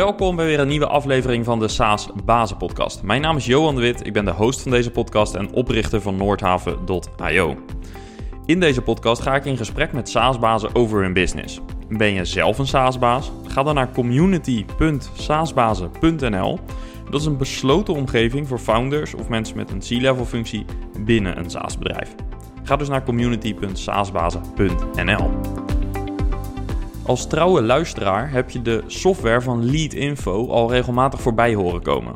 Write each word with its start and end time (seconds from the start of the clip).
Welkom 0.00 0.36
bij 0.36 0.46
weer 0.46 0.60
een 0.60 0.68
nieuwe 0.68 0.86
aflevering 0.86 1.44
van 1.44 1.58
de 1.58 1.68
SaaS 1.68 2.08
Bazen 2.24 2.56
Podcast. 2.56 3.02
Mijn 3.02 3.20
naam 3.20 3.36
is 3.36 3.46
Johan 3.46 3.74
de 3.74 3.80
Wit, 3.80 4.06
ik 4.06 4.12
ben 4.12 4.24
de 4.24 4.30
host 4.30 4.62
van 4.62 4.70
deze 4.70 4.90
podcast 4.90 5.34
en 5.34 5.52
oprichter 5.52 6.00
van 6.00 6.16
Noordhaven.io. 6.16 7.56
In 8.46 8.60
deze 8.60 8.82
podcast 8.82 9.22
ga 9.22 9.34
ik 9.34 9.44
in 9.44 9.56
gesprek 9.56 9.92
met 9.92 10.08
SaaS-bazen 10.08 10.74
over 10.74 11.02
hun 11.02 11.12
business. 11.12 11.60
Ben 11.88 12.12
je 12.12 12.24
zelf 12.24 12.58
een 12.58 12.66
SaaS-baas? 12.66 13.32
Ga 13.46 13.62
dan 13.62 13.74
naar 13.74 13.92
community.saasbazen.nl. 13.92 16.58
Dat 17.10 17.20
is 17.20 17.26
een 17.26 17.36
besloten 17.36 17.94
omgeving 17.94 18.48
voor 18.48 18.58
founders 18.58 19.14
of 19.14 19.28
mensen 19.28 19.56
met 19.56 19.70
een 19.70 19.80
C-level 19.80 20.24
functie 20.24 20.64
binnen 20.98 21.38
een 21.38 21.50
SaaS-bedrijf. 21.50 22.14
Ga 22.62 22.76
dus 22.76 22.88
naar 22.88 23.04
community.saasbazen.nl. 23.04 25.30
Als 27.02 27.26
trouwe 27.26 27.62
luisteraar 27.62 28.30
heb 28.30 28.50
je 28.50 28.62
de 28.62 28.82
software 28.86 29.40
van 29.40 29.70
Leadinfo 29.70 30.48
al 30.48 30.70
regelmatig 30.70 31.20
voorbij 31.20 31.54
horen 31.54 31.82
komen. 31.82 32.14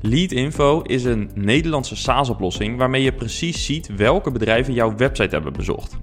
Leadinfo 0.00 0.80
is 0.80 1.04
een 1.04 1.30
Nederlandse 1.34 1.96
SaaS-oplossing 1.96 2.78
waarmee 2.78 3.02
je 3.02 3.12
precies 3.12 3.64
ziet 3.64 3.96
welke 3.96 4.30
bedrijven 4.30 4.74
jouw 4.74 4.96
website 4.96 5.34
hebben 5.34 5.52
bezocht. 5.52 5.96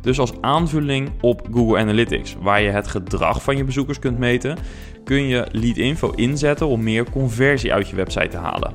Dus 0.00 0.18
als 0.18 0.32
aanvulling 0.40 1.10
op 1.20 1.48
Google 1.52 1.78
Analytics, 1.78 2.36
waar 2.40 2.62
je 2.62 2.70
het 2.70 2.88
gedrag 2.88 3.42
van 3.42 3.56
je 3.56 3.64
bezoekers 3.64 3.98
kunt 3.98 4.18
meten, 4.18 4.58
kun 5.04 5.26
je 5.26 5.46
Leadinfo 5.52 6.10
inzetten 6.10 6.66
om 6.66 6.82
meer 6.82 7.10
conversie 7.10 7.72
uit 7.72 7.88
je 7.88 7.96
website 7.96 8.28
te 8.28 8.36
halen. 8.36 8.72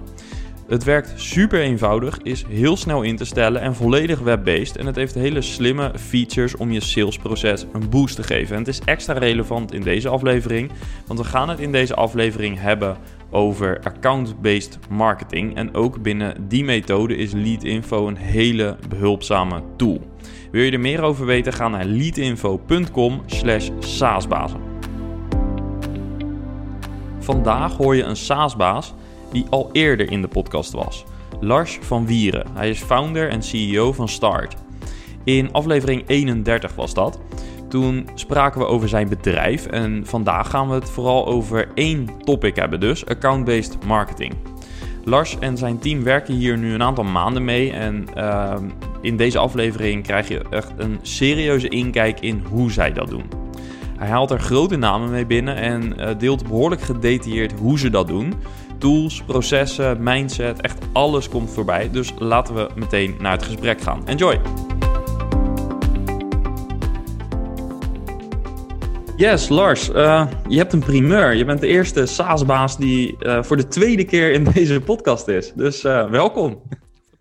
Het 0.67 0.83
werkt 0.83 1.13
super 1.15 1.59
eenvoudig, 1.59 2.17
is 2.21 2.45
heel 2.49 2.77
snel 2.77 3.01
in 3.01 3.15
te 3.15 3.25
stellen 3.25 3.61
en 3.61 3.75
volledig 3.75 4.19
web-based. 4.19 4.77
En 4.77 4.85
het 4.85 4.95
heeft 4.95 5.13
hele 5.13 5.41
slimme 5.41 5.91
features 5.99 6.55
om 6.55 6.71
je 6.71 6.79
salesproces 6.79 7.65
een 7.73 7.89
boost 7.89 8.15
te 8.15 8.23
geven. 8.23 8.53
En 8.53 8.59
het 8.59 8.67
is 8.67 8.79
extra 8.85 9.13
relevant 9.13 9.73
in 9.73 9.81
deze 9.81 10.09
aflevering, 10.09 10.71
want 11.07 11.19
we 11.19 11.25
gaan 11.25 11.49
het 11.49 11.59
in 11.59 11.71
deze 11.71 11.95
aflevering 11.95 12.59
hebben 12.59 12.97
over 13.29 13.79
account-based 13.83 14.79
marketing. 14.89 15.55
En 15.55 15.75
ook 15.75 16.01
binnen 16.01 16.47
die 16.47 16.63
methode 16.63 17.15
is 17.15 17.31
Leadinfo 17.31 18.07
een 18.07 18.17
hele 18.17 18.77
behulpzame 18.89 19.61
tool. 19.77 20.01
Wil 20.51 20.63
je 20.63 20.71
er 20.71 20.79
meer 20.79 21.01
over 21.01 21.25
weten? 21.25 21.53
Ga 21.53 21.67
naar 21.67 21.85
leadinfo.com 21.85 23.21
slash 23.25 23.69
saasbazen. 23.79 24.59
Vandaag 27.19 27.77
hoor 27.77 27.95
je 27.95 28.03
een 28.03 28.15
saasbaas 28.15 28.93
die 29.33 29.45
al 29.49 29.69
eerder 29.71 30.11
in 30.11 30.21
de 30.21 30.27
podcast 30.27 30.71
was. 30.71 31.03
Lars 31.39 31.79
van 31.81 32.05
Wieren. 32.05 32.47
Hij 32.53 32.69
is 32.69 32.81
founder 32.81 33.29
en 33.29 33.43
CEO 33.43 33.93
van 33.93 34.09
Start. 34.09 34.55
In 35.23 35.51
aflevering 35.51 36.03
31 36.07 36.75
was 36.75 36.93
dat. 36.93 37.19
Toen 37.69 38.09
spraken 38.13 38.59
we 38.59 38.67
over 38.67 38.89
zijn 38.89 39.09
bedrijf 39.09 39.65
en 39.65 40.05
vandaag 40.05 40.49
gaan 40.49 40.67
we 40.67 40.73
het 40.73 40.89
vooral 40.89 41.27
over 41.27 41.71
één 41.73 42.09
topic 42.19 42.55
hebben, 42.55 42.79
dus 42.79 43.05
account-based 43.05 43.85
marketing. 43.85 44.33
Lars 45.05 45.39
en 45.39 45.57
zijn 45.57 45.79
team 45.79 46.03
werken 46.03 46.33
hier 46.33 46.57
nu 46.57 46.73
een 46.73 46.83
aantal 46.83 47.03
maanden 47.03 47.45
mee 47.45 47.71
en 47.71 48.05
uh, 48.17 48.55
in 49.01 49.17
deze 49.17 49.37
aflevering 49.37 50.03
krijg 50.03 50.27
je 50.27 50.41
echt 50.49 50.71
een 50.77 50.99
serieuze 51.01 51.69
inkijk 51.69 52.19
in 52.19 52.43
hoe 52.49 52.71
zij 52.71 52.93
dat 52.93 53.09
doen. 53.09 53.23
Hij 53.97 54.07
haalt 54.07 54.31
er 54.31 54.39
grote 54.39 54.75
namen 54.75 55.09
mee 55.09 55.25
binnen 55.25 55.55
en 55.55 55.93
uh, 55.99 56.09
deelt 56.17 56.47
behoorlijk 56.47 56.81
gedetailleerd 56.81 57.53
hoe 57.59 57.79
ze 57.79 57.89
dat 57.89 58.07
doen 58.07 58.33
tools, 58.83 59.23
processen, 59.25 60.03
mindset, 60.03 60.61
echt 60.61 60.77
alles 60.93 61.29
komt 61.29 61.51
voorbij. 61.51 61.89
Dus 61.91 62.13
laten 62.17 62.55
we 62.55 62.69
meteen 62.75 63.15
naar 63.19 63.31
het 63.31 63.43
gesprek 63.43 63.81
gaan. 63.81 64.07
Enjoy! 64.07 64.39
Yes, 69.15 69.49
Lars, 69.49 69.89
uh, 69.89 70.27
je 70.47 70.57
hebt 70.57 70.73
een 70.73 70.79
primeur. 70.79 71.33
Je 71.35 71.45
bent 71.45 71.59
de 71.61 71.67
eerste 71.67 72.05
SaaS-baas 72.05 72.77
die 72.77 73.15
uh, 73.19 73.43
voor 73.43 73.57
de 73.57 73.67
tweede 73.67 74.03
keer 74.03 74.31
in 74.31 74.43
deze 74.53 74.81
podcast 74.81 75.27
is. 75.27 75.53
Dus 75.55 75.83
uh, 75.83 76.09
welkom. 76.09 76.61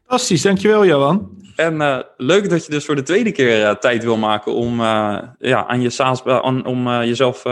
Fantastisch, 0.06 0.42
dankjewel 0.42 0.86
Johan. 0.86 1.30
En 1.56 2.04
leuk 2.16 2.50
dat 2.50 2.64
je 2.66 2.70
dus 2.70 2.84
voor 2.84 2.96
de 2.96 3.02
tweede 3.02 3.32
keer 3.32 3.78
tijd 3.78 4.04
wil 4.04 4.16
maken 4.16 4.54
om, 4.54 4.80
ja, 5.38 5.66
aan 5.66 5.80
je 5.80 5.90
SaaS, 5.90 6.22
om 6.42 6.88
jezelf 6.88 7.42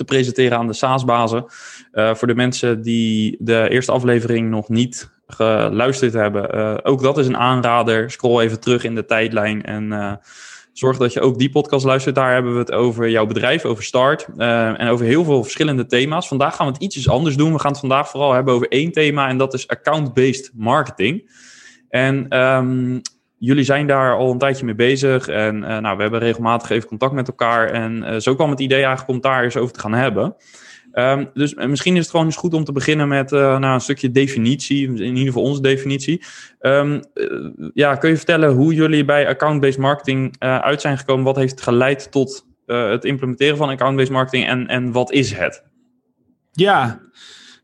te 0.00 0.14
presenteren 0.14 0.58
aan 0.58 0.66
de 0.66 0.72
SaaS-bazen. 0.72 1.44
Uh, 1.92 2.14
voor 2.14 2.28
de 2.28 2.34
mensen 2.34 2.82
die 2.82 3.36
de 3.38 3.68
eerste 3.70 3.92
aflevering 3.92 4.50
nog 4.50 4.68
niet 4.68 5.10
geluisterd 5.26 6.12
hebben, 6.12 6.54
uh, 6.54 6.76
ook 6.82 7.02
dat 7.02 7.18
is 7.18 7.26
een 7.26 7.36
aanrader. 7.36 8.10
Scroll 8.10 8.42
even 8.42 8.60
terug 8.60 8.84
in 8.84 8.94
de 8.94 9.04
tijdlijn 9.04 9.64
en 9.64 9.84
uh, 9.84 10.12
zorg 10.72 10.96
dat 10.96 11.12
je 11.12 11.20
ook 11.20 11.38
die 11.38 11.50
podcast 11.50 11.84
luistert. 11.84 12.14
Daar 12.14 12.32
hebben 12.32 12.52
we 12.52 12.58
het 12.58 12.72
over 12.72 13.10
jouw 13.10 13.26
bedrijf, 13.26 13.64
over 13.64 13.84
Start 13.84 14.28
en 14.36 14.88
over 14.88 15.06
heel 15.06 15.24
veel 15.24 15.42
verschillende 15.42 15.86
thema's. 15.86 16.28
Vandaag 16.28 16.56
gaan 16.56 16.66
we 16.66 16.72
het 16.72 16.82
ietsjes 16.82 17.08
anders 17.08 17.36
doen. 17.36 17.52
We 17.52 17.58
gaan 17.58 17.70
het 17.70 17.80
vandaag 17.80 18.08
vooral 18.08 18.32
hebben 18.32 18.54
over 18.54 18.68
één 18.68 18.92
thema 18.92 19.28
en 19.28 19.38
dat 19.38 19.54
is 19.54 19.68
account-based 19.68 20.50
marketing. 20.54 21.30
En 21.88 22.38
um, 22.38 23.00
jullie 23.40 23.64
zijn 23.64 23.86
daar 23.86 24.16
al 24.16 24.30
een 24.30 24.38
tijdje 24.38 24.64
mee 24.64 24.74
bezig. 24.74 25.28
En 25.28 25.56
uh, 25.56 25.78
nou, 25.78 25.96
we 25.96 26.02
hebben 26.02 26.20
regelmatig 26.20 26.70
even 26.70 26.88
contact 26.88 27.12
met 27.12 27.28
elkaar. 27.28 27.70
En 27.70 27.96
uh, 27.96 28.16
zo 28.16 28.34
kwam 28.34 28.50
het 28.50 28.60
idee 28.60 28.78
eigenlijk 28.78 29.08
om 29.08 29.20
daar 29.20 29.44
eens 29.44 29.56
over 29.56 29.74
te 29.74 29.80
gaan 29.80 29.92
hebben. 29.92 30.36
Um, 30.92 31.30
dus 31.34 31.54
misschien 31.54 31.94
is 31.94 32.00
het 32.00 32.10
gewoon 32.10 32.26
eens 32.26 32.36
goed 32.36 32.54
om 32.54 32.64
te 32.64 32.72
beginnen 32.72 33.08
met 33.08 33.32
uh, 33.32 33.58
nou, 33.58 33.74
een 33.74 33.80
stukje 33.80 34.10
definitie. 34.10 34.86
In 34.86 34.98
ieder 34.98 35.26
geval 35.26 35.42
onze 35.42 35.62
definitie. 35.62 36.22
Um, 36.60 37.00
ja, 37.74 37.94
kun 37.94 38.10
je 38.10 38.16
vertellen 38.16 38.52
hoe 38.52 38.74
jullie 38.74 39.04
bij 39.04 39.28
account-based 39.28 39.78
marketing 39.78 40.36
uit 40.38 40.80
zijn 40.80 40.98
gekomen? 40.98 41.24
Wat 41.24 41.36
heeft 41.36 41.60
geleid 41.60 42.10
tot 42.10 42.46
het 42.66 43.04
implementeren 43.04 43.56
van 43.56 43.68
account-based 43.68 44.12
marketing 44.12 44.46
en, 44.46 44.66
en 44.66 44.92
wat 44.92 45.12
is 45.12 45.32
het? 45.32 45.64
Ja, 46.52 47.00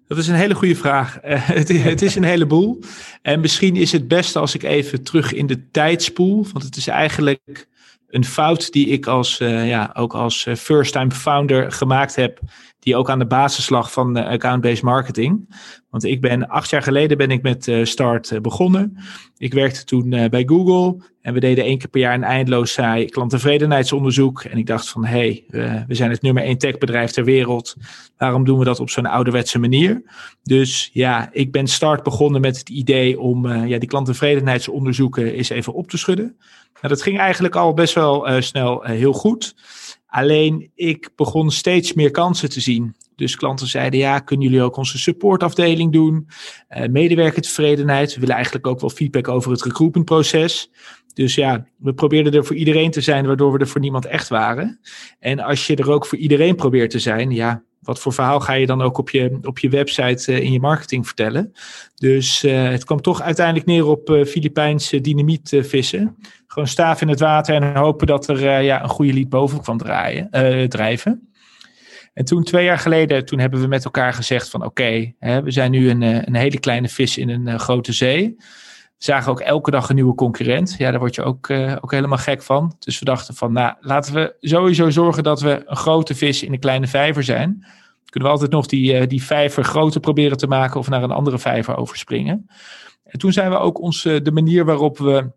dat 0.08 0.18
is 0.18 0.28
een 0.28 0.34
hele 0.34 0.54
goede 0.54 0.76
vraag. 0.76 1.24
Uh, 1.24 1.48
het, 1.60 1.68
het, 1.68 2.02
is 2.02 2.14
een 2.14 2.24
heleboel. 2.24 2.80
En 3.22 3.40
misschien 3.40 3.76
is 3.76 3.92
het 3.92 4.08
beste 4.08 4.38
als 4.38 4.54
ik 4.54 4.62
even 4.62 5.02
terug 5.02 5.32
in 5.32 5.46
de 5.46 5.70
tijd 5.70 6.02
spoel. 6.02 6.46
Want 6.52 6.64
het 6.64 6.76
is 6.76 6.86
eigenlijk 6.86 7.68
een 8.08 8.24
fout 8.24 8.72
die 8.72 8.86
ik 8.86 9.06
als, 9.06 9.40
uh, 9.40 9.68
ja, 9.68 9.90
ook 9.94 10.14
als 10.14 10.46
first-time 10.56 11.10
founder 11.10 11.72
gemaakt 11.72 12.16
heb 12.16 12.40
die 12.86 12.97
ook 12.97 13.10
aan 13.10 13.19
de 13.19 13.26
basis 13.26 13.69
lag 13.69 13.92
van 13.92 14.16
account-based 14.16 14.82
marketing. 14.82 15.54
Want 15.91 16.04
ik 16.04 16.20
ben 16.20 16.48
acht 16.48 16.70
jaar 16.70 16.82
geleden 16.82 17.16
ben 17.16 17.30
ik 17.30 17.42
met 17.42 17.66
uh, 17.66 17.84
Start 17.84 18.30
uh, 18.30 18.41
begonnen. 18.41 18.98
Ik 19.38 19.52
werkte 19.52 19.84
toen 19.84 20.10
bij 20.10 20.42
Google 20.47 21.04
en 21.20 21.34
we 21.34 21.41
deden 21.41 21.64
één 21.64 21.78
keer 21.78 21.88
per 21.88 22.00
jaar 22.00 22.14
een 22.14 22.24
eindeloos 22.24 22.72
saai 22.72 23.04
klanttevredenheidsonderzoek. 23.04 24.42
En 24.42 24.58
ik 24.58 24.66
dacht 24.66 24.88
van, 24.88 25.04
hé, 25.04 25.44
hey, 25.50 25.84
we 25.86 25.94
zijn 25.94 26.10
het 26.10 26.22
nummer 26.22 26.42
één 26.42 26.58
techbedrijf 26.58 27.10
ter 27.10 27.24
wereld. 27.24 27.76
Waarom 28.16 28.44
doen 28.44 28.58
we 28.58 28.64
dat 28.64 28.80
op 28.80 28.91
zo'n 28.91 29.06
ouderwetse 29.06 29.58
manier? 29.58 30.03
Dus 30.42 30.91
ja, 30.92 31.28
ik 31.32 31.53
ben 31.53 31.66
Start 31.66 32.03
begonnen 32.03 32.41
met 32.41 32.58
het 32.58 32.68
idee 32.68 33.20
om 33.20 33.48
ja, 33.48 33.78
die 33.78 33.88
klanttevredenheidsonderzoeken 33.88 35.32
eens 35.32 35.48
even 35.48 35.72
op 35.72 35.91
te 35.91 35.98
schudden. 35.98 36.36
Nou, 36.74 36.88
dat 36.88 37.03
ging 37.03 37.18
eigenlijk 37.18 37.56
al 37.56 37.74
best 37.74 37.94
wel 37.94 38.42
snel 38.42 38.82
heel 38.82 39.12
goed. 39.12 39.54
Alleen 40.06 40.70
ik 40.74 41.10
begon 41.16 41.50
steeds 41.50 41.92
meer 41.92 42.10
kansen 42.10 42.50
te 42.50 42.60
zien. 42.60 42.94
Dus 43.16 43.36
klanten 43.36 43.66
zeiden: 43.66 44.00
ja, 44.00 44.18
kunnen 44.18 44.46
jullie 44.46 44.62
ook 44.62 44.76
onze 44.76 44.98
supportafdeling 44.98 45.92
doen? 45.92 46.28
Uh, 46.76 46.86
medewerkertevredenheid. 46.88 48.14
We 48.14 48.20
willen 48.20 48.34
eigenlijk 48.34 48.66
ook 48.66 48.80
wel 48.80 48.90
feedback 48.90 49.28
over 49.28 49.50
het 49.50 49.62
recruitmentproces. 49.62 50.70
Dus 51.14 51.34
ja, 51.34 51.66
we 51.76 51.94
probeerden 51.94 52.32
er 52.32 52.44
voor 52.44 52.56
iedereen 52.56 52.90
te 52.90 53.00
zijn, 53.00 53.26
waardoor 53.26 53.52
we 53.52 53.58
er 53.58 53.68
voor 53.68 53.80
niemand 53.80 54.06
echt 54.06 54.28
waren. 54.28 54.80
En 55.18 55.40
als 55.40 55.66
je 55.66 55.76
er 55.76 55.90
ook 55.90 56.06
voor 56.06 56.18
iedereen 56.18 56.56
probeert 56.56 56.90
te 56.90 56.98
zijn, 56.98 57.30
ja, 57.30 57.62
wat 57.80 57.98
voor 57.98 58.12
verhaal 58.12 58.40
ga 58.40 58.52
je 58.52 58.66
dan 58.66 58.82
ook 58.82 58.98
op 58.98 59.10
je, 59.10 59.38
op 59.42 59.58
je 59.58 59.68
website 59.68 60.32
uh, 60.32 60.38
in 60.38 60.52
je 60.52 60.60
marketing 60.60 61.06
vertellen? 61.06 61.52
Dus 61.94 62.44
uh, 62.44 62.68
het 62.68 62.84
kwam 62.84 63.00
toch 63.00 63.22
uiteindelijk 63.22 63.66
neer 63.66 63.86
op 63.86 64.10
uh, 64.10 64.24
Filipijnse 64.24 65.00
dynamiet 65.00 65.56
vissen. 65.60 66.16
Gewoon 66.56 66.70
staaf 66.70 67.00
in 67.00 67.08
het 67.08 67.20
water 67.20 67.54
en 67.54 67.76
hopen 67.76 68.06
dat 68.06 68.28
er 68.28 68.62
ja, 68.62 68.82
een 68.82 68.88
goede 68.88 69.12
lied 69.12 69.28
boven 69.28 69.60
kwam 69.60 69.78
draaien, 69.78 70.28
drijven. 70.68 71.32
En 72.14 72.24
toen, 72.24 72.44
twee 72.44 72.64
jaar 72.64 72.78
geleden, 72.78 73.24
toen 73.24 73.38
hebben 73.38 73.60
we 73.60 73.66
met 73.66 73.84
elkaar 73.84 74.12
gezegd 74.12 74.50
van 74.50 74.64
oké, 74.64 75.12
we 75.18 75.50
zijn 75.50 75.70
nu 75.70 75.91
een, 75.91 76.03
een 76.03 76.34
hele 76.34 76.58
kleine 76.58 76.88
vis 76.88 77.18
in 77.18 77.28
een 77.28 77.60
grote 77.60 77.92
zee. 77.92 78.34
We 78.38 78.44
zagen 78.98 79.30
ook 79.30 79.41
elke 79.41 79.70
dag 79.70 79.88
een 79.88 79.94
nieuwe 79.94 80.14
concurrent. 80.14 80.74
Ja, 80.78 80.91
daar 80.91 80.98
word 80.98 81.14
je 81.14 81.22
ook, 81.22 81.50
ook 81.80 81.91
helemaal 81.91 82.18
gek 82.18 82.42
van. 82.42 82.76
Dus 82.78 82.98
we 82.98 83.04
dachten 83.04 83.34
van, 83.34 83.52
nou, 83.52 83.74
laten 83.80 84.14
we 84.14 84.36
sowieso 84.41 84.91
zorgen 84.91 85.22
dat 85.22 85.41
we 85.41 85.62
een 85.66 85.76
grote 85.76 86.14
vis 86.14 86.42
in 86.42 86.52
een 86.52 86.59
kleine 86.59 86.86
vijver 86.86 87.24
zijn. 87.24 87.66
Kunnen 88.04 88.28
we 88.28 88.34
altijd 88.34 88.50
nog 88.50 88.66
die, 88.66 89.06
die 89.06 89.22
vijver 89.22 89.64
groter 89.64 90.00
proberen 90.00 90.36
te 90.36 90.47
maken 90.47 90.80
of 90.80 90.88
naar 90.88 91.02
een 91.02 91.10
andere 91.10 91.38
vijver 91.38 91.76
overspringen. 91.76 92.50
En 93.04 93.18
toen 93.18 93.32
zijn 93.32 93.50
we 93.50 93.56
ook 93.56 93.80
ons, 93.80 94.02
de 94.02 94.32
manier 94.32 94.64
waarop 94.64 94.98
we 94.98 95.30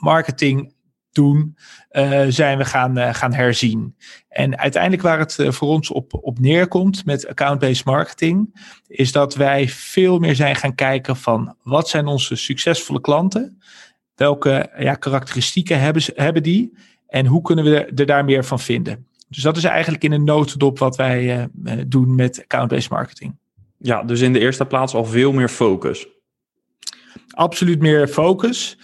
marketing 0.00 0.74
doen, 1.16 1.56
uh, 1.92 2.24
zijn 2.28 2.58
we 2.58 2.64
gaan, 2.64 2.98
uh, 2.98 3.14
gaan 3.14 3.32
herzien. 3.32 3.96
En 4.28 4.58
uiteindelijk 4.58 5.02
waar 5.02 5.18
het 5.18 5.38
uh, 5.38 5.50
voor 5.50 5.68
ons 5.68 5.90
op, 5.90 6.18
op 6.20 6.38
neerkomt 6.38 7.04
met 7.04 7.28
account-based 7.28 7.84
marketing, 7.84 8.60
is 8.86 9.12
dat 9.12 9.34
wij 9.34 9.68
veel 9.68 10.18
meer 10.18 10.34
zijn 10.34 10.56
gaan 10.56 10.74
kijken 10.74 11.16
van 11.16 11.56
wat 11.62 11.88
zijn 11.88 12.06
onze 12.06 12.36
succesvolle 12.36 13.00
klanten, 13.00 13.62
welke 14.14 14.72
ja, 14.78 14.94
karakteristieken 14.94 15.80
hebben, 15.80 16.02
ze, 16.02 16.12
hebben 16.14 16.42
die 16.42 16.76
en 17.06 17.26
hoe 17.26 17.42
kunnen 17.42 17.64
we 17.64 17.84
er, 17.84 17.94
er 17.94 18.06
daar 18.06 18.24
meer 18.24 18.44
van 18.44 18.60
vinden. 18.60 19.06
Dus 19.28 19.42
dat 19.42 19.56
is 19.56 19.64
eigenlijk 19.64 20.04
in 20.04 20.12
een 20.12 20.24
notendop 20.24 20.78
wat 20.78 20.96
wij 20.96 21.48
doen 21.86 22.14
met 22.14 22.40
account-based 22.42 22.90
marketing. 22.90 23.36
Ja, 23.78 24.02
dus 24.02 24.20
in 24.20 24.32
de 24.32 24.38
eerste 24.38 24.64
plaats 24.64 24.94
al 24.94 25.04
veel 25.04 25.32
meer 25.32 25.48
focus. 25.48 26.06
Absoluut 27.30 27.80
meer 27.80 28.08
focus. 28.08 28.78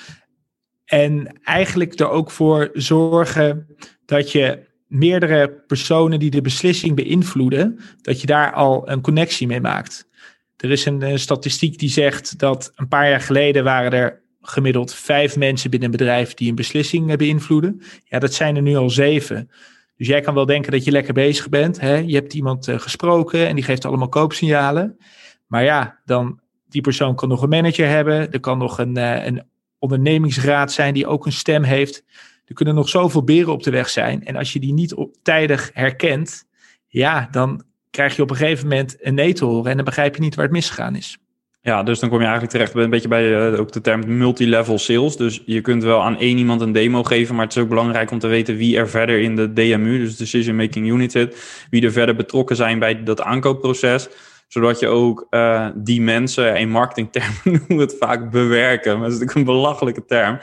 En 0.92 1.40
eigenlijk 1.42 2.00
er 2.00 2.08
ook 2.08 2.30
voor 2.30 2.70
zorgen 2.72 3.66
dat 4.04 4.32
je 4.32 4.58
meerdere 4.86 5.50
personen 5.66 6.18
die 6.18 6.30
de 6.30 6.40
beslissing 6.40 6.96
beïnvloeden, 6.96 7.78
dat 8.00 8.20
je 8.20 8.26
daar 8.26 8.52
al 8.52 8.90
een 8.90 9.00
connectie 9.00 9.46
mee 9.46 9.60
maakt. 9.60 10.08
Er 10.56 10.70
is 10.70 10.84
een, 10.84 11.18
statistiek 11.18 11.78
die 11.78 11.88
zegt 11.88 12.38
dat 12.38 12.72
een 12.74 12.88
paar 12.88 13.08
jaar 13.08 13.20
geleden 13.20 13.64
waren 13.64 13.92
er 13.92 14.22
gemiddeld 14.40 14.94
vijf 14.94 15.36
mensen 15.36 15.70
binnen 15.70 15.90
een 15.90 15.96
bedrijf 15.96 16.34
die 16.34 16.48
een 16.48 16.54
beslissing 16.54 17.16
beïnvloeden. 17.16 17.82
Ja, 18.04 18.18
dat 18.18 18.34
zijn 18.34 18.56
er 18.56 18.62
nu 18.62 18.76
al 18.76 18.90
zeven. 18.90 19.50
Dus 19.96 20.06
jij 20.06 20.20
kan 20.20 20.34
wel 20.34 20.46
denken 20.46 20.72
dat 20.72 20.84
je 20.84 20.90
lekker 20.90 21.14
bezig 21.14 21.48
bent. 21.48 21.80
Hè? 21.80 21.96
Je 21.96 22.14
hebt 22.14 22.34
iemand 22.34 22.68
uh, 22.68 22.78
gesproken 22.78 23.48
en 23.48 23.54
die 23.54 23.64
geeft 23.64 23.84
allemaal 23.84 24.08
koopsignalen. 24.08 24.98
Maar 25.46 25.64
ja, 25.64 26.00
dan 26.04 26.40
die 26.68 26.80
persoon 26.80 27.14
kan 27.14 27.28
nog 27.28 27.42
een 27.42 27.48
manager 27.48 27.88
hebben. 27.88 28.32
Er 28.32 28.40
kan 28.40 28.58
nog 28.58 28.78
een, 28.78 28.98
uh, 28.98 29.24
een 29.24 29.50
ondernemingsraad 29.82 30.72
zijn 30.72 30.94
die 30.94 31.06
ook 31.06 31.26
een 31.26 31.32
stem 31.32 31.62
heeft. 31.62 32.04
Er 32.44 32.54
kunnen 32.54 32.74
nog 32.74 32.88
zoveel 32.88 33.24
beren 33.24 33.52
op 33.52 33.62
de 33.62 33.70
weg 33.70 33.88
zijn. 33.88 34.24
En 34.24 34.36
als 34.36 34.52
je 34.52 34.60
die 34.60 34.72
niet 34.72 34.94
op, 34.94 35.14
tijdig 35.22 35.70
herkent, 35.72 36.44
ja, 36.86 37.28
dan 37.30 37.62
krijg 37.90 38.16
je 38.16 38.22
op 38.22 38.30
een 38.30 38.36
gegeven 38.36 38.68
moment 38.68 38.96
een 39.00 39.14
nee 39.14 39.32
te 39.32 39.44
horen. 39.44 39.70
En 39.70 39.76
dan 39.76 39.84
begrijp 39.84 40.14
je 40.14 40.20
niet 40.20 40.34
waar 40.34 40.44
het 40.44 40.54
misgegaan 40.54 40.96
is. 40.96 41.18
Ja, 41.60 41.82
dus 41.82 41.98
dan 41.98 42.08
kom 42.08 42.18
je 42.18 42.24
eigenlijk 42.24 42.54
terecht 42.54 42.74
een 42.74 42.90
beetje 42.90 43.08
bij 43.08 43.52
uh, 43.52 43.60
ook 43.60 43.72
de 43.72 43.80
term 43.80 44.16
multilevel 44.16 44.78
sales. 44.78 45.16
Dus 45.16 45.42
je 45.46 45.60
kunt 45.60 45.82
wel 45.82 46.02
aan 46.02 46.18
één 46.18 46.38
iemand 46.38 46.60
een 46.60 46.72
demo 46.72 47.02
geven, 47.02 47.34
maar 47.34 47.44
het 47.44 47.56
is 47.56 47.62
ook 47.62 47.68
belangrijk 47.68 48.10
om 48.10 48.18
te 48.18 48.26
weten 48.26 48.56
wie 48.56 48.76
er 48.76 48.88
verder 48.88 49.20
in 49.20 49.36
de 49.36 49.52
DMU, 49.52 49.98
dus 49.98 50.16
Decision 50.16 50.56
Making 50.56 50.88
Unit 50.88 51.12
zit, 51.12 51.66
wie 51.70 51.84
er 51.84 51.92
verder 51.92 52.14
betrokken 52.14 52.56
zijn 52.56 52.78
bij 52.78 53.02
dat 53.02 53.22
aankoopproces 53.22 54.08
zodat 54.52 54.78
je 54.78 54.86
ook 54.86 55.26
uh, 55.30 55.68
die 55.74 56.02
mensen, 56.02 56.56
in 56.56 56.70
marketingtermen 56.70 57.40
noemen 57.44 57.76
we 57.76 57.82
het 57.82 57.96
vaak 57.98 58.30
bewerken. 58.30 58.92
Maar 58.92 59.08
dat 59.08 59.12
is 59.12 59.18
natuurlijk 59.18 59.48
een 59.48 59.54
belachelijke 59.54 60.04
term. 60.04 60.38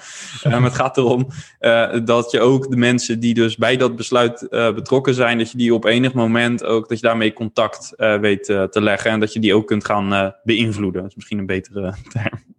Um, 0.46 0.64
het 0.64 0.74
gaat 0.74 0.98
erom 0.98 1.28
uh, 1.60 1.96
dat 2.06 2.32
je 2.32 2.40
ook 2.40 2.70
de 2.70 2.78
mensen 2.78 3.20
die 3.20 3.34
dus 3.34 3.56
bij 3.56 3.78
dat 3.78 3.96
besluit 3.96 4.48
betrokken 4.50 5.14
zijn, 5.14 5.38
dat 5.38 5.52
je 5.52 5.58
die 5.58 5.74
op 5.74 5.86
enig 5.86 6.14
moment 6.14 6.64
ook, 6.64 6.90
dat 6.90 7.00
je 7.00 7.08
daarmee 7.08 7.34
contact 7.34 7.94
weet 7.98 8.44
te 8.44 8.82
leggen. 8.82 9.12
En 9.12 9.20
dat 9.20 9.34
je 9.34 9.40
die 9.40 9.54
ook 9.54 9.68
kunt 9.68 9.86
gaan 9.86 10.34
beïnvloeden. 10.44 11.02
Dat 11.02 11.10
is 11.10 11.16
misschien 11.16 11.38
een 11.38 11.46
betere 11.46 11.94
term. 12.08 12.50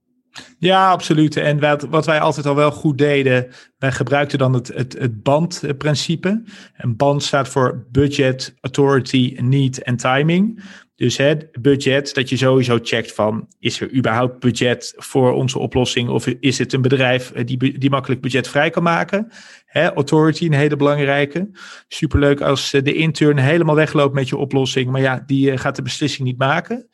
Ja, 0.58 0.90
absoluut. 0.90 1.36
En 1.36 1.60
wat, 1.60 1.82
wat 1.82 2.06
wij 2.06 2.20
altijd 2.20 2.46
al 2.46 2.54
wel 2.54 2.70
goed 2.70 2.98
deden, 2.98 3.48
wij 3.78 3.92
gebruikten 3.92 4.38
dan 4.38 4.52
het, 4.52 4.68
het, 4.68 4.98
het 4.98 5.22
bandprincipe. 5.22 6.42
En 6.72 6.96
band 6.96 7.22
staat 7.22 7.48
voor 7.48 7.86
budget, 7.90 8.54
authority, 8.60 9.36
need 9.40 9.82
en 9.82 9.96
timing. 9.96 10.62
Dus 11.00 11.16
het 11.16 11.48
budget, 11.60 12.14
dat 12.14 12.28
je 12.28 12.36
sowieso 12.36 12.78
checkt 12.82 13.12
van, 13.12 13.48
is 13.58 13.80
er 13.80 13.94
überhaupt 13.94 14.40
budget 14.40 14.94
voor 14.96 15.32
onze 15.32 15.58
oplossing? 15.58 16.08
Of 16.08 16.26
is 16.26 16.58
het 16.58 16.72
een 16.72 16.82
bedrijf 16.82 17.30
eh, 17.30 17.46
die, 17.46 17.78
die 17.78 17.90
makkelijk 17.90 18.20
budget 18.20 18.48
vrij 18.48 18.70
kan 18.70 18.82
maken? 18.82 19.32
Hè, 19.66 19.92
authority, 19.94 20.44
een 20.44 20.52
hele 20.52 20.76
belangrijke. 20.76 21.50
Superleuk 21.88 22.40
als 22.40 22.72
eh, 22.72 22.82
de 22.82 22.94
intern 22.94 23.38
helemaal 23.38 23.74
wegloopt 23.74 24.14
met 24.14 24.28
je 24.28 24.36
oplossing, 24.36 24.90
maar 24.90 25.00
ja, 25.00 25.22
die 25.26 25.50
eh, 25.50 25.58
gaat 25.58 25.76
de 25.76 25.82
beslissing 25.82 26.26
niet 26.26 26.38
maken. 26.38 26.88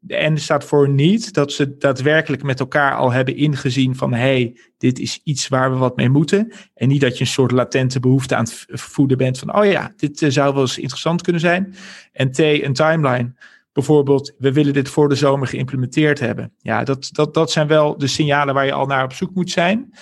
De 0.00 0.30
N 0.30 0.36
staat 0.36 0.64
voor 0.64 0.88
niet, 0.88 1.32
dat 1.32 1.52
ze 1.52 1.76
daadwerkelijk 1.76 2.42
met 2.42 2.60
elkaar 2.60 2.96
al 2.96 3.12
hebben 3.12 3.36
ingezien 3.36 3.96
van 3.96 4.12
hey, 4.12 4.56
dit 4.78 4.98
is 4.98 5.20
iets 5.24 5.48
waar 5.48 5.70
we 5.70 5.76
wat 5.76 5.96
mee 5.96 6.08
moeten. 6.08 6.52
En 6.74 6.88
niet 6.88 7.00
dat 7.00 7.14
je 7.14 7.20
een 7.20 7.30
soort 7.30 7.50
latente 7.50 8.00
behoefte 8.00 8.36
aan 8.36 8.44
het 8.44 8.66
voeden 8.66 9.18
bent 9.18 9.38
van 9.38 9.56
oh 9.56 9.64
ja, 9.64 9.92
dit 9.96 10.22
eh, 10.22 10.30
zou 10.30 10.52
wel 10.52 10.62
eens 10.62 10.78
interessant 10.78 11.22
kunnen 11.22 11.40
zijn. 11.40 11.74
En 12.12 12.32
T, 12.32 12.38
een 12.38 12.72
timeline. 12.72 13.34
Bijvoorbeeld, 13.72 14.34
we 14.38 14.52
willen 14.52 14.72
dit 14.72 14.88
voor 14.88 15.08
de 15.08 15.14
zomer 15.14 15.48
geïmplementeerd 15.48 16.20
hebben. 16.20 16.52
Ja, 16.58 16.84
dat, 16.84 17.08
dat, 17.12 17.34
dat 17.34 17.50
zijn 17.50 17.66
wel 17.66 17.98
de 17.98 18.06
signalen 18.06 18.54
waar 18.54 18.66
je 18.66 18.72
al 18.72 18.86
naar 18.86 19.04
op 19.04 19.12
zoek 19.12 19.34
moet 19.34 19.50
zijn. 19.50 19.92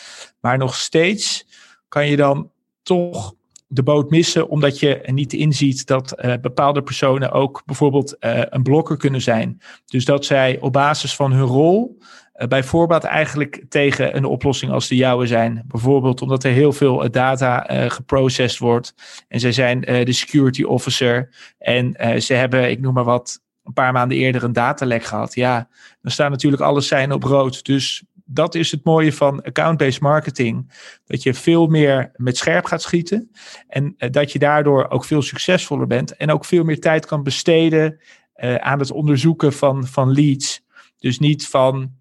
Maar 0.41 0.59
nog 0.59 0.75
steeds 0.75 1.47
kan 1.89 2.07
je 2.09 2.17
dan 2.17 2.51
toch 2.83 3.35
de 3.67 3.83
boot 3.83 4.11
missen, 4.11 4.49
omdat 4.49 4.79
je 4.79 5.01
niet 5.05 5.33
inziet 5.33 5.87
dat 5.87 6.25
uh, 6.25 6.35
bepaalde 6.41 6.83
personen 6.83 7.31
ook 7.31 7.63
bijvoorbeeld 7.65 8.17
uh, 8.21 8.43
een 8.45 8.63
blokker 8.63 8.97
kunnen 8.97 9.21
zijn. 9.23 9.61
Dus 9.85 10.05
dat 10.05 10.25
zij 10.25 10.59
op 10.61 10.73
basis 10.73 11.17
van 11.17 11.33
hun 11.33 11.47
rol 11.47 11.99
uh, 11.99 12.49
bij 12.49 12.63
voorbaat 12.63 13.05
eigenlijk 13.05 13.65
tegen 13.69 14.17
een 14.17 14.25
oplossing 14.25 14.73
als 14.73 14.89
de 14.89 14.97
jouwe 14.97 15.27
zijn. 15.27 15.65
Bijvoorbeeld 15.67 16.23
omdat 16.23 16.45
er 16.45 16.53
heel 16.53 16.73
veel 16.73 17.11
data 17.11 17.67
geprocessed 17.89 18.59
wordt 18.59 18.95
en 19.29 19.41
zij 19.41 19.53
zijn 19.53 19.81
de 19.81 20.13
security 20.13 20.63
officer 20.63 21.29
en 21.59 21.95
ze 22.23 22.35
hebben, 22.35 22.71
ik 22.71 22.81
noem 22.81 22.95
maar 22.95 23.05
wat, 23.05 23.41
een 23.65 23.73
paar 23.73 23.93
maanden 23.93 24.19
eerder 24.19 24.45
een 24.45 24.53
datalek 24.53 25.05
gehad. 25.05 25.35
Ja, 25.35 25.69
dan 26.03 26.13
staan 26.13 26.31
natuurlijk 26.31 26.63
alle 26.63 26.81
zijn 26.81 27.13
op 27.13 27.23
rood. 27.23 27.65
Dus 27.65 28.05
dat 28.27 28.55
is 28.55 28.71
het 28.71 28.85
mooie 28.85 29.13
van 29.13 29.43
account-based 29.43 30.01
marketing. 30.01 30.73
Dat 31.05 31.23
je 31.23 31.35
veel 31.35 31.67
meer 31.67 32.11
met 32.17 32.37
scherp 32.37 32.65
gaat 32.65 32.83
schieten. 32.83 33.31
En 33.69 33.95
uh, 33.99 34.11
dat 34.11 34.33
je 34.33 34.39
daardoor 34.39 34.89
ook 34.89 35.05
veel 35.05 35.23
succesvoller 35.23 35.87
bent. 35.87 36.17
En 36.17 36.31
ook 36.31 36.45
veel 36.45 36.65
meer 36.65 36.81
tijd 36.81 37.07
kan 37.07 37.23
besteden 37.23 38.01
uh, 38.37 38.55
aan 38.55 38.79
het 38.79 38.91
onderzoeken 38.91 39.53
van, 39.53 39.87
van 39.87 40.13
leads. 40.13 40.65
Dus 40.99 41.19
niet 41.19 41.49
van, 41.49 41.93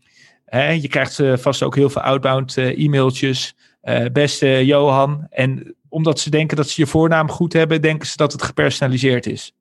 hè, 0.46 0.70
je 0.70 0.88
krijgt 0.88 1.20
uh, 1.20 1.38
vast 1.38 1.64
ook 1.64 1.76
heel 1.76 1.90
veel 1.90 2.02
outbound 2.02 2.58
e-mailtjes. 2.58 3.56
beste 4.12 4.66
Johan. 4.66 5.28
En 5.30 5.76
omdat 5.90 6.20
ze 6.20 6.30
denken 6.30 6.58
dat 6.58 6.70
ze 6.70 6.82
je 6.82 6.88
voornaam 6.88 7.30
goed 7.30 7.54
hebben, 7.54 7.82
denken 7.82 8.08
ze 8.08 8.18
dat 8.18 8.32
het 8.32 8.44
gepersonaliseerd 8.44 9.26
is. 9.26 9.54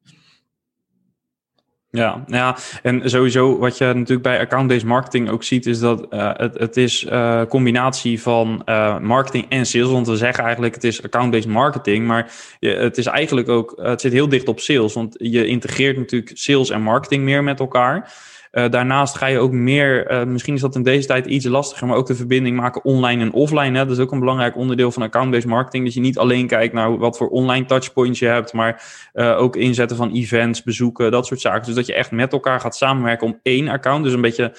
Ja, 1.95 2.25
ja, 2.27 2.57
en 2.83 3.11
sowieso 3.11 3.59
wat 3.59 3.79
je 3.79 3.85
natuurlijk 3.85 4.23
bij 4.23 4.41
account-based 4.41 4.85
marketing 4.85 5.31
ook 5.31 5.43
ziet, 5.43 5.67
is 5.67 5.79
dat 5.79 6.07
uh, 6.11 6.31
het, 6.37 6.59
het 6.59 6.77
is 6.77 7.05
uh, 7.05 7.43
combinatie 7.49 8.23
van 8.23 8.63
uh, 8.67 8.99
marketing 8.99 9.47
en 9.49 9.67
sales. 9.67 9.91
Want 9.91 10.07
we 10.07 10.17
zeggen 10.17 10.45
eigenlijk 10.45 10.75
het 10.75 10.85
is 10.85 11.03
account-based 11.03 11.49
marketing, 11.49 12.07
maar 12.07 12.33
het 12.61 12.99
is 12.99 13.07
eigenlijk 13.07 13.49
ook, 13.49 13.75
het 13.83 14.01
zit 14.01 14.13
heel 14.13 14.29
dicht 14.29 14.49
op 14.49 14.61
sales. 14.61 14.95
Want 14.95 15.15
je 15.19 15.47
integreert 15.47 15.97
natuurlijk 15.97 16.31
sales 16.35 16.71
en 16.71 16.83
marketing 16.83 17.23
meer 17.23 17.45
met 17.45 17.61
elkaar. 17.61 18.13
Uh, 18.55 18.71
daarnaast 18.71 19.17
ga 19.17 19.27
je 19.27 19.39
ook 19.39 19.53
meer, 19.53 20.11
uh, 20.11 20.25
misschien 20.25 20.55
is 20.55 20.61
dat 20.61 20.75
in 20.75 20.83
deze 20.83 21.07
tijd 21.07 21.27
iets 21.27 21.45
lastiger, 21.45 21.87
maar 21.87 21.97
ook 21.97 22.07
de 22.07 22.15
verbinding 22.15 22.57
maken 22.57 22.85
online 22.85 23.23
en 23.23 23.33
offline. 23.33 23.79
Hè? 23.79 23.87
Dat 23.87 23.97
is 23.97 23.99
ook 23.99 24.13
een 24.13 24.19
belangrijk 24.19 24.57
onderdeel 24.57 24.91
van 24.91 25.03
account-based 25.03 25.49
marketing. 25.49 25.85
Dat 25.85 25.95
je 25.95 26.01
niet 26.01 26.19
alleen 26.19 26.47
kijkt 26.47 26.75
naar 26.75 26.99
wat 26.99 27.17
voor 27.17 27.29
online 27.29 27.65
touchpoints 27.65 28.19
je 28.19 28.27
hebt, 28.27 28.53
maar 28.53 28.83
uh, 29.15 29.39
ook 29.39 29.57
inzetten 29.57 29.97
van 29.97 30.13
events, 30.13 30.63
bezoeken, 30.63 31.11
dat 31.11 31.27
soort 31.27 31.41
zaken. 31.41 31.67
Dus 31.67 31.75
dat 31.75 31.87
je 31.87 31.95
echt 31.95 32.11
met 32.11 32.33
elkaar 32.33 32.61
gaat 32.61 32.77
samenwerken 32.77 33.27
om 33.27 33.39
één 33.43 33.69
account. 33.69 34.05
Dus 34.05 34.13
een 34.13 34.21
beetje 34.21 34.57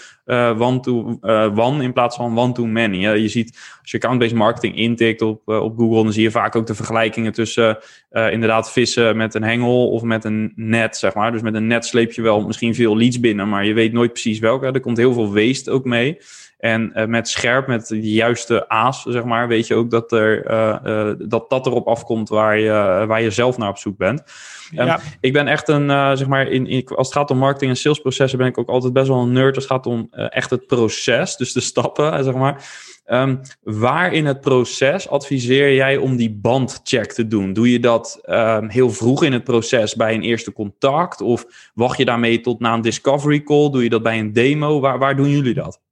one-to-one 0.58 1.84
in 1.84 1.94
plaats 1.94 2.16
van 2.16 2.38
one-to-many. 2.38 2.98
Je 2.98 3.28
ziet, 3.28 3.78
als 3.82 3.92
je 3.92 3.98
account-based 3.98 4.36
marketing 4.36 4.76
intikt 4.76 5.22
op, 5.22 5.48
op 5.48 5.78
Google, 5.78 6.04
dan 6.04 6.14
zie 6.14 6.24
je 6.24 6.32
vaak 6.32 6.56
ook 6.56 6.68
de 6.68 6.76
vergelijkingen 6.76 7.32
tussen 7.32 7.78
inderdaad 8.12 8.72
vissen 8.72 9.18
met 9.18 9.34
een 9.34 9.44
hengel 9.44 9.90
of 9.90 10.02
met 10.02 10.24
een 10.24 10.54
net, 10.56 10.98
zeg 10.98 11.14
maar. 11.14 11.32
Dus 11.32 11.42
met 11.42 11.54
een 11.54 11.68
net 11.68 11.86
sleep 11.86 12.12
je 12.12 12.22
wel 12.22 12.42
misschien 12.46 12.76
veel 12.76 12.98
leads 12.98 13.20
binnen, 13.20 13.50
maar 13.50 13.66
je 13.66 13.74
weet 13.74 13.94
nooit 13.94 14.12
precies 14.12 14.40
welke. 14.40 14.66
Er 14.66 14.80
komt 14.80 14.98
heel 14.98 15.14
veel 15.14 15.34
waste 15.34 15.72
ook 15.72 15.86
mee. 15.86 16.18
En 16.66 16.92
uh, 16.96 17.06
met 17.06 17.28
scherp, 17.28 17.68
met 17.68 17.88
de 17.88 18.12
juiste 18.12 18.70
aas, 18.70 19.04
zeg 19.04 19.24
maar, 19.24 19.48
weet 19.48 19.68
je 19.68 19.76
ook 19.76 19.92
dat 19.92 20.12
er, 20.12 20.52
uh, 20.52 20.76
uh, 20.86 21.14
dat, 21.18 21.50
dat 21.50 21.66
erop 21.66 21.88
afkomt 21.88 22.30
waar 22.30 22.60
je, 22.60 23.04
waar 23.08 23.22
je 23.22 23.32
zelf 23.32 23.58
naar 23.58 23.70
op 23.70 23.78
zoek 23.78 23.98
bent. 23.98 24.24
Ja. 24.72 24.94
Um, 24.94 25.02
ik 25.20 25.34
ben 25.34 25.48
echt 25.48 25.68
een, 25.68 26.18
zeg 26.18 26.28
maar, 26.28 26.48
in, 26.48 26.68
in, 26.68 26.88
als 26.88 27.08
het 27.08 27.18
gaat 27.18 27.32
om 27.32 27.38
marketing 27.38 27.72
en 27.72 27.78
salesprocessen, 27.78 28.40
ben 28.40 28.48
ik 28.48 28.58
ook 28.58 28.70
altijd 28.70 28.94
best 28.94 29.08
wel 29.08 29.22
een 29.22 29.32
nerd. 29.32 29.56
Als 29.56 29.64
het 29.64 29.74
gaat 29.74 29.86
om 29.86 30.08
echt 30.12 30.50
het 30.50 30.68
proces, 30.68 31.36
dus 31.36 31.54
de 31.54 31.60
stappen, 31.60 32.24
zeg 32.24 32.34
maar. 32.34 32.64
Um, 33.08 33.42
waar 33.64 34.14
in 34.14 34.26
het 34.26 34.42
proces 34.42 35.10
adviseer 35.10 35.74
jij 35.74 35.98
om 35.98 36.16
die 36.16 36.32
bandcheck 36.32 37.12
te 37.12 37.28
doen? 37.28 37.54
Doe 37.54 37.72
je 37.72 37.80
dat 37.80 38.22
um, 38.26 38.70
heel 38.70 38.90
vroeg 38.90 39.24
in 39.24 39.34
het 39.34 39.44
proces 39.44 39.96
bij 39.96 40.14
een 40.14 40.22
eerste 40.22 40.54
contact? 40.54 41.22
Of 41.22 41.46
wacht 41.74 41.98
je 41.98 42.06
daarmee 42.06 42.42
tot 42.42 42.60
na 42.60 42.74
een 42.74 42.82
discovery 42.82 43.44
call? 43.44 43.70
Doe 43.70 43.84
je 43.84 43.90
dat 43.90 44.04
bij 44.04 44.20
een 44.20 44.34
demo? 44.34 44.80
Waar, 44.80 45.00
waar 45.00 45.16
doen 45.16 45.30
jullie 45.30 45.54
dat? 45.54 45.84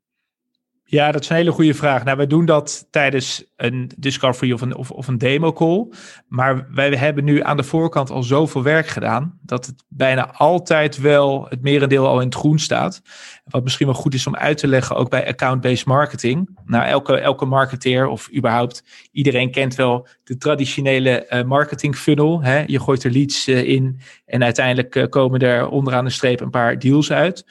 Ja, 0.86 1.12
dat 1.12 1.22
is 1.22 1.30
een 1.30 1.36
hele 1.36 1.52
goede 1.52 1.74
vraag. 1.74 2.04
Nou, 2.04 2.18
wij 2.18 2.28
doen 2.28 2.46
dat 2.46 2.88
tijdens 2.90 3.46
een 3.56 3.92
discovery 3.98 4.52
of 4.52 4.62
een, 4.62 4.75
of, 4.75 4.92
of 4.92 5.08
een 5.08 5.18
demo 5.18 5.54
call. 5.54 5.88
Maar 6.28 6.68
wij 6.72 6.90
hebben 6.90 7.24
nu 7.24 7.44
aan 7.44 7.58
de 7.58 7.63
voorkant 7.63 8.10
al 8.10 8.24
zoveel 8.24 8.63
werk 8.63 8.88
gedaan. 8.88 9.40
dat 9.42 9.66
het 9.66 9.84
bijna 9.88 10.32
altijd 10.32 10.98
wel 10.98 11.46
het 11.50 11.62
merendeel 11.62 12.08
al 12.08 12.20
in 12.20 12.25
het 12.25 12.36
groen 12.36 12.60
staat. 12.60 13.02
Wat 13.46 13.63
misschien 13.63 13.86
wel 13.86 13.96
goed 13.96 14.13
is 14.13 14.28
om 14.28 14.36
uit 14.36 14.58
te 14.58 14.68
leggen, 14.68 14.96
ook 14.96 15.10
bij 15.10 15.28
account-based 15.28 15.86
marketing. 15.86 16.58
Nou, 16.66 16.86
elke, 16.86 17.18
elke 17.18 17.46
marketeer 17.46 18.08
of 18.08 18.30
überhaupt 18.36 18.84
iedereen 19.12 19.52
kent 19.52 19.75
wel 19.75 20.08
de 20.24 20.38
traditionele 20.38 21.25
uh, 21.30 21.44
marketing 21.44 21.96
funnel. 21.96 22.42
Hè? 22.42 22.63
Je 22.66 22.80
gooit 22.80 23.04
er 23.04 23.12
leads 23.12 23.48
uh, 23.48 23.68
in 23.68 24.00
en 24.25 24.44
uiteindelijk 24.44 24.96
uh, 24.96 25.08
komen 25.10 25.40
er 25.40 25.68
onderaan 25.68 26.06
de 26.06 26.12
streep 26.12 26.40
een 26.40 26.50
paar 26.50 26.80
deals 26.80 27.12
uit. 27.12 27.46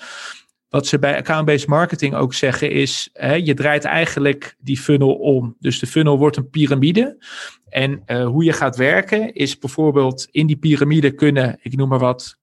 Wat 0.73 0.87
ze 0.87 0.99
bij 0.99 1.17
account-based 1.17 1.69
marketing 1.69 2.15
ook 2.15 2.35
zeggen 2.35 2.71
is, 2.71 3.11
hè, 3.13 3.35
je 3.35 3.55
draait 3.55 3.85
eigenlijk 3.85 4.57
die 4.59 4.79
funnel 4.79 5.15
om. 5.15 5.57
Dus 5.59 5.79
de 5.79 5.87
funnel 5.87 6.19
wordt 6.19 6.37
een 6.37 6.51
piramide. 6.51 7.25
En 7.69 8.03
uh, 8.07 8.27
hoe 8.27 8.45
je 8.45 8.53
gaat 8.53 8.77
werken 8.77 9.35
is 9.35 9.59
bijvoorbeeld 9.59 10.29
in 10.31 10.47
die 10.47 10.57
piramide 10.57 11.11
kunnen, 11.11 11.59
ik 11.63 11.77
noem 11.77 11.89
maar 11.89 11.99
wat, 11.99 12.39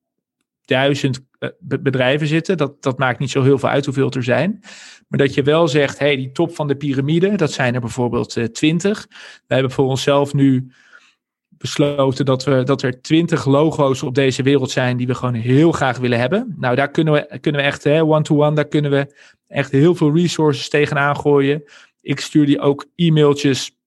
duizend 0.66 1.20
uh, 1.40 1.50
bedrijven 1.60 2.28
zitten. 2.28 2.58
Dat, 2.58 2.84
dat 2.84 2.98
maakt 2.98 3.20
niet 3.20 3.32
zo 3.32 3.44
heel 3.44 3.60
veel 3.60 3.70
uit 3.70 3.86
hoeveel 3.86 4.12
er 4.12 4.24
zijn. 4.24 4.60
Maar 5.08 5.20
dat 5.20 5.34
je 5.34 5.44
wel 5.44 5.68
zegt, 5.68 6.00
hey, 6.00 6.16
die 6.16 6.32
top 6.32 6.56
van 6.56 6.68
de 6.68 6.76
piramide, 6.76 7.36
dat 7.36 7.52
zijn 7.52 7.74
er 7.74 7.82
bijvoorbeeld 7.82 8.36
uh, 8.36 8.46
twintig. 8.46 9.08
Wij 9.48 9.58
hebben 9.58 9.72
voor 9.72 9.86
onszelf 9.86 10.34
nu 10.34 10.72
besloten 11.60 12.26
dat, 12.26 12.44
we, 12.44 12.64
dat 12.64 12.82
er 12.82 13.02
twintig 13.02 13.46
logo's 13.46 14.04
op 14.04 14.16
deze 14.16 14.44
wereld 14.44 14.72
zijn 14.72 14.98
die 14.98 15.08
we 15.08 15.16
gewoon 15.16 15.34
heel 15.34 15.72
graag 15.72 15.98
willen 15.98 16.20
hebben. 16.20 16.56
Nou, 16.58 16.76
daar 16.76 16.92
kunnen 16.92 17.14
we, 17.14 17.40
kunnen 17.40 17.62
we 17.62 17.68
echt, 17.68 17.86
one-to-one, 17.86 18.56
daar 18.56 18.68
kunnen 18.68 18.92
we 18.92 19.16
echt 19.48 19.72
heel 19.72 19.96
veel 19.96 20.16
resources 20.16 20.70
tegenaan 20.70 21.18
gooien. 21.18 21.64
Ik 22.02 22.20
stuur 22.20 22.46
die 22.46 22.60
ook 22.60 22.86
e-mailtjes 22.96 23.78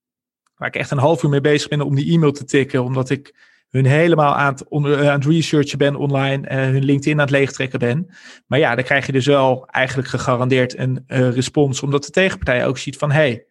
waar 0.57 0.69
ik 0.69 0.77
echt 0.77 0.91
een 0.91 0.99
half 0.99 1.23
uur 1.23 1.31
mee 1.31 1.41
bezig 1.41 1.69
ben 1.69 1.81
om 1.81 1.95
die 1.95 2.13
e-mail 2.13 2.33
te 2.33 2.45
tikken, 2.45 2.85
omdat 2.85 3.11
ik 3.11 3.51
hun 3.71 3.87
helemaal 3.87 4.35
aan 4.35 4.53
het, 4.53 4.69
onder, 4.69 5.09
aan 5.09 5.21
het 5.21 5.29
researchen 5.29 5.79
ben 5.79 5.97
online, 5.97 6.55
hun 6.55 6.85
LinkedIn 6.85 7.13
aan 7.13 7.21
het 7.21 7.31
leegtrekken 7.31 7.79
ben. 7.79 8.11
Maar 8.47 8.59
ja, 8.59 8.75
dan 8.75 8.85
krijg 8.85 9.07
je 9.07 9.13
dus 9.13 9.27
wel 9.27 9.67
eigenlijk 9.67 10.09
gegarandeerd 10.09 10.79
een 10.79 11.05
uh, 11.09 11.31
respons, 11.31 11.83
omdat 11.83 12.05
de 12.05 12.11
tegenpartij 12.11 12.67
ook 12.67 12.79
ziet 12.79 12.97
van, 12.97 13.11
hey, 13.11 13.47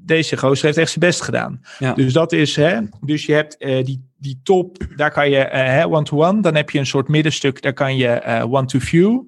deze 0.00 0.36
gozer 0.36 0.64
heeft 0.64 0.78
echt 0.78 0.88
zijn 0.90 1.04
best 1.04 1.22
gedaan. 1.22 1.60
Ja. 1.78 1.92
Dus 1.92 2.12
dat 2.12 2.32
is, 2.32 2.56
hè, 2.56 2.80
dus 3.00 3.26
je 3.26 3.32
hebt 3.32 3.56
uh, 3.58 3.84
die, 3.84 4.10
die 4.18 4.40
top, 4.42 4.76
daar 4.96 5.10
kan 5.10 5.30
je 5.30 5.50
uh, 5.52 5.92
one-to-one, 5.92 6.42
dan 6.42 6.54
heb 6.54 6.70
je 6.70 6.78
een 6.78 6.86
soort 6.86 7.08
middenstuk, 7.08 7.62
daar 7.62 7.72
kan 7.72 7.96
je 7.96 8.22
uh, 8.26 8.52
one-to-few. 8.52 9.22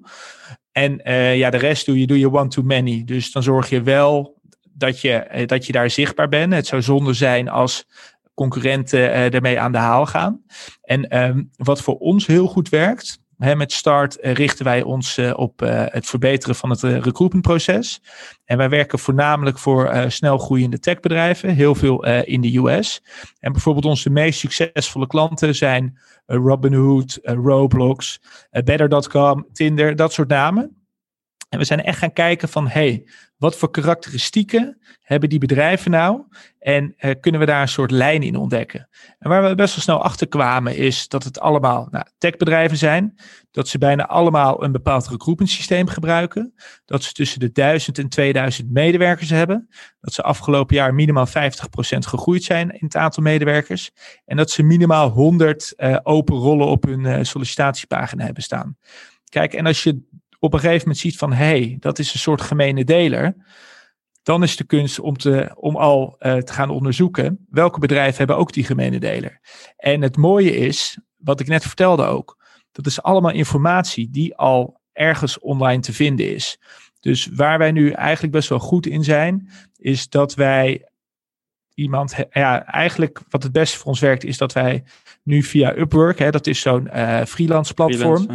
En 0.71 1.01
ja, 1.37 1.49
de 1.49 1.57
rest 1.57 1.85
doe 1.85 1.99
je, 1.99 2.07
doe 2.07 2.19
je 2.19 2.31
one-to-many. 2.31 3.03
Dus 3.05 3.31
dan 3.31 3.43
zorg 3.43 3.69
je 3.69 3.81
wel 3.81 4.41
dat 4.63 5.01
je, 5.01 5.43
dat 5.45 5.65
je 5.65 5.71
daar 5.71 5.89
zichtbaar 5.89 6.29
bent. 6.29 6.53
Het 6.53 6.67
zou 6.67 6.81
zonde 6.81 7.13
zijn 7.13 7.49
als 7.49 7.85
concurrenten 8.33 9.11
ermee 9.33 9.59
aan 9.59 9.71
de 9.71 9.77
haal 9.77 10.05
gaan. 10.05 10.43
En 10.81 11.23
um, 11.23 11.49
wat 11.55 11.81
voor 11.81 11.97
ons 11.97 12.27
heel 12.27 12.47
goed 12.47 12.69
werkt, 12.69 13.19
met 13.39 13.71
Start 13.71 14.17
richten 14.21 14.65
wij 14.65 14.81
ons 14.81 15.17
uh, 15.17 15.33
op 15.35 15.61
uh, 15.61 15.83
het 15.85 16.05
verbeteren 16.05 16.55
van 16.55 16.69
het 16.69 16.83
uh, 16.83 16.99
recruitmentproces. 16.99 18.01
En 18.45 18.57
wij 18.57 18.69
werken 18.69 18.99
voornamelijk 18.99 19.59
voor 19.59 19.93
snel 20.07 20.37
groeiende 20.37 20.79
techbedrijven, 20.79 21.49
heel 21.49 21.75
veel 21.75 22.05
in 22.05 22.41
de 22.41 22.57
US. 22.57 23.03
En 23.39 23.51
bijvoorbeeld 23.51 23.85
onze 23.85 24.09
meest 24.09 24.39
succesvolle 24.39 25.07
klanten 25.07 25.55
zijn 25.55 25.97
Robinhood, 26.25 27.19
Roblox, 27.21 28.21
Better.com, 28.63 29.47
Tinder, 29.53 29.95
dat 29.95 30.13
soort 30.13 30.29
namen. 30.29 30.79
En 31.49 31.59
we 31.59 31.65
zijn 31.65 31.83
echt 31.83 31.97
gaan 31.97 32.13
kijken 32.13 32.49
van, 32.49 32.67
hey, 32.67 33.05
wat 33.39 33.55
voor 33.55 33.71
karakteristieken 33.71 34.77
hebben 35.01 35.29
die 35.29 35.39
bedrijven 35.39 35.91
nou? 35.91 36.23
En 36.59 36.95
uh, 36.97 37.11
kunnen 37.19 37.39
we 37.39 37.47
daar 37.47 37.61
een 37.61 37.67
soort 37.67 37.91
lijn 37.91 38.23
in 38.23 38.35
ontdekken? 38.35 38.89
En 39.19 39.29
waar 39.29 39.49
we 39.49 39.55
best 39.55 39.75
wel 39.75 39.83
snel 39.83 40.03
achter 40.03 40.27
kwamen 40.27 40.75
is 40.75 41.07
dat 41.07 41.23
het 41.23 41.39
allemaal 41.39 41.87
nou, 41.91 42.05
techbedrijven 42.17 42.77
zijn. 42.77 43.15
Dat 43.51 43.67
ze 43.67 43.77
bijna 43.77 44.07
allemaal 44.07 44.63
een 44.63 44.71
bepaald 44.71 45.07
recruitment 45.07 45.89
gebruiken. 45.89 46.53
Dat 46.85 47.03
ze 47.03 47.13
tussen 47.13 47.39
de 47.39 47.51
1000 47.51 47.97
en 47.97 48.09
2000 48.09 48.71
medewerkers 48.71 49.29
hebben. 49.29 49.69
Dat 50.01 50.13
ze 50.13 50.21
afgelopen 50.21 50.75
jaar 50.75 50.93
minimaal 50.93 51.27
50% 51.27 51.31
gegroeid 51.99 52.43
zijn 52.43 52.69
in 52.69 52.85
het 52.85 52.95
aantal 52.95 53.23
medewerkers. 53.23 53.91
En 54.25 54.37
dat 54.37 54.51
ze 54.51 54.63
minimaal 54.63 55.09
100 55.09 55.73
uh, 55.77 55.97
open 56.03 56.35
rollen 56.35 56.67
op 56.67 56.83
hun 56.83 56.99
uh, 56.99 57.19
sollicitatiepagina 57.21 58.25
hebben 58.25 58.43
staan. 58.43 58.77
Kijk, 59.29 59.53
en 59.53 59.65
als 59.65 59.83
je 59.83 60.07
op 60.39 60.53
een 60.53 60.59
gegeven 60.59 60.79
moment 60.79 60.97
ziet 60.97 61.17
van 61.17 61.33
hé, 61.33 61.45
hey, 61.45 61.77
dat 61.79 61.99
is 61.99 62.13
een 62.13 62.19
soort 62.19 62.41
gemene 62.41 62.83
deler. 62.83 63.35
Dan 64.23 64.43
is 64.43 64.55
de 64.55 64.63
kunst 64.63 64.99
om, 64.99 65.17
te, 65.17 65.51
om 65.55 65.75
al 65.75 66.15
uh, 66.19 66.37
te 66.37 66.53
gaan 66.53 66.69
onderzoeken 66.69 67.45
welke 67.49 67.79
bedrijven 67.79 68.17
hebben 68.17 68.37
ook 68.37 68.53
die 68.53 68.63
gemene 68.63 68.99
deler. 68.99 69.39
En 69.77 70.01
het 70.01 70.17
mooie 70.17 70.55
is, 70.55 70.97
wat 71.17 71.39
ik 71.39 71.47
net 71.47 71.63
vertelde 71.63 72.03
ook, 72.03 72.37
dat 72.71 72.85
is 72.85 73.01
allemaal 73.01 73.31
informatie 73.31 74.09
die 74.09 74.35
al 74.35 74.79
ergens 74.93 75.39
online 75.39 75.81
te 75.81 75.93
vinden 75.93 76.33
is. 76.33 76.59
Dus 76.99 77.29
waar 77.33 77.57
wij 77.57 77.71
nu 77.71 77.91
eigenlijk 77.91 78.33
best 78.33 78.49
wel 78.49 78.59
goed 78.59 78.85
in 78.85 79.03
zijn, 79.03 79.49
is 79.77 80.09
dat 80.09 80.33
wij 80.33 80.89
iemand, 81.73 82.15
ja, 82.29 82.65
eigenlijk 82.65 83.21
wat 83.29 83.43
het 83.43 83.51
beste 83.51 83.77
voor 83.77 83.87
ons 83.87 83.99
werkt, 83.99 84.23
is 84.23 84.37
dat 84.37 84.53
wij 84.53 84.83
nu 85.23 85.43
via 85.43 85.77
Upwork, 85.77 86.19
hè, 86.19 86.29
dat 86.31 86.47
is 86.47 86.59
zo'n 86.59 86.89
uh, 86.93 87.23
freelance 87.25 87.73
platform. 87.73 88.27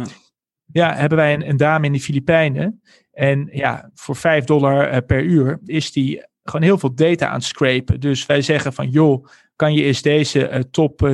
Hebben 0.83 1.17
wij 1.17 1.33
een, 1.33 1.49
een 1.49 1.57
dame 1.57 1.85
in 1.85 1.91
de 1.91 1.99
Filipijnen. 1.99 2.81
En 3.11 3.49
ja, 3.51 3.89
voor 3.93 4.15
5 4.15 4.43
dollar 4.43 4.93
uh, 4.93 4.97
per 5.07 5.23
uur 5.23 5.59
is 5.65 5.91
die 5.91 6.25
gewoon 6.43 6.65
heel 6.65 6.77
veel 6.77 6.95
data 6.95 7.27
aan 7.27 7.33
het 7.33 7.43
scrapen. 7.43 7.99
Dus 7.99 8.25
wij 8.25 8.41
zeggen 8.41 8.73
van, 8.73 8.89
joh, 8.89 9.27
kan 9.55 9.73
je 9.73 9.83
eens 9.83 10.01
deze 10.01 10.49
uh, 10.49 10.59
top 10.71 11.01
uh, 11.01 11.11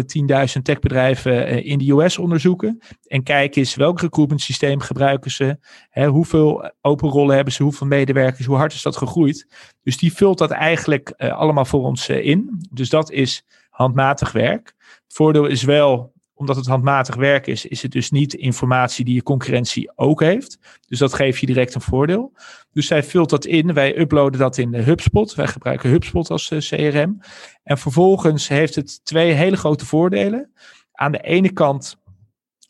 10.000 0.55 0.61
techbedrijven 0.61 1.63
in 1.63 1.77
de 1.77 1.91
US 1.91 2.17
onderzoeken? 2.17 2.79
En 3.07 3.23
kijk 3.23 3.55
eens 3.55 3.75
welk 3.75 3.99
recruitment 3.99 4.41
systeem 4.41 4.79
gebruiken 4.79 5.31
ze? 5.31 5.57
Hè, 5.89 6.07
hoeveel 6.07 6.71
open 6.81 7.09
rollen 7.09 7.35
hebben 7.35 7.53
ze? 7.53 7.63
Hoeveel 7.63 7.87
medewerkers? 7.87 8.45
Hoe 8.45 8.57
hard 8.57 8.73
is 8.73 8.81
dat 8.81 8.97
gegroeid? 8.97 9.47
Dus 9.83 9.97
die 9.97 10.13
vult 10.13 10.37
dat 10.37 10.51
eigenlijk 10.51 11.11
allemaal 11.17 11.65
voor 11.65 11.83
ons 11.83 12.09
in. 12.09 12.65
Dus 12.71 12.89
dat 12.89 13.11
is 13.11 13.43
handmatig 13.69 14.31
werk. 14.31 14.73
Het 14.77 15.13
voordeel 15.13 15.45
is 15.45 15.63
wel 15.63 16.10
omdat 16.41 16.55
het 16.55 16.67
handmatig 16.67 17.15
werk 17.15 17.47
is, 17.47 17.65
is 17.65 17.81
het 17.81 17.91
dus 17.91 18.11
niet 18.11 18.33
informatie 18.33 19.05
die 19.05 19.13
je 19.13 19.23
concurrentie 19.23 19.91
ook 19.95 20.19
heeft. 20.19 20.57
Dus 20.87 20.99
dat 20.99 21.13
geeft 21.13 21.39
je 21.39 21.45
direct 21.45 21.75
een 21.75 21.81
voordeel. 21.81 22.33
Dus 22.71 22.87
zij 22.87 23.03
vult 23.03 23.29
dat 23.29 23.45
in. 23.45 23.73
Wij 23.73 23.99
uploaden 23.99 24.39
dat 24.39 24.57
in 24.57 24.75
HubSpot. 24.75 25.35
Wij 25.35 25.47
gebruiken 25.47 25.89
HubSpot 25.89 26.29
als 26.29 26.51
eh, 26.51 26.59
CRM. 26.59 27.19
En 27.63 27.77
vervolgens 27.77 28.47
heeft 28.47 28.75
het 28.75 29.05
twee 29.05 29.31
hele 29.31 29.57
grote 29.57 29.85
voordelen. 29.85 30.51
Aan 30.91 31.11
de 31.11 31.21
ene 31.21 31.51
kant 31.51 31.97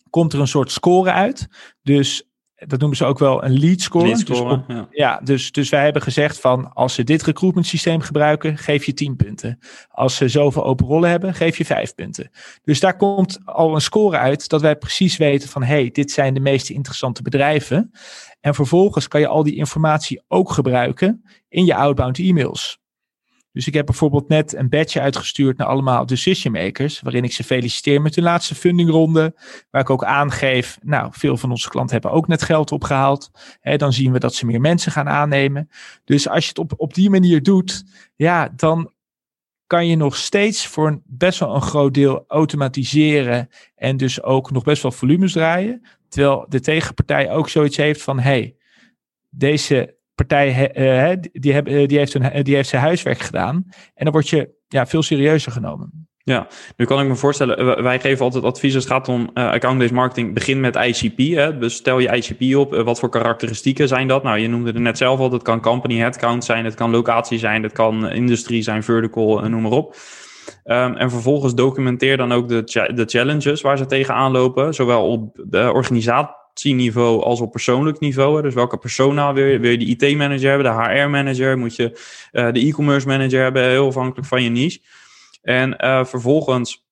komt 0.09 0.33
er 0.33 0.39
een 0.39 0.47
soort 0.47 0.71
score 0.71 1.11
uit. 1.11 1.47
Dus 1.81 2.30
dat 2.67 2.79
noemen 2.79 2.97
ze 2.97 3.05
ook 3.05 3.19
wel 3.19 3.43
een 3.43 3.59
lead 3.59 3.81
score. 3.81 4.05
Lead 4.05 4.25
dus 4.25 4.37
score 4.37 4.63
dus 4.67 4.75
ja. 4.75 4.87
ja, 4.91 5.19
dus, 5.23 5.51
dus 5.51 5.69
wij 5.69 5.83
hebben 5.83 6.01
gezegd 6.01 6.39
van 6.39 6.73
als 6.73 6.93
ze 6.93 7.03
dit 7.03 7.23
recruitment 7.23 7.67
systeem 7.67 8.01
gebruiken, 8.01 8.57
geef 8.57 8.85
je 8.85 8.93
10 8.93 9.15
punten. 9.15 9.59
Als 9.89 10.15
ze 10.15 10.29
zoveel 10.29 10.65
open 10.65 10.85
rollen 10.85 11.09
hebben, 11.09 11.33
geef 11.33 11.57
je 11.57 11.65
5 11.65 11.95
punten. 11.95 12.31
Dus 12.63 12.79
daar 12.79 12.97
komt 12.97 13.39
al 13.45 13.75
een 13.75 13.81
score 13.81 14.17
uit 14.17 14.49
dat 14.49 14.61
wij 14.61 14.75
precies 14.75 15.17
weten 15.17 15.49
van 15.49 15.63
hey, 15.63 15.89
dit 15.91 16.11
zijn 16.11 16.33
de 16.33 16.39
meest 16.39 16.69
interessante 16.69 17.21
bedrijven. 17.21 17.91
En 18.39 18.55
vervolgens 18.55 19.07
kan 19.07 19.19
je 19.19 19.27
al 19.27 19.43
die 19.43 19.55
informatie 19.55 20.21
ook 20.27 20.51
gebruiken 20.51 21.23
in 21.49 21.65
je 21.65 21.75
outbound 21.75 22.19
e-mails. 22.19 22.80
Dus 23.53 23.67
ik 23.67 23.73
heb 23.73 23.85
bijvoorbeeld 23.85 24.27
net 24.27 24.55
een 24.55 24.69
badge 24.69 25.01
uitgestuurd 25.01 25.57
naar 25.57 25.67
allemaal 25.67 26.05
decision 26.05 26.53
makers, 26.53 27.01
waarin 27.01 27.23
ik 27.23 27.33
ze 27.33 27.43
feliciteer 27.43 28.01
met 28.01 28.15
hun 28.15 28.23
laatste 28.23 28.55
fundingronde, 28.55 29.35
waar 29.69 29.81
ik 29.81 29.89
ook 29.89 30.03
aangeef, 30.03 30.77
nou, 30.81 31.09
veel 31.11 31.37
van 31.37 31.49
onze 31.51 31.69
klanten 31.69 31.93
hebben 31.93 32.11
ook 32.11 32.27
net 32.27 32.41
geld 32.41 32.71
opgehaald. 32.71 33.31
Hè, 33.59 33.77
dan 33.77 33.93
zien 33.93 34.11
we 34.11 34.19
dat 34.19 34.35
ze 34.35 34.45
meer 34.45 34.61
mensen 34.61 34.91
gaan 34.91 35.09
aannemen. 35.09 35.69
Dus 36.03 36.27
als 36.27 36.43
je 36.43 36.49
het 36.49 36.59
op, 36.59 36.73
op 36.77 36.93
die 36.93 37.09
manier 37.09 37.43
doet, 37.43 37.83
ja, 38.15 38.49
dan 38.55 38.91
kan 39.67 39.87
je 39.87 39.95
nog 39.95 40.15
steeds 40.15 40.67
voor 40.67 40.87
een, 40.87 41.01
best 41.05 41.39
wel 41.39 41.55
een 41.55 41.61
groot 41.61 41.93
deel 41.93 42.23
automatiseren 42.27 43.49
en 43.75 43.97
dus 43.97 44.23
ook 44.23 44.51
nog 44.51 44.63
best 44.63 44.81
wel 44.81 44.91
volumes 44.91 45.31
draaien. 45.31 45.81
Terwijl 46.09 46.45
de 46.49 46.59
tegenpartij 46.59 47.31
ook 47.31 47.49
zoiets 47.49 47.77
heeft 47.77 48.01
van, 48.01 48.19
hey, 48.19 48.55
deze 49.29 49.95
partij 50.25 50.71
uh, 50.75 51.17
die, 51.31 51.87
die, 51.87 51.97
heeft 51.97 52.13
hun, 52.13 52.43
die 52.43 52.55
heeft 52.55 52.69
zijn 52.69 52.81
huiswerk 52.81 53.19
gedaan. 53.19 53.55
En 53.93 54.03
dan 54.03 54.13
word 54.13 54.29
je 54.29 54.49
ja, 54.67 54.85
veel 54.85 55.01
serieuzer 55.03 55.51
genomen. 55.51 56.09
Ja, 56.23 56.47
nu 56.77 56.85
kan 56.85 57.01
ik 57.01 57.07
me 57.07 57.15
voorstellen, 57.15 57.83
wij 57.83 57.99
geven 57.99 58.25
altijd 58.25 58.43
advies 58.43 58.75
als 58.75 58.83
het 58.83 58.93
gaat 58.93 59.07
om 59.07 59.29
account-based 59.33 59.93
marketing. 59.93 60.33
Begin 60.33 60.59
met 60.59 60.75
ICP. 60.75 61.17
Hè? 61.17 61.57
Dus 61.57 61.75
stel 61.75 61.99
je 61.99 62.15
ICP 62.15 62.55
op. 62.55 62.73
Wat 62.73 62.99
voor 62.99 63.09
karakteristieken 63.09 63.87
zijn 63.87 64.07
dat? 64.07 64.23
Nou, 64.23 64.37
je 64.37 64.47
noemde 64.47 64.71
het 64.71 64.79
net 64.79 64.97
zelf 64.97 65.19
al. 65.19 65.31
Het 65.31 65.41
kan 65.41 65.61
company 65.61 65.97
headcount 65.97 66.45
zijn, 66.45 66.65
het 66.65 66.75
kan 66.75 66.91
locatie 66.91 67.39
zijn, 67.39 67.63
het 67.63 67.71
kan 67.71 68.09
industrie 68.09 68.61
zijn, 68.61 68.83
vertical, 68.83 69.49
noem 69.49 69.61
maar 69.61 69.71
op. 69.71 69.95
Um, 70.65 70.95
en 70.95 71.09
vervolgens 71.09 71.55
documenteer 71.55 72.17
dan 72.17 72.31
ook 72.31 72.47
de, 72.47 72.63
de 72.93 73.05
challenges 73.05 73.61
waar 73.61 73.77
ze 73.77 73.85
tegenaan 73.85 74.31
lopen. 74.31 74.73
Zowel 74.73 75.07
op 75.07 75.43
de 75.47 75.71
organisatie 75.73 76.39
als 77.23 77.41
op 77.41 77.51
persoonlijk 77.51 77.99
niveau. 77.99 78.41
Dus 78.41 78.53
welke 78.53 78.77
persona 78.77 79.33
wil 79.33 79.45
je? 79.45 79.59
Wil 79.59 79.71
je 79.71 79.77
de 79.77 79.85
IT-manager 79.85 80.49
hebben, 80.49 80.71
de 80.71 80.83
HR-manager? 80.83 81.57
Moet 81.57 81.75
je 81.75 81.99
uh, 82.31 82.51
de 82.51 82.59
e-commerce 82.59 83.07
manager 83.07 83.41
hebben? 83.41 83.63
Heel 83.63 83.87
afhankelijk 83.87 84.27
van 84.27 84.43
je 84.43 84.49
niche. 84.49 84.79
En 85.41 85.75
uh, 85.83 86.05
vervolgens 86.05 86.89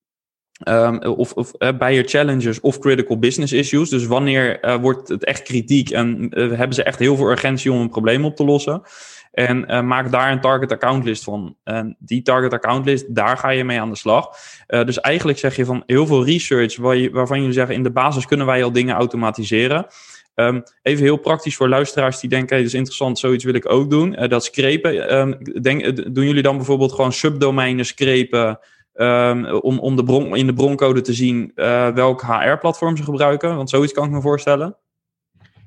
Um, 0.67 1.03
of, 1.03 1.33
of 1.33 1.51
uh, 1.59 1.77
bij 1.77 1.93
je 1.93 2.03
challenges 2.03 2.59
of 2.59 2.79
critical 2.79 3.19
business 3.19 3.53
issues. 3.53 3.89
Dus 3.89 4.05
wanneer 4.05 4.77
wordt 4.81 5.09
het 5.09 5.25
echt 5.25 5.41
kritiek 5.41 5.89
en 5.89 6.27
hebben 6.33 6.73
ze 6.73 6.83
echt 6.83 6.99
heel 6.99 7.15
veel 7.15 7.29
urgentie 7.29 7.71
om 7.71 7.79
een 7.79 7.89
probleem 7.89 8.25
op 8.25 8.35
te 8.35 8.45
lossen. 8.45 8.81
En 9.31 9.87
maak 9.87 10.11
daar 10.11 10.31
een 10.31 10.41
target 10.41 10.71
account 10.71 11.03
list 11.03 11.23
van. 11.23 11.55
En 11.63 11.95
die 11.99 12.21
target 12.21 12.53
account 12.53 12.85
list, 12.85 13.15
daar 13.15 13.37
ga 13.37 13.49
je 13.49 13.63
mee 13.63 13.81
aan 13.81 13.89
de 13.89 13.95
slag. 13.95 14.29
dus 14.67 14.99
eigenlijk 14.99 15.37
zeg 15.37 15.55
je 15.55 15.65
van 15.65 15.83
heel 15.85 16.05
veel 16.05 16.25
research 16.25 16.75
je, 16.75 17.09
waarvan 17.11 17.39
jullie 17.39 17.53
zeggen 17.53 17.75
in 17.75 17.83
de 17.83 17.91
basis 17.91 18.25
kunnen 18.25 18.45
wij 18.45 18.63
al 18.63 18.71
dingen 18.71 18.95
automatiseren. 18.95 19.87
Um, 20.39 20.63
even 20.81 21.03
heel 21.03 21.17
praktisch 21.17 21.55
voor 21.55 21.69
luisteraars 21.69 22.19
die 22.19 22.29
denken, 22.29 22.49
hey, 22.49 22.57
dat 22.57 22.67
is 22.67 22.73
interessant, 22.73 23.19
zoiets 23.19 23.43
wil 23.43 23.53
ik 23.53 23.71
ook 23.71 23.89
doen. 23.89 24.21
Uh, 24.21 24.29
dat 24.29 24.43
screpen, 24.43 25.37
denk, 25.61 26.13
doen 26.15 26.25
jullie 26.25 26.41
dan 26.41 26.55
bijvoorbeeld 26.55 26.93
gewoon 26.93 27.13
subdomeinen 27.13 27.85
screpen 27.85 28.59
um, 28.93 29.45
om, 29.45 29.79
om 29.79 29.95
de 29.95 30.29
in 30.33 30.45
de 30.45 30.53
broncode 30.53 31.01
te 31.01 31.13
zien 31.13 31.51
welk 31.93 32.21
HR-platform 32.21 32.97
ze 32.97 33.03
gebruiken? 33.03 33.55
Want 33.55 33.69
zoiets 33.69 33.93
kan 33.93 34.05
ik 34.05 34.11
me 34.11 34.21
voorstellen. 34.21 34.77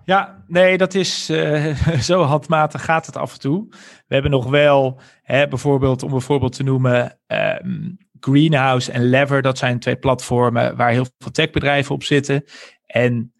Ja, 0.04 0.44
nee, 0.46 0.78
dat 0.78 0.94
is 0.94 1.30
uh, 1.30 1.76
zo 2.10 2.22
handmatig 2.22 2.84
gaat 2.84 3.06
het 3.06 3.16
af 3.16 3.32
en 3.32 3.40
toe. 3.40 3.66
We 4.06 4.14
hebben 4.14 4.30
nog 4.30 4.46
wel, 4.46 5.00
hè, 5.22 5.48
bijvoorbeeld 5.48 6.02
om 6.02 6.10
bijvoorbeeld 6.10 6.52
te 6.52 6.62
noemen, 6.62 7.18
um, 7.26 7.96
Greenhouse 8.20 8.92
en 8.92 9.04
Lever. 9.04 9.42
Dat 9.42 9.58
zijn 9.58 9.78
twee 9.78 9.96
platformen 9.96 10.76
waar 10.76 10.90
heel 10.90 11.06
veel 11.18 11.30
techbedrijven 11.30 11.94
op 11.94 12.04
zitten. 12.04 12.44
En 12.86 13.32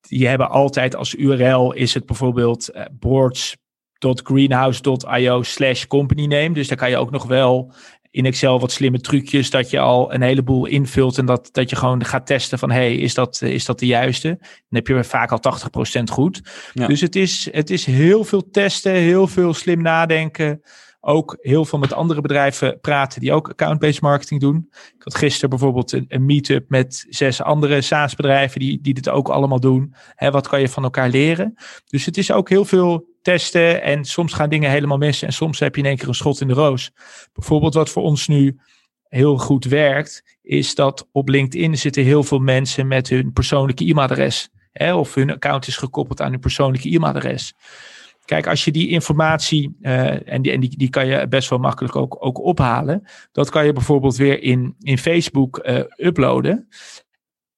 die 0.00 0.28
hebben 0.28 0.50
altijd 0.50 0.96
als 0.96 1.14
URL 1.14 1.72
is 1.72 1.94
het 1.94 2.06
bijvoorbeeld 2.06 2.70
uh, 2.74 2.84
boards.greenhouse.io 2.92 5.42
slash 5.42 5.84
company 5.84 6.26
name. 6.26 6.52
Dus 6.52 6.68
daar 6.68 6.78
kan 6.78 6.90
je 6.90 6.96
ook 6.96 7.10
nog 7.10 7.24
wel 7.24 7.72
in 8.16 8.26
Excel 8.26 8.60
wat 8.60 8.72
slimme 8.72 9.00
trucjes 9.00 9.50
dat 9.50 9.70
je 9.70 9.78
al 9.78 10.14
een 10.14 10.22
heleboel 10.22 10.66
invult 10.66 11.18
en 11.18 11.26
dat, 11.26 11.48
dat 11.52 11.70
je 11.70 11.76
gewoon 11.76 12.04
gaat 12.04 12.26
testen 12.26 12.58
van 12.58 12.70
hey, 12.70 12.94
is 12.94 13.14
dat, 13.14 13.42
is 13.42 13.64
dat 13.64 13.78
de 13.78 13.86
juiste? 13.86 14.28
Dan 14.38 14.48
heb 14.68 14.86
je 14.86 15.04
vaak 15.04 15.32
al 15.32 15.40
80% 16.00 16.02
goed. 16.12 16.40
Dus 16.74 17.00
het 17.00 17.16
is, 17.16 17.48
het 17.52 17.70
is 17.70 17.84
heel 17.84 18.24
veel 18.24 18.50
testen, 18.50 18.92
heel 18.92 19.26
veel 19.26 19.54
slim 19.54 19.82
nadenken. 19.82 20.62
Ook 21.00 21.36
heel 21.40 21.64
veel 21.64 21.78
met 21.78 21.92
andere 21.92 22.20
bedrijven 22.20 22.80
praten 22.80 23.20
die 23.20 23.32
ook 23.32 23.48
account-based 23.48 24.00
marketing 24.00 24.40
doen. 24.40 24.68
Ik 24.70 25.02
had 25.02 25.14
gisteren 25.14 25.50
bijvoorbeeld 25.50 25.92
een, 25.92 26.04
een 26.08 26.24
meet-up 26.24 26.68
met 26.68 27.06
zes 27.08 27.42
andere 27.42 27.80
SaaS-bedrijven 27.80 28.60
die, 28.60 28.80
die 28.80 28.94
dit 28.94 29.08
ook 29.08 29.28
allemaal 29.28 29.60
doen. 29.60 29.94
Hè, 30.14 30.30
wat 30.30 30.48
kan 30.48 30.60
je 30.60 30.68
van 30.68 30.82
elkaar 30.82 31.08
leren? 31.08 31.54
Dus 31.86 32.04
het 32.04 32.16
is 32.16 32.32
ook 32.32 32.48
heel 32.48 32.64
veel 32.64 33.15
testen 33.26 33.82
en 33.82 34.04
soms 34.04 34.32
gaan 34.32 34.48
dingen 34.48 34.70
helemaal 34.70 34.98
mis 34.98 35.22
en 35.22 35.32
soms 35.32 35.58
heb 35.58 35.74
je 35.74 35.80
in 35.80 35.86
één 35.86 35.96
keer 35.96 36.08
een 36.08 36.14
schot 36.14 36.40
in 36.40 36.48
de 36.48 36.54
roos. 36.54 36.90
Bijvoorbeeld 37.32 37.74
wat 37.74 37.90
voor 37.90 38.02
ons 38.02 38.28
nu 38.28 38.58
heel 39.08 39.38
goed 39.38 39.64
werkt, 39.64 40.38
is 40.42 40.74
dat 40.74 41.08
op 41.12 41.28
LinkedIn 41.28 41.78
zitten 41.78 42.04
heel 42.04 42.22
veel 42.22 42.38
mensen 42.38 42.86
met 42.86 43.08
hun 43.08 43.32
persoonlijke 43.32 43.84
e-mailadres. 43.84 44.48
Of 44.94 45.14
hun 45.14 45.30
account 45.30 45.66
is 45.66 45.76
gekoppeld 45.76 46.20
aan 46.20 46.30
hun 46.30 46.40
persoonlijke 46.40 46.88
e-mailadres. 46.88 47.54
Kijk, 48.24 48.46
als 48.46 48.64
je 48.64 48.72
die 48.72 48.88
informatie, 48.88 49.76
uh, 49.80 50.32
en, 50.32 50.42
die, 50.42 50.52
en 50.52 50.60
die, 50.60 50.76
die 50.76 50.90
kan 50.90 51.06
je 51.06 51.28
best 51.28 51.50
wel 51.50 51.58
makkelijk 51.58 51.96
ook, 51.96 52.16
ook 52.18 52.44
ophalen. 52.44 53.02
Dat 53.32 53.50
kan 53.50 53.66
je 53.66 53.72
bijvoorbeeld 53.72 54.16
weer 54.16 54.42
in, 54.42 54.76
in 54.80 54.98
Facebook 54.98 55.66
uh, 55.66 55.80
uploaden. 55.96 56.68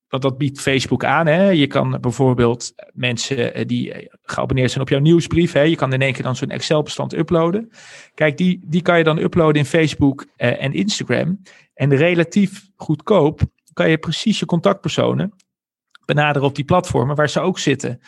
Want 0.09 0.23
dat 0.23 0.39
biedt 0.39 0.61
Facebook 0.61 1.05
aan. 1.05 1.27
Hè? 1.27 1.49
Je 1.49 1.67
kan 1.67 1.99
bijvoorbeeld 2.01 2.73
mensen 2.93 3.55
eh, 3.55 3.67
die 3.67 4.09
geabonneerd 4.23 4.71
zijn 4.71 4.83
op 4.83 4.89
jouw 4.89 5.01
nieuwsbrief. 5.01 5.53
Hè? 5.53 5.63
Je 5.63 5.77
kan 5.77 5.93
in 5.93 6.03
één 6.03 6.13
keer 6.13 6.23
dan 6.23 6.37
zo'n 6.37 6.51
Excel-bestand 6.51 7.15
uploaden. 7.15 7.71
Kijk, 8.15 8.37
die, 8.37 8.61
die 8.67 8.83
kan 8.83 8.99
je 8.99 9.05
dan 9.05 9.19
uploaden 9.19 9.57
in 9.57 9.65
Facebook 9.65 10.27
uh, 10.37 10.63
en 10.63 10.73
Instagram. 10.73 11.43
En 11.75 11.97
relatief 11.97 12.69
goedkoop 12.77 13.41
kan 13.73 13.91
je 13.91 13.99
precies 13.99 14.39
je 14.39 14.47
contactpersonen 14.47 15.35
benaderen 16.05 16.49
op 16.49 16.55
die 16.55 16.65
platformen 16.65 17.17
waar 17.17 17.29
ze 17.29 17.41
ook 17.41 17.59
zitten. 17.59 18.01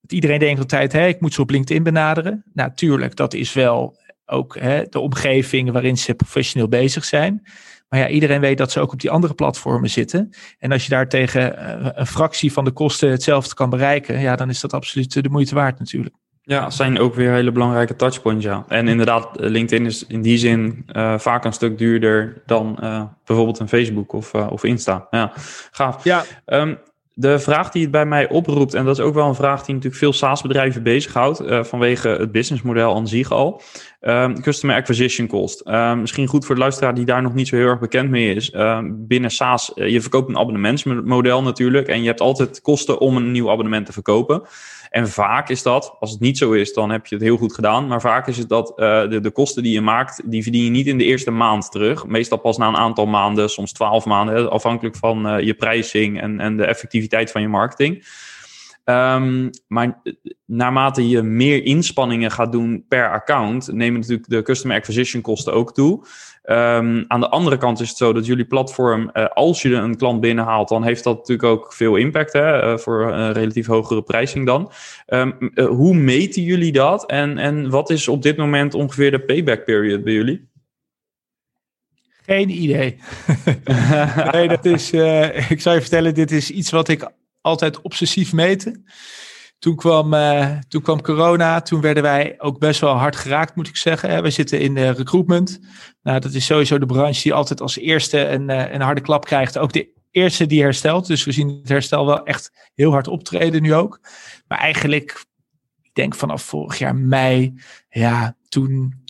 Dat 0.00 0.12
iedereen 0.12 0.38
denkt 0.38 0.60
altijd, 0.60 0.92
hè, 0.92 1.06
ik 1.06 1.20
moet 1.20 1.34
ze 1.34 1.40
op 1.40 1.50
LinkedIn 1.50 1.82
benaderen. 1.82 2.44
Natuurlijk, 2.52 3.16
dat 3.16 3.34
is 3.34 3.52
wel 3.52 3.96
ook 4.26 4.58
hè, 4.58 4.84
de 4.84 4.98
omgeving 4.98 5.70
waarin 5.70 5.98
ze 5.98 6.14
professioneel 6.14 6.68
bezig 6.68 7.04
zijn. 7.04 7.42
Maar 7.94 8.02
ja, 8.02 8.08
iedereen 8.08 8.40
weet 8.40 8.58
dat 8.58 8.72
ze 8.72 8.80
ook 8.80 8.92
op 8.92 9.00
die 9.00 9.10
andere 9.10 9.34
platformen 9.34 9.90
zitten. 9.90 10.30
En 10.58 10.72
als 10.72 10.84
je 10.84 10.90
daar 10.90 11.08
tegen 11.08 11.58
eh, 11.58 11.90
een 11.94 12.06
fractie 12.06 12.52
van 12.52 12.64
de 12.64 12.70
kosten 12.70 13.10
hetzelfde 13.10 13.54
kan 13.54 13.70
bereiken, 13.70 14.20
ja, 14.20 14.36
dan 14.36 14.48
is 14.48 14.60
dat 14.60 14.72
absoluut 14.72 15.22
de 15.22 15.28
moeite 15.28 15.54
waard 15.54 15.78
natuurlijk. 15.78 16.14
Ja, 16.42 16.70
zijn 16.70 16.98
ook 16.98 17.14
weer 17.14 17.32
hele 17.32 17.52
belangrijke 17.52 17.96
touchpoints, 17.96 18.44
ja. 18.44 18.64
En 18.68 18.88
inderdaad, 18.88 19.36
eh, 19.36 19.50
LinkedIn 19.50 19.86
is 19.86 20.06
in 20.06 20.22
die 20.22 20.38
zin 20.38 20.86
uh, 20.92 21.18
vaak 21.18 21.44
een 21.44 21.52
stuk 21.52 21.78
duurder 21.78 22.42
dan 22.46 22.78
uh, 22.82 23.02
bijvoorbeeld 23.24 23.58
een 23.58 23.68
Facebook 23.68 24.12
of, 24.12 24.34
uh, 24.34 24.46
of 24.50 24.64
Insta. 24.64 25.06
Ja, 25.10 25.32
gaaf. 25.70 26.04
Ja. 26.04 26.24
Um, 26.46 26.78
de 27.16 27.38
vraag 27.38 27.70
die 27.70 27.82
het 27.82 27.90
bij 27.90 28.06
mij 28.06 28.28
oproept, 28.28 28.74
en 28.74 28.84
dat 28.84 28.98
is 28.98 29.04
ook 29.04 29.14
wel 29.14 29.28
een 29.28 29.34
vraag 29.34 29.64
die 29.64 29.74
natuurlijk 29.74 30.02
veel 30.02 30.12
SaaS-bedrijven 30.12 30.82
bezighoudt, 30.82 31.42
uh, 31.42 31.64
vanwege 31.64 32.08
het 32.08 32.32
businessmodel 32.32 32.94
aan 32.94 33.08
zich 33.08 33.30
al. 33.30 33.62
Um, 34.00 34.42
customer 34.42 34.76
acquisition 34.76 35.26
cost. 35.26 35.66
Um, 35.66 36.00
misschien 36.00 36.26
goed 36.26 36.46
voor 36.46 36.54
de 36.54 36.60
luisteraar 36.60 36.94
die 36.94 37.04
daar 37.04 37.22
nog 37.22 37.34
niet 37.34 37.48
zo 37.48 37.56
heel 37.56 37.66
erg 37.66 37.80
bekend 37.80 38.10
mee 38.10 38.34
is. 38.34 38.54
Um, 38.54 39.06
binnen 39.06 39.30
SaaS, 39.30 39.72
uh, 39.74 39.88
je 39.88 40.00
verkoopt 40.00 40.28
een 40.28 40.38
abonnementsmodel 40.38 41.42
natuurlijk, 41.42 41.88
en 41.88 42.00
je 42.00 42.06
hebt 42.06 42.20
altijd 42.20 42.60
kosten 42.60 42.98
om 42.98 43.16
een 43.16 43.30
nieuw 43.30 43.50
abonnement 43.50 43.86
te 43.86 43.92
verkopen. 43.92 44.42
En 44.94 45.08
vaak 45.08 45.48
is 45.48 45.62
dat, 45.62 45.96
als 46.00 46.10
het 46.10 46.20
niet 46.20 46.38
zo 46.38 46.52
is, 46.52 46.72
dan 46.72 46.90
heb 46.90 47.06
je 47.06 47.14
het 47.14 47.24
heel 47.24 47.36
goed 47.36 47.54
gedaan. 47.54 47.86
Maar 47.86 48.00
vaak 48.00 48.26
is 48.26 48.38
het 48.38 48.48
dat 48.48 48.72
uh, 48.76 49.08
de, 49.08 49.20
de 49.20 49.30
kosten 49.30 49.62
die 49.62 49.72
je 49.72 49.80
maakt, 49.80 50.22
die 50.24 50.42
verdien 50.42 50.64
je 50.64 50.70
niet 50.70 50.86
in 50.86 50.98
de 50.98 51.04
eerste 51.04 51.30
maand 51.30 51.70
terug. 51.70 52.06
Meestal 52.06 52.38
pas 52.38 52.56
na 52.56 52.68
een 52.68 52.76
aantal 52.76 53.06
maanden, 53.06 53.50
soms 53.50 53.72
twaalf 53.72 54.04
maanden, 54.04 54.50
afhankelijk 54.50 54.96
van 54.96 55.26
uh, 55.26 55.40
je 55.40 55.54
prijzing 55.54 56.20
en, 56.20 56.40
en 56.40 56.56
de 56.56 56.64
effectiviteit 56.64 57.30
van 57.30 57.40
je 57.40 57.48
marketing. 57.48 58.06
Um, 58.84 59.50
maar 59.66 60.02
naarmate 60.44 61.08
je 61.08 61.22
meer 61.22 61.64
inspanningen 61.64 62.30
gaat 62.30 62.52
doen 62.52 62.84
per 62.88 63.10
account, 63.10 63.72
nemen 63.72 64.00
natuurlijk 64.00 64.28
de 64.28 64.42
customer 64.42 64.76
acquisition 64.76 65.22
kosten 65.22 65.52
ook 65.52 65.74
toe. 65.74 66.04
Um, 66.46 67.04
aan 67.08 67.20
de 67.20 67.28
andere 67.28 67.56
kant 67.56 67.80
is 67.80 67.88
het 67.88 67.96
zo 67.96 68.12
dat 68.12 68.26
jullie 68.26 68.44
platform, 68.44 69.10
uh, 69.14 69.26
als 69.26 69.62
je 69.62 69.74
een 69.74 69.96
klant 69.96 70.20
binnenhaalt, 70.20 70.68
dan 70.68 70.84
heeft 70.84 71.04
dat 71.04 71.16
natuurlijk 71.16 71.48
ook 71.48 71.72
veel 71.72 71.96
impact 71.96 72.32
hè, 72.32 72.72
uh, 72.72 72.78
voor 72.78 73.12
een 73.12 73.32
relatief 73.32 73.66
hogere 73.66 74.02
prijzing 74.02 74.46
dan. 74.46 74.72
Um, 75.06 75.36
uh, 75.40 75.66
hoe 75.66 75.94
meten 75.94 76.42
jullie 76.42 76.72
dat 76.72 77.06
en, 77.06 77.38
en 77.38 77.70
wat 77.70 77.90
is 77.90 78.08
op 78.08 78.22
dit 78.22 78.36
moment 78.36 78.74
ongeveer 78.74 79.10
de 79.10 79.20
payback 79.20 79.64
period 79.64 80.04
bij 80.04 80.12
jullie? 80.12 80.48
Geen 82.26 82.50
idee. 82.50 82.98
nee, 84.32 84.48
dat 84.48 84.64
is, 84.64 84.92
ik 85.48 85.60
zou 85.60 85.74
je 85.74 85.80
vertellen, 85.80 86.14
dit 86.14 86.30
is 86.30 86.50
iets 86.50 86.70
wat 86.70 86.88
ik 86.88 87.10
altijd 87.40 87.80
obsessief 87.80 88.32
meten. 88.32 88.84
Toen 89.58 89.76
kwam, 89.76 90.14
uh, 90.14 90.58
toen 90.68 90.82
kwam 90.82 91.02
corona, 91.02 91.60
toen 91.60 91.80
werden 91.80 92.02
wij 92.02 92.34
ook 92.38 92.58
best 92.58 92.80
wel 92.80 92.94
hard 92.94 93.16
geraakt, 93.16 93.54
moet 93.54 93.68
ik 93.68 93.76
zeggen. 93.76 94.22
We 94.22 94.30
zitten 94.30 94.60
in 94.60 94.74
de 94.74 94.90
recruitment. 94.90 95.60
Nou, 96.02 96.20
dat 96.20 96.32
is 96.32 96.46
sowieso 96.46 96.78
de 96.78 96.86
branche 96.86 97.22
die 97.22 97.34
altijd 97.34 97.60
als 97.60 97.78
eerste 97.78 98.26
een, 98.26 98.50
uh, 98.50 98.72
een 98.72 98.80
harde 98.80 99.00
klap 99.00 99.24
krijgt. 99.24 99.58
Ook 99.58 99.72
de 99.72 99.92
eerste 100.10 100.46
die 100.46 100.62
herstelt. 100.62 101.06
Dus 101.06 101.24
we 101.24 101.32
zien 101.32 101.48
het 101.48 101.68
herstel 101.68 102.06
wel 102.06 102.24
echt 102.24 102.70
heel 102.74 102.90
hard 102.90 103.08
optreden 103.08 103.62
nu 103.62 103.74
ook. 103.74 104.00
Maar 104.48 104.58
eigenlijk, 104.58 105.24
ik 105.82 105.94
denk 105.94 106.14
vanaf 106.14 106.42
vorig 106.42 106.78
jaar 106.78 106.96
mei, 106.96 107.54
ja, 107.88 108.36
toen 108.48 109.02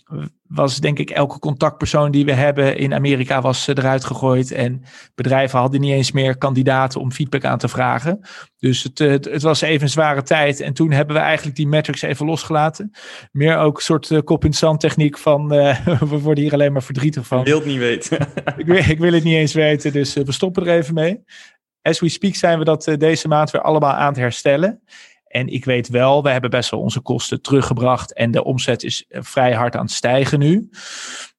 was 0.47 0.79
denk 0.79 0.99
ik 0.99 1.09
elke 1.09 1.39
contactpersoon 1.39 2.11
die 2.11 2.25
we 2.25 2.31
hebben 2.31 2.77
in 2.77 2.93
Amerika 2.93 3.41
was 3.41 3.67
eh, 3.67 3.75
eruit 3.77 4.05
gegooid. 4.05 4.51
En 4.51 4.83
bedrijven 5.15 5.59
hadden 5.59 5.81
niet 5.81 5.91
eens 5.91 6.11
meer 6.11 6.37
kandidaten 6.37 7.01
om 7.01 7.11
feedback 7.11 7.43
aan 7.43 7.57
te 7.57 7.67
vragen. 7.67 8.19
Dus 8.57 8.83
het, 8.83 8.99
eh, 8.99 9.09
het, 9.09 9.25
het, 9.25 9.41
was 9.41 9.61
even 9.61 9.81
een 9.81 9.89
zware 9.89 10.23
tijd. 10.23 10.59
En 10.59 10.73
toen 10.73 10.91
hebben 10.91 11.15
we 11.15 11.21
eigenlijk 11.21 11.55
die 11.55 11.67
metrics 11.67 12.01
even 12.01 12.25
losgelaten. 12.25 12.91
Meer 13.31 13.57
ook 13.57 13.77
een 13.77 13.83
soort 13.83 14.09
uh, 14.09 14.19
kop 14.19 14.45
in 14.45 14.53
zand 14.53 14.79
techniek 14.79 15.17
van 15.17 15.53
uh, 15.53 15.87
we 16.09 16.19
worden 16.19 16.43
hier 16.43 16.53
alleen 16.53 16.73
maar 16.73 16.83
verdrietig 16.83 17.27
van. 17.27 17.39
Ik 17.39 17.45
wil 17.45 17.57
het 17.57 17.65
niet 17.65 17.77
weten. 17.77 18.19
ik, 18.57 18.65
wil, 18.65 18.89
ik 18.89 18.99
wil 18.99 19.13
het 19.13 19.23
niet 19.23 19.35
eens 19.35 19.53
weten, 19.53 19.91
dus 19.91 20.13
we 20.13 20.31
stoppen 20.31 20.65
er 20.67 20.77
even 20.77 20.93
mee. 20.93 21.23
As 21.81 21.99
we 21.99 22.09
speak 22.09 22.35
zijn 22.35 22.59
we 22.59 22.65
dat 22.65 22.95
deze 22.97 23.27
maand 23.27 23.51
weer 23.51 23.61
allemaal 23.61 23.93
aan 23.93 24.07
het 24.07 24.17
herstellen. 24.17 24.81
En 25.35 25.47
ik 25.47 25.65
weet 25.65 25.89
wel, 25.89 26.23
we 26.23 26.29
hebben 26.29 26.49
best 26.49 26.69
wel 26.69 26.79
onze 26.79 26.99
kosten 26.99 27.41
teruggebracht. 27.41 28.13
En 28.13 28.31
de 28.31 28.43
omzet 28.43 28.83
is 28.83 29.05
eh, 29.07 29.21
vrij 29.23 29.53
hard 29.53 29.75
aan 29.75 29.85
het 29.85 29.91
stijgen 29.91 30.39
nu. 30.39 30.69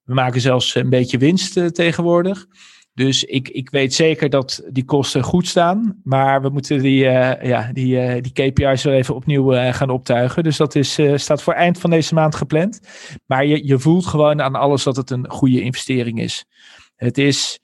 We 0.02 0.14
maken 0.14 0.40
zelfs 0.40 0.74
een 0.74 0.88
beetje 0.88 1.18
winst 1.18 1.56
uh, 1.56 1.66
tegenwoordig. 1.66 2.46
Dus 2.94 3.24
ik, 3.24 3.48
ik 3.48 3.70
weet 3.70 3.94
zeker 3.94 4.30
dat 4.30 4.62
die 4.70 4.84
kosten 4.84 5.22
goed 5.22 5.46
staan. 5.46 6.00
Maar 6.04 6.42
we 6.42 6.48
moeten 6.48 6.78
die, 6.82 7.04
uh, 7.04 7.42
ja, 7.42 7.70
die, 7.72 8.20
die 8.20 8.32
KPI's 8.32 8.82
weer 8.82 8.94
even 8.94 9.14
opnieuw 9.14 9.72
gaan 9.72 9.90
optuigen. 9.90 10.42
Dus 10.42 10.56
dat 10.56 10.74
is, 10.74 10.98
staat 11.14 11.42
voor 11.42 11.52
eind 11.52 11.78
van 11.78 11.90
deze 11.90 12.14
maand 12.14 12.34
gepland. 12.34 12.80
Maar 13.26 13.46
je, 13.46 13.66
je 13.66 13.78
voelt 13.78 14.06
gewoon 14.06 14.42
aan 14.42 14.54
alles 14.54 14.82
dat 14.82 14.96
het 14.96 15.10
een 15.10 15.30
goede 15.30 15.60
investering 15.60 16.20
is. 16.20 16.44
Het 16.96 17.18
is, 17.18 17.60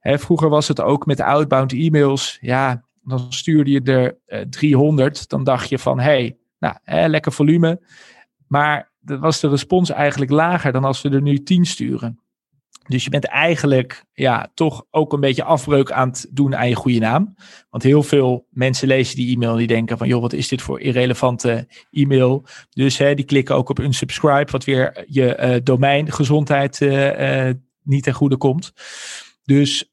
hè, 0.00 0.18
vroeger 0.18 0.48
was 0.48 0.68
het 0.68 0.80
ook 0.80 1.06
met 1.06 1.20
outbound 1.20 1.72
e-mails. 1.72 2.38
Ja, 2.40 2.84
dan 3.02 3.32
stuurde 3.32 3.70
je 3.70 3.82
er 3.82 4.18
uh, 4.26 4.40
eh, 4.40 4.48
300. 4.48 5.28
Dan 5.28 5.44
dacht 5.44 5.68
je 5.68 5.78
van, 5.78 5.98
hé, 5.98 6.04
hey, 6.04 6.36
nou, 6.58 6.76
hè, 6.82 7.06
lekker 7.06 7.32
volume. 7.32 7.80
Maar 8.46 8.92
was 9.00 9.40
de 9.40 9.48
respons 9.48 9.90
eigenlijk 9.90 10.30
lager 10.30 10.72
dan 10.72 10.84
als 10.84 11.02
we 11.02 11.08
er 11.08 11.22
nu 11.22 11.42
10 11.42 11.64
sturen. 11.64 12.22
Dus 12.86 13.04
je 13.04 13.10
bent 13.10 13.24
eigenlijk 13.24 14.04
ja, 14.12 14.50
toch 14.54 14.84
ook 14.90 15.12
een 15.12 15.20
beetje 15.20 15.44
afbreuk 15.44 15.92
aan 15.92 16.08
het 16.08 16.26
doen 16.30 16.56
aan 16.56 16.68
je 16.68 16.74
goede 16.74 16.98
naam. 16.98 17.34
Want 17.70 17.82
heel 17.82 18.02
veel 18.02 18.46
mensen 18.50 18.88
lezen 18.88 19.16
die 19.16 19.34
e-mail 19.34 19.52
en 19.52 19.58
die 19.58 19.66
denken 19.66 19.98
van... 19.98 20.08
joh, 20.08 20.20
wat 20.20 20.32
is 20.32 20.48
dit 20.48 20.62
voor 20.62 20.80
irrelevante 20.80 21.68
e-mail? 21.90 22.44
Dus 22.70 22.98
hè, 22.98 23.14
die 23.14 23.24
klikken 23.24 23.54
ook 23.54 23.68
op 23.68 23.78
unsubscribe... 23.78 24.50
wat 24.50 24.64
weer 24.64 25.04
je 25.06 25.38
uh, 25.40 25.56
domeingezondheid 25.62 26.80
uh, 26.80 27.50
niet 27.82 28.02
ten 28.02 28.14
goede 28.14 28.36
komt. 28.36 28.72
Dus 29.44 29.91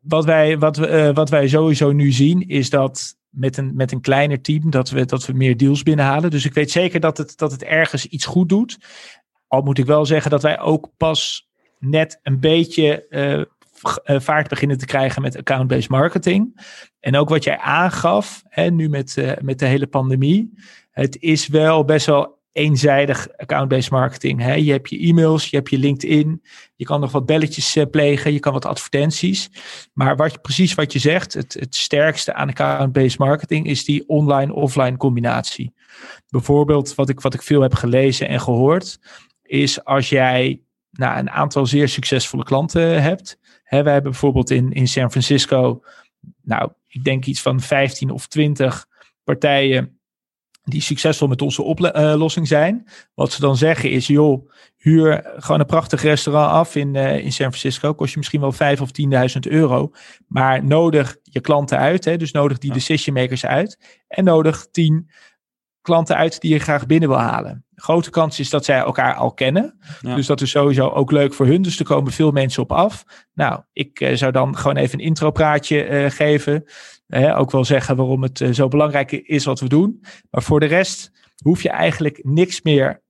wat, 0.00 0.24
wij, 0.24 0.58
wat, 0.58 0.76
wat 1.14 1.30
wij 1.30 1.48
sowieso 1.48 1.92
nu 1.92 2.12
zien 2.12 2.48
is 2.48 2.70
dat 2.70 3.18
met 3.28 3.56
een, 3.56 3.74
met 3.74 3.92
een 3.92 4.00
kleiner 4.00 4.40
team 4.40 4.70
dat 4.70 4.90
we, 4.90 5.04
dat 5.04 5.26
we 5.26 5.32
meer 5.32 5.56
deals 5.56 5.82
binnenhalen. 5.82 6.30
Dus 6.30 6.44
ik 6.44 6.54
weet 6.54 6.70
zeker 6.70 7.00
dat 7.00 7.18
het, 7.18 7.38
dat 7.38 7.52
het 7.52 7.62
ergens 7.62 8.06
iets 8.06 8.26
goed 8.26 8.48
doet. 8.48 8.78
Al 9.46 9.62
moet 9.62 9.78
ik 9.78 9.86
wel 9.86 10.06
zeggen 10.06 10.30
dat 10.30 10.42
wij 10.42 10.60
ook 10.60 10.90
pas 10.96 11.48
net 11.78 12.20
een 12.22 12.40
beetje 12.40 13.06
uh, 13.10 14.18
vaart 14.20 14.48
beginnen 14.48 14.78
te 14.78 14.86
krijgen 14.86 15.22
met 15.22 15.36
account-based 15.36 15.88
marketing. 15.88 16.60
En 17.00 17.16
ook 17.16 17.28
wat 17.28 17.44
jij 17.44 17.58
aangaf, 17.58 18.42
nu 18.54 18.88
met, 18.88 19.36
met 19.40 19.58
de 19.58 19.66
hele 19.66 19.86
pandemie. 19.86 20.52
Het 20.90 21.16
is 21.20 21.48
wel 21.48 21.84
best 21.84 22.06
wel 22.06 22.39
eenzijdig 22.60 23.28
account-based 23.36 23.90
marketing. 23.90 24.40
Hè? 24.40 24.54
Je 24.54 24.72
hebt 24.72 24.90
je 24.90 24.98
e-mails, 24.98 25.50
je 25.50 25.56
hebt 25.56 25.70
je 25.70 25.78
LinkedIn, 25.78 26.42
je 26.76 26.84
kan 26.84 27.00
nog 27.00 27.12
wat 27.12 27.26
belletjes 27.26 27.76
uh, 27.76 27.84
plegen, 27.90 28.32
je 28.32 28.40
kan 28.40 28.52
wat 28.52 28.64
advertenties. 28.64 29.50
Maar 29.92 30.16
wat, 30.16 30.42
precies 30.42 30.74
wat 30.74 30.92
je 30.92 30.98
zegt, 30.98 31.32
het, 31.32 31.54
het 31.54 31.74
sterkste 31.74 32.34
aan 32.34 32.48
account-based 32.48 33.18
marketing 33.18 33.66
is 33.66 33.84
die 33.84 34.08
online-offline 34.08 34.96
combinatie. 34.96 35.74
Bijvoorbeeld 36.28 36.94
wat 36.94 37.08
ik, 37.08 37.20
wat 37.20 37.34
ik 37.34 37.42
veel 37.42 37.60
heb 37.60 37.74
gelezen 37.74 38.28
en 38.28 38.40
gehoord, 38.40 38.98
is 39.42 39.84
als 39.84 40.08
jij 40.08 40.62
nou, 40.90 41.18
een 41.18 41.30
aantal 41.30 41.66
zeer 41.66 41.88
succesvolle 41.88 42.44
klanten 42.44 43.02
hebt. 43.02 43.38
Hè, 43.62 43.82
wij 43.82 43.92
hebben 43.92 44.10
bijvoorbeeld 44.10 44.50
in, 44.50 44.72
in 44.72 44.88
San 44.88 45.10
Francisco, 45.10 45.82
nou, 46.42 46.72
ik 46.88 47.04
denk 47.04 47.24
iets 47.24 47.42
van 47.42 47.60
15 47.60 48.10
of 48.10 48.26
20 48.26 48.86
partijen 49.24 49.99
die 50.62 50.80
succesvol 50.80 51.28
met 51.28 51.42
onze 51.42 51.62
oplossing 51.62 52.48
zijn. 52.48 52.88
Wat 53.14 53.32
ze 53.32 53.40
dan 53.40 53.56
zeggen 53.56 53.90
is, 53.90 54.06
joh, 54.06 54.50
huur 54.76 55.32
gewoon 55.36 55.60
een 55.60 55.66
prachtig 55.66 56.02
restaurant 56.02 56.50
af 56.52 56.76
in, 56.76 56.94
uh, 56.94 57.16
in 57.16 57.32
San 57.32 57.46
Francisco. 57.46 57.94
Kost 57.94 58.12
je 58.12 58.18
misschien 58.18 58.40
wel 58.40 58.52
5 58.52 58.80
of 58.80 58.90
10.000 58.90 59.38
euro. 59.40 59.90
Maar 60.26 60.64
nodig 60.64 61.16
je 61.22 61.40
klanten 61.40 61.78
uit, 61.78 62.04
hè, 62.04 62.16
dus 62.16 62.32
nodig 62.32 62.58
die 62.58 62.72
decision 62.72 63.14
makers 63.14 63.46
uit. 63.46 64.00
En 64.08 64.24
nodig 64.24 64.66
10 64.70 65.10
klanten 65.82 66.16
uit 66.16 66.40
die 66.40 66.52
je 66.52 66.58
graag 66.58 66.86
binnen 66.86 67.08
wil 67.08 67.18
halen. 67.18 67.64
grote 67.74 68.10
kans 68.10 68.38
is 68.38 68.50
dat 68.50 68.64
zij 68.64 68.78
elkaar 68.78 69.14
al 69.14 69.32
kennen. 69.32 69.78
Dus 70.02 70.26
dat 70.26 70.40
is 70.40 70.50
sowieso 70.50 70.88
ook 70.88 71.10
leuk 71.10 71.34
voor 71.34 71.46
hun. 71.46 71.62
Dus 71.62 71.78
er 71.78 71.84
komen 71.84 72.12
veel 72.12 72.30
mensen 72.30 72.62
op 72.62 72.72
af. 72.72 73.04
Nou, 73.34 73.60
ik 73.72 74.00
uh, 74.00 74.16
zou 74.16 74.32
dan 74.32 74.56
gewoon 74.56 74.76
even 74.76 74.98
een 74.98 75.04
intropraatje 75.04 75.88
uh, 75.88 76.10
geven. 76.10 76.64
Ook 77.10 77.50
wel 77.50 77.64
zeggen 77.64 77.96
waarom 77.96 78.22
het 78.22 78.48
zo 78.52 78.68
belangrijk 78.68 79.12
is 79.12 79.44
wat 79.44 79.60
we 79.60 79.68
doen. 79.68 80.04
Maar 80.30 80.42
voor 80.42 80.60
de 80.60 80.66
rest 80.66 81.10
hoef 81.42 81.62
je 81.62 81.70
eigenlijk 81.70 82.20
niks 82.22 82.62
meer 82.62 83.02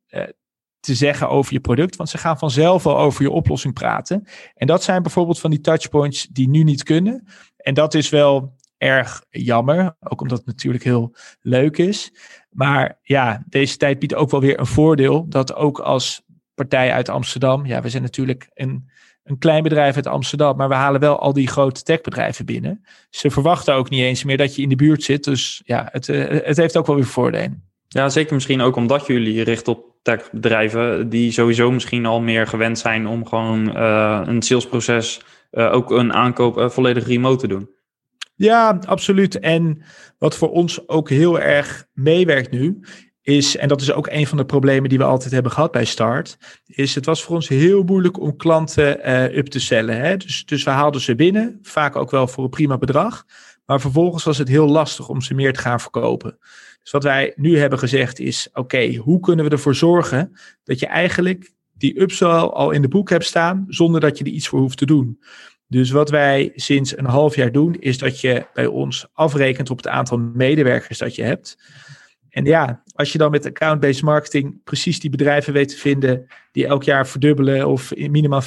te 0.80 0.94
zeggen 0.94 1.28
over 1.28 1.52
je 1.52 1.60
product. 1.60 1.96
Want 1.96 2.08
ze 2.08 2.18
gaan 2.18 2.38
vanzelf 2.38 2.86
al 2.86 2.98
over 2.98 3.22
je 3.22 3.30
oplossing 3.30 3.74
praten. 3.74 4.26
En 4.54 4.66
dat 4.66 4.82
zijn 4.82 5.02
bijvoorbeeld 5.02 5.40
van 5.40 5.50
die 5.50 5.60
touchpoints 5.60 6.26
die 6.26 6.48
nu 6.48 6.62
niet 6.62 6.82
kunnen. 6.82 7.26
En 7.56 7.74
dat 7.74 7.94
is 7.94 8.08
wel 8.08 8.56
erg 8.78 9.24
jammer. 9.30 9.96
Ook 10.00 10.20
omdat 10.20 10.38
het 10.38 10.46
natuurlijk 10.46 10.84
heel 10.84 11.14
leuk 11.40 11.78
is. 11.78 12.12
Maar 12.50 12.98
ja, 13.02 13.44
deze 13.46 13.76
tijd 13.76 13.98
biedt 13.98 14.14
ook 14.14 14.30
wel 14.30 14.40
weer 14.40 14.58
een 14.58 14.66
voordeel. 14.66 15.28
Dat 15.28 15.54
ook 15.54 15.78
als 15.78 16.22
partij 16.54 16.92
uit 16.92 17.08
Amsterdam. 17.08 17.66
Ja, 17.66 17.82
we 17.82 17.88
zijn 17.88 18.02
natuurlijk 18.02 18.50
een, 18.54 18.89
een 19.30 19.38
klein 19.38 19.62
bedrijf 19.62 19.96
uit 19.96 20.06
Amsterdam. 20.06 20.56
Maar 20.56 20.68
we 20.68 20.74
halen 20.74 21.00
wel 21.00 21.18
al 21.18 21.32
die 21.32 21.48
grote 21.48 21.82
techbedrijven 21.82 22.44
binnen. 22.44 22.84
Ze 23.10 23.30
verwachten 23.30 23.74
ook 23.74 23.90
niet 23.90 24.02
eens 24.02 24.24
meer 24.24 24.36
dat 24.36 24.56
je 24.56 24.62
in 24.62 24.68
de 24.68 24.76
buurt 24.76 25.02
zit. 25.02 25.24
Dus 25.24 25.62
ja, 25.64 25.88
het, 25.92 26.08
eh, 26.08 26.46
het 26.46 26.56
heeft 26.56 26.76
ook 26.76 26.86
wel 26.86 26.96
weer 26.96 27.04
voordelen. 27.04 27.68
Ja, 27.88 28.08
zeker 28.08 28.34
misschien 28.34 28.60
ook 28.60 28.76
omdat 28.76 29.06
jullie 29.06 29.42
richt 29.42 29.68
op 29.68 29.90
techbedrijven. 30.02 31.08
Die 31.08 31.32
sowieso 31.32 31.70
misschien 31.70 32.06
al 32.06 32.20
meer 32.20 32.46
gewend 32.46 32.78
zijn 32.78 33.06
om 33.06 33.26
gewoon 33.26 33.76
uh, 33.76 34.20
een 34.24 34.42
salesproces. 34.42 35.20
Uh, 35.52 35.72
ook 35.72 35.90
een 35.90 36.12
aankoop 36.12 36.72
volledig 36.72 37.06
remote 37.06 37.40
te 37.40 37.48
doen. 37.48 37.70
Ja, 38.34 38.78
absoluut. 38.86 39.38
En 39.38 39.82
wat 40.18 40.36
voor 40.36 40.50
ons 40.50 40.88
ook 40.88 41.08
heel 41.08 41.40
erg 41.40 41.86
meewerkt 41.92 42.50
nu, 42.50 42.80
is, 43.30 43.56
en 43.56 43.68
dat 43.68 43.80
is 43.80 43.92
ook 43.92 44.08
een 44.10 44.26
van 44.26 44.38
de 44.38 44.44
problemen 44.44 44.88
die 44.88 44.98
we 44.98 45.04
altijd 45.04 45.32
hebben 45.32 45.52
gehad 45.52 45.72
bij 45.72 45.84
Start, 45.84 46.38
is 46.66 46.94
het 46.94 47.06
was 47.06 47.22
voor 47.22 47.34
ons 47.34 47.48
heel 47.48 47.82
moeilijk 47.82 48.20
om 48.20 48.36
klanten 48.36 49.08
uh, 49.08 49.36
up 49.36 49.46
te 49.46 49.60
cellen. 49.60 50.00
Hè? 50.00 50.16
Dus, 50.16 50.44
dus 50.44 50.64
we 50.64 50.70
haalden 50.70 51.00
ze 51.00 51.14
binnen, 51.14 51.58
vaak 51.62 51.96
ook 51.96 52.10
wel 52.10 52.28
voor 52.28 52.44
een 52.44 52.50
prima 52.50 52.78
bedrag, 52.78 53.24
maar 53.66 53.80
vervolgens 53.80 54.24
was 54.24 54.38
het 54.38 54.48
heel 54.48 54.68
lastig 54.68 55.08
om 55.08 55.20
ze 55.20 55.34
meer 55.34 55.52
te 55.52 55.60
gaan 55.60 55.80
verkopen. 55.80 56.38
Dus 56.82 56.92
wat 56.92 57.02
wij 57.02 57.32
nu 57.36 57.58
hebben 57.58 57.78
gezegd 57.78 58.18
is, 58.18 58.48
oké, 58.52 58.94
hoe 58.94 59.20
kunnen 59.20 59.44
we 59.44 59.50
ervoor 59.50 59.74
zorgen 59.74 60.32
dat 60.64 60.78
je 60.78 60.86
eigenlijk 60.86 61.52
die 61.72 62.00
upsell 62.00 62.28
al 62.28 62.70
in 62.70 62.82
de 62.82 62.88
boek 62.88 63.10
hebt 63.10 63.24
staan, 63.24 63.64
zonder 63.68 64.00
dat 64.00 64.18
je 64.18 64.24
er 64.24 64.30
iets 64.30 64.48
voor 64.48 64.60
hoeft 64.60 64.78
te 64.78 64.86
doen. 64.86 65.18
Dus 65.66 65.90
wat 65.90 66.10
wij 66.10 66.52
sinds 66.54 66.98
een 66.98 67.06
half 67.06 67.36
jaar 67.36 67.52
doen, 67.52 67.74
is 67.74 67.98
dat 67.98 68.20
je 68.20 68.46
bij 68.54 68.66
ons 68.66 69.06
afrekent 69.12 69.70
op 69.70 69.76
het 69.76 69.88
aantal 69.88 70.18
medewerkers 70.18 70.98
dat 70.98 71.14
je 71.14 71.22
hebt. 71.22 71.58
En 72.30 72.44
ja, 72.44 72.82
als 72.94 73.12
je 73.12 73.18
dan 73.18 73.30
met 73.30 73.46
account-based 73.46 74.02
marketing 74.02 74.62
precies 74.64 75.00
die 75.00 75.10
bedrijven 75.10 75.52
weet 75.52 75.68
te 75.68 75.76
vinden 75.76 76.26
die 76.52 76.66
elk 76.66 76.82
jaar 76.82 77.06
verdubbelen 77.06 77.68
of 77.68 77.96
minimaal 77.96 78.42
50% 78.42 78.46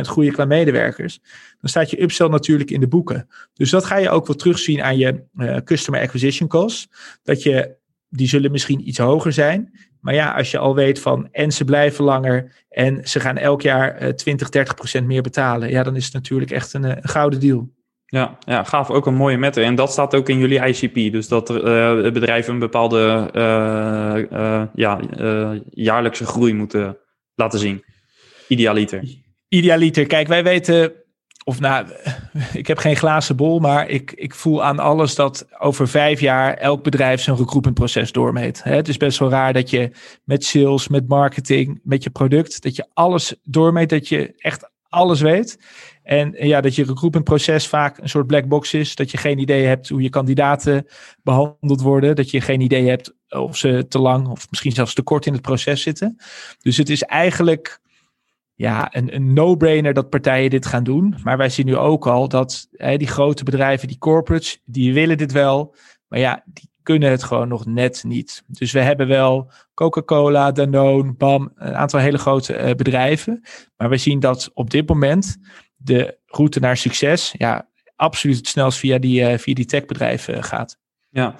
groeien 0.00 0.32
qua 0.32 0.44
medewerkers, 0.44 1.20
dan 1.60 1.70
staat 1.70 1.90
je 1.90 2.02
upsell 2.02 2.28
natuurlijk 2.28 2.70
in 2.70 2.80
de 2.80 2.88
boeken. 2.88 3.28
Dus 3.54 3.70
dat 3.70 3.84
ga 3.84 3.96
je 3.96 4.10
ook 4.10 4.26
wel 4.26 4.36
terugzien 4.36 4.82
aan 4.82 4.98
je 4.98 5.24
uh, 5.36 5.56
customer 5.56 6.00
acquisition 6.00 6.48
costs. 6.48 6.88
Dat 7.22 7.42
je, 7.42 7.76
die 8.08 8.28
zullen 8.28 8.50
misschien 8.50 8.88
iets 8.88 8.98
hoger 8.98 9.32
zijn, 9.32 9.72
maar 10.04 10.14
ja, 10.14 10.32
als 10.32 10.50
je 10.50 10.58
al 10.58 10.74
weet 10.74 11.00
van 11.00 11.28
en 11.32 11.52
ze 11.52 11.64
blijven 11.64 12.04
langer 12.04 12.64
en 12.68 13.08
ze 13.08 13.20
gaan 13.20 13.36
elk 13.36 13.62
jaar 13.62 14.02
uh, 14.02 14.08
20, 14.08 14.48
30 14.48 14.74
procent 14.74 15.06
meer 15.06 15.22
betalen, 15.22 15.70
ja, 15.70 15.82
dan 15.82 15.96
is 15.96 16.04
het 16.04 16.12
natuurlijk 16.12 16.50
echt 16.50 16.72
een, 16.72 16.84
eh, 16.84 16.96
een 17.00 17.08
gouden 17.08 17.40
deal. 17.40 17.70
Ja, 18.06 18.38
ja, 18.38 18.64
gaaf. 18.64 18.90
Ook 18.90 19.06
een 19.06 19.14
mooie 19.14 19.36
meter. 19.36 19.64
En 19.64 19.74
dat 19.74 19.92
staat 19.92 20.14
ook 20.14 20.28
in 20.28 20.38
jullie 20.38 20.66
ICP. 20.66 21.12
Dus 21.12 21.28
dat 21.28 21.50
uh, 21.50 21.60
bedrijven 22.12 22.52
een 22.52 22.58
bepaalde 22.58 23.30
uh, 24.32 24.62
ja, 24.74 25.00
jaarlijkse 25.70 26.26
groei 26.26 26.54
moeten 26.54 26.98
laten 27.34 27.58
zien. 27.58 27.84
Idealiter. 28.48 29.04
Idealiter. 29.48 30.06
Kijk, 30.06 30.28
wij 30.28 30.42
weten 30.42 30.92
of 31.44 31.60
nou, 31.60 31.86
ik 32.52 32.66
heb 32.66 32.78
geen 32.78 32.96
glazen 32.96 33.36
bol, 33.36 33.58
maar 33.58 33.88
ik, 33.88 34.12
ik 34.12 34.34
voel 34.34 34.64
aan 34.64 34.78
alles 34.78 35.14
dat 35.14 35.46
over 35.58 35.88
vijf 35.88 36.20
jaar 36.20 36.54
elk 36.54 36.82
bedrijf 36.82 37.20
zijn 37.20 37.36
recruitmentproces 37.36 38.12
doormeet. 38.12 38.62
Het 38.62 38.88
is 38.88 38.96
best 38.96 39.18
wel 39.18 39.30
raar 39.30 39.52
dat 39.52 39.70
je 39.70 39.90
met 40.24 40.44
sales, 40.44 40.88
met 40.88 41.08
marketing, 41.08 41.80
met 41.82 42.02
je 42.02 42.10
product, 42.10 42.62
dat 42.62 42.76
je 42.76 42.86
alles 42.92 43.34
doormeet, 43.42 43.88
dat 43.88 44.08
je 44.08 44.32
echt 44.36 44.70
alles 44.88 45.20
weet. 45.20 45.58
En 46.04 46.34
ja, 46.38 46.60
dat 46.60 46.74
je 46.74 46.84
recruitmentproces 46.84 47.68
vaak 47.68 47.98
een 47.98 48.08
soort 48.08 48.26
black 48.26 48.48
box 48.48 48.74
is. 48.74 48.94
Dat 48.94 49.10
je 49.10 49.16
geen 49.16 49.38
idee 49.38 49.64
hebt 49.64 49.88
hoe 49.88 50.02
je 50.02 50.08
kandidaten 50.08 50.86
behandeld 51.22 51.80
worden. 51.80 52.16
Dat 52.16 52.30
je 52.30 52.40
geen 52.40 52.60
idee 52.60 52.88
hebt 52.88 53.14
of 53.28 53.56
ze 53.56 53.86
te 53.88 53.98
lang 53.98 54.28
of 54.28 54.50
misschien 54.50 54.72
zelfs 54.72 54.94
te 54.94 55.02
kort 55.02 55.26
in 55.26 55.32
het 55.32 55.42
proces 55.42 55.82
zitten. 55.82 56.16
Dus 56.58 56.76
het 56.76 56.88
is 56.88 57.02
eigenlijk 57.02 57.80
ja, 58.54 58.88
een, 58.90 59.32
no-brainer 59.32 59.94
dat 59.94 60.10
partijen 60.10 60.50
dit 60.50 60.66
gaan 60.66 60.84
doen. 60.84 61.14
Maar 61.22 61.36
wij 61.36 61.48
zien 61.48 61.66
nu 61.66 61.76
ook 61.76 62.06
al 62.06 62.28
dat 62.28 62.68
hè, 62.70 62.96
die 62.96 63.06
grote 63.06 63.44
bedrijven, 63.44 63.88
die 63.88 63.98
corporates, 63.98 64.60
die 64.64 64.94
willen 64.94 65.18
dit 65.18 65.32
wel. 65.32 65.74
Maar 66.08 66.18
ja, 66.18 66.42
die 66.46 66.70
kunnen 66.82 67.10
het 67.10 67.22
gewoon 67.22 67.48
nog 67.48 67.66
net 67.66 68.04
niet. 68.06 68.42
Dus 68.46 68.72
we 68.72 68.80
hebben 68.80 69.08
wel 69.08 69.50
Coca-Cola, 69.74 70.52
Danone, 70.52 71.12
BAM, 71.12 71.52
een 71.54 71.74
aantal 71.74 72.00
hele 72.00 72.18
grote 72.18 72.58
uh, 72.58 72.74
bedrijven. 72.74 73.42
Maar 73.76 73.88
we 73.88 73.96
zien 73.96 74.20
dat 74.20 74.50
op 74.54 74.70
dit 74.70 74.88
moment 74.88 75.38
de 75.84 76.18
route 76.26 76.60
naar 76.60 76.76
succes, 76.76 77.34
ja, 77.38 77.68
absoluut 77.96 78.36
het 78.36 78.46
snelst 78.46 78.78
via 78.78 78.98
die, 78.98 79.20
uh, 79.20 79.38
via 79.38 79.54
die 79.54 79.64
techbedrijven 79.64 80.44
gaat. 80.44 80.78
Ja, 81.08 81.34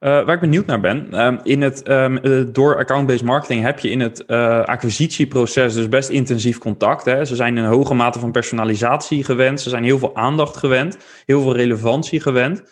uh, 0.00 0.10
waar 0.24 0.34
ik 0.34 0.40
benieuwd 0.40 0.66
naar 0.66 0.80
ben, 0.80 1.08
uh, 1.10 1.38
in 1.42 1.62
het, 1.62 1.88
uh, 1.88 2.42
door 2.52 2.76
account-based 2.76 3.24
marketing 3.24 3.62
heb 3.62 3.78
je 3.78 3.90
in 3.90 4.00
het 4.00 4.26
acquisitieproces 4.66 5.74
dus 5.74 5.88
best 5.88 6.08
intensief 6.08 6.58
contact. 6.58 7.04
Hè? 7.04 7.24
Ze 7.24 7.36
zijn 7.36 7.56
een 7.56 7.64
hoge 7.64 7.94
mate 7.94 8.18
van 8.18 8.32
personalisatie 8.32 9.24
gewend, 9.24 9.60
ze 9.60 9.68
zijn 9.68 9.84
heel 9.84 9.98
veel 9.98 10.16
aandacht 10.16 10.56
gewend, 10.56 10.98
heel 11.26 11.42
veel 11.42 11.56
relevantie 11.56 12.20
gewend. 12.20 12.62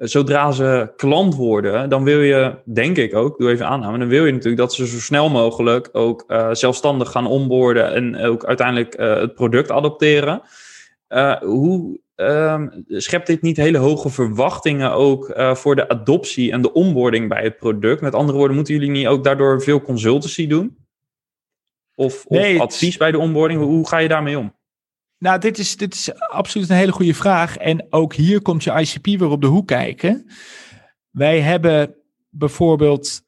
Zodra 0.00 0.52
ze 0.52 0.92
klant 0.96 1.34
worden, 1.34 1.88
dan 1.88 2.04
wil 2.04 2.20
je, 2.20 2.54
denk 2.64 2.96
ik 2.96 3.14
ook, 3.14 3.38
doe 3.38 3.50
even 3.50 3.66
aanname, 3.66 3.98
dan 3.98 4.08
wil 4.08 4.26
je 4.26 4.32
natuurlijk 4.32 4.60
dat 4.60 4.74
ze 4.74 4.86
zo 4.86 4.98
snel 4.98 5.30
mogelijk 5.30 5.88
ook 5.92 6.24
zelfstandig 6.52 7.10
gaan 7.10 7.26
onboorden 7.26 7.94
en 7.94 8.16
ook 8.16 8.44
uiteindelijk 8.44 8.96
het 8.96 9.34
product 9.34 9.70
adopteren. 9.70 10.42
hoe 11.40 12.00
Um, 12.20 12.84
schept 12.88 13.26
dit 13.26 13.42
niet 13.42 13.56
hele 13.56 13.78
hoge 13.78 14.08
verwachtingen 14.08 14.92
ook 14.92 15.32
voor 15.52 15.76
de 15.76 15.88
adoptie 15.88 16.52
en 16.52 16.62
de 16.62 16.72
onboarding 16.72 17.28
bij 17.28 17.42
het 17.42 17.56
product? 17.56 18.00
Met 18.00 18.14
andere 18.14 18.38
woorden, 18.38 18.56
moeten 18.56 18.74
jullie 18.74 18.90
niet 18.90 19.06
ook 19.06 19.24
daardoor 19.24 19.62
veel 19.62 19.80
consultancy 19.80 20.46
doen? 20.46 20.76
Of, 21.94 22.24
of 22.26 22.58
advies 22.58 22.96
bij 22.96 23.10
de 23.10 23.18
onboarding? 23.18 23.60
Hoe 23.60 23.88
ga 23.88 23.98
je 23.98 24.08
daarmee 24.08 24.38
om? 24.38 24.57
Nou, 25.18 25.40
dit 25.40 25.58
is, 25.58 25.76
dit 25.76 25.94
is 25.94 26.20
absoluut 26.20 26.70
een 26.70 26.76
hele 26.76 26.92
goede 26.92 27.14
vraag. 27.14 27.56
En 27.56 27.86
ook 27.90 28.14
hier 28.14 28.42
komt 28.42 28.64
je 28.64 28.72
ICP 28.72 29.04
weer 29.06 29.28
op 29.28 29.40
de 29.40 29.46
hoek 29.46 29.66
kijken. 29.66 30.30
Wij 31.10 31.40
hebben 31.40 31.94
bijvoorbeeld 32.30 33.22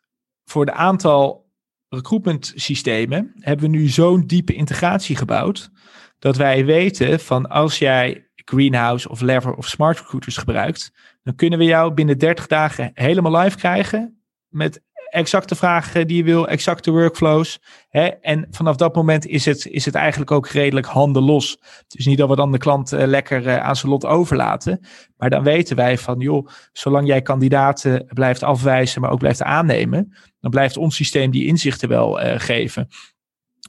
voor 0.44 0.66
de 0.66 0.72
aantal 0.72 1.48
recruitment 1.88 2.52
systemen 2.54 3.32
hebben 3.38 3.70
we 3.70 3.76
nu 3.76 3.88
zo'n 3.88 4.26
diepe 4.26 4.54
integratie 4.54 5.16
gebouwd 5.16 5.70
dat 6.18 6.36
wij 6.36 6.64
weten 6.64 7.20
van 7.20 7.48
als 7.48 7.78
jij 7.78 8.30
Greenhouse 8.34 9.08
of 9.08 9.20
Lever 9.20 9.54
of 9.54 9.66
Smart 9.66 9.98
Recruiters 9.98 10.36
gebruikt, 10.36 10.92
dan 11.22 11.34
kunnen 11.34 11.58
we 11.58 11.64
jou 11.64 11.94
binnen 11.94 12.18
30 12.18 12.46
dagen 12.46 12.90
helemaal 12.94 13.36
live 13.36 13.56
krijgen 13.56 14.22
met 14.48 14.82
exacte 15.10 15.54
vragen 15.54 16.06
die 16.06 16.16
je 16.16 16.24
wil, 16.24 16.48
exacte 16.48 16.90
workflows. 16.90 17.60
Hè? 17.88 18.06
En 18.06 18.46
vanaf 18.50 18.76
dat 18.76 18.94
moment 18.94 19.26
is 19.26 19.44
het, 19.44 19.66
is 19.66 19.84
het 19.84 19.94
eigenlijk 19.94 20.30
ook 20.30 20.48
redelijk 20.48 20.86
handen 20.86 21.22
los. 21.22 21.58
Dus 21.86 22.06
niet 22.06 22.18
dat 22.18 22.28
we 22.28 22.36
dan 22.36 22.52
de 22.52 22.58
klant 22.58 22.92
uh, 22.92 23.06
lekker 23.06 23.46
uh, 23.46 23.56
aan 23.56 23.76
zijn 23.76 23.92
lot 23.92 24.06
overlaten. 24.06 24.86
Maar 25.16 25.30
dan 25.30 25.42
weten 25.42 25.76
wij 25.76 25.98
van, 25.98 26.18
joh, 26.18 26.48
zolang 26.72 27.06
jij 27.06 27.22
kandidaten 27.22 28.06
blijft 28.08 28.42
afwijzen, 28.42 29.00
maar 29.00 29.10
ook 29.10 29.18
blijft 29.18 29.42
aannemen, 29.42 30.16
dan 30.40 30.50
blijft 30.50 30.76
ons 30.76 30.96
systeem 30.96 31.30
die 31.30 31.46
inzichten 31.46 31.88
wel 31.88 32.22
uh, 32.22 32.34
geven. 32.36 32.88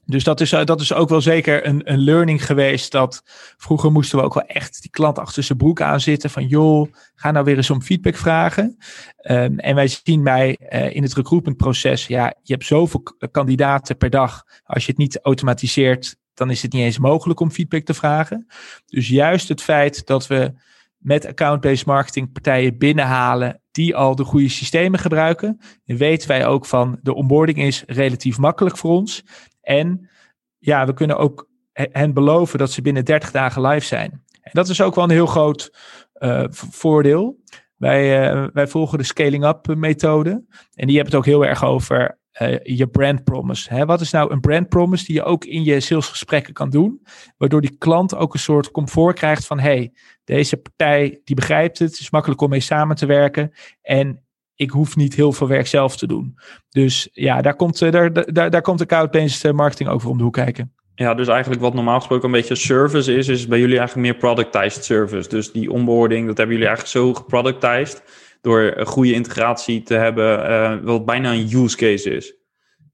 Dus 0.06 0.24
dat 0.24 0.42
is, 0.42 0.50
dat 0.50 0.82
is 0.82 0.94
ook 0.94 1.10
wel 1.10 1.22
zeker 1.22 1.68
een, 1.68 1.92
een 1.92 2.00
learning 2.00 2.46
geweest. 2.46 2.92
Dat 2.92 3.24
vroeger 3.58 3.92
moesten 3.92 4.18
we 4.18 4.24
ook 4.24 4.34
wel 4.34 4.46
echt 4.46 4.82
die 4.82 4.92
klant 4.92 5.20
achter 5.20 5.44
zijn 5.44 5.58
broek 5.58 5.82
aan 5.82 6.00
zitten. 6.00 6.30
Van 6.30 6.48
joh, 6.48 6.94
ga 7.16 7.32
nou 7.32 7.46
weer 7.46 7.58
eens 7.58 7.70
om 7.70 7.82
feedback 7.82 8.16
vragen. 8.16 8.78
Um, 9.22 9.60
en 9.60 9.76
wij 9.76 9.88
zien 9.88 10.24
bij 10.24 10.58
uh, 10.74 10.96
in 10.96 11.04
het 11.04 11.14
recruitmentproces, 11.14 12.08
ja, 12.08 12.34
je 12.42 12.54
hebt 12.54 12.66
zoveel 12.66 13.04
kandidaten 13.32 13.98
per 13.98 14.10
dag. 14.10 14.44
Als 14.64 14.86
je 14.86 14.90
het 14.90 15.00
niet 15.00 15.20
automatiseert, 15.22 16.16
dan 16.34 16.50
is 16.50 16.62
het 16.62 16.74
niet 16.74 16.84
eens 16.84 16.98
mogelijk 16.98 17.40
om 17.40 17.52
feedback 17.52 17.84
te 17.84 17.94
vragen. 17.94 18.48
Dus 18.86 19.08
juist 19.08 19.48
het 19.48 19.62
feit 19.62 20.06
dat 20.06 20.28
we 20.28 20.54
met 20.98 21.26
account-based 21.26 21.86
marketing 21.86 22.32
partijen 22.32 22.78
binnenhalen 22.78 23.62
die 23.72 23.96
al 23.96 24.16
de 24.16 24.24
goede 24.24 24.50
systemen 24.50 25.00
gebruiken. 25.00 25.60
Weten 25.86 26.28
wij 26.28 26.46
ook 26.46 26.66
van 26.66 27.00
de 27.02 27.14
onboarding 27.14 27.62
is 27.62 27.84
relatief 27.88 28.38
makkelijk 28.38 28.78
voor 28.78 28.92
ons. 28.92 29.24
En 29.62 30.10
ja, 30.58 30.86
we 30.86 30.94
kunnen 30.94 31.18
ook 31.18 31.50
hen 31.74 32.14
beloven 32.14 32.60
dat 32.60 32.72
ze 32.72 32.82
binnen 32.82 33.06
30 33.06 33.32
dagen 33.32 33.62
live 33.62 33.86
zijn. 33.86 34.12
En 34.42 34.52
dat 34.52 34.70
is 34.70 34.82
ook 34.82 34.96
wel 34.96 35.04
een 35.04 35.10
heel 35.10 35.26
groot 35.26 35.74
uh, 36.20 36.44
voordeel. 36.50 37.40
Wij, 37.76 38.32
uh, 38.34 38.48
wij 38.54 38.68
volgen 38.68 38.98
de 38.98 39.04
scaling-up 39.04 39.76
methode. 39.76 40.30
En 40.74 40.88
die 40.88 40.96
hebben 40.96 41.06
het 41.06 41.16
ook 41.16 41.26
heel 41.26 41.46
erg 41.46 41.64
over 41.64 42.20
uh, 42.42 42.60
je 42.64 42.88
brand 42.88 43.24
promise. 43.24 43.74
Hè? 43.74 43.86
Wat 43.86 44.02
is 44.02 44.12
nou 44.12 44.32
een 44.32 44.40
brand 44.40 44.70
promise 44.70 45.06
die 45.06 45.16
je 45.16 45.24
ook 45.24 45.46
in 45.46 45.64
je 45.64 45.80
salesgesprekken 45.80 46.54
kan 46.54 46.70
doen? 46.70 47.02
Waardoor 47.38 47.62
die 47.62 47.78
klant 47.78 48.16
ook 48.16 48.34
een 48.34 48.40
soort 48.40 48.72
comfort 48.72 49.16
krijgt 49.16 49.46
van... 49.46 49.60
hey, 49.60 49.94
deze 50.24 50.58
partij 50.58 51.22
die 51.24 51.36
begrijpt 51.36 51.80
het, 51.80 51.92
het 51.92 52.00
is 52.00 52.10
makkelijk 52.10 52.42
om 52.42 52.50
mee 52.50 52.60
samen 52.60 52.96
te 52.96 53.06
werken. 53.06 53.52
En 53.82 54.24
ik 54.62 54.70
hoef 54.70 54.96
niet 54.96 55.16
heel 55.16 55.32
veel 55.32 55.48
werk 55.48 55.68
zelf 55.68 55.98
te 55.98 56.08
doen. 56.08 56.38
Dus 56.70 57.10
ja, 57.12 57.42
daar 57.42 57.56
komt, 57.56 57.82
eh, 57.82 57.92
daar, 57.92 58.34
daar, 58.34 58.50
daar 58.50 58.62
komt 58.62 58.80
de 58.80 58.86
cloud-based 58.86 59.46
eh, 59.46 59.52
marketing 59.52 59.90
over 59.90 60.10
om 60.10 60.18
de 60.18 60.24
hoek 60.24 60.34
kijken. 60.34 60.74
Ja, 60.96 61.14
dus 61.14 61.28
eigenlijk 61.28 61.62
wat 61.62 61.74
normaal 61.74 61.98
gesproken 61.98 62.26
een 62.26 62.32
beetje 62.32 62.56
service 62.56 63.16
is, 63.16 63.28
is 63.28 63.48
bij 63.48 63.60
jullie 63.60 63.78
eigenlijk 63.78 64.08
meer 64.08 64.18
productized 64.18 64.84
service. 64.84 65.30
Dus 65.30 65.52
die 65.52 65.72
onboarding, 65.72 66.28
dat 66.28 66.38
hebben 66.38 66.56
jullie 66.56 66.70
eigenlijk 66.70 66.98
zo 66.98 67.14
geproductized 67.14 68.04
door 68.42 68.74
een 68.76 68.86
goede 68.86 69.14
integratie 69.14 69.84
te 69.84 69.94
hebben, 69.94 70.50
uh, 70.50 70.74
wat 70.84 71.06
bijna 71.06 71.32
een 71.32 71.54
use 71.54 71.78
case 71.78 72.16
is. 72.16 72.34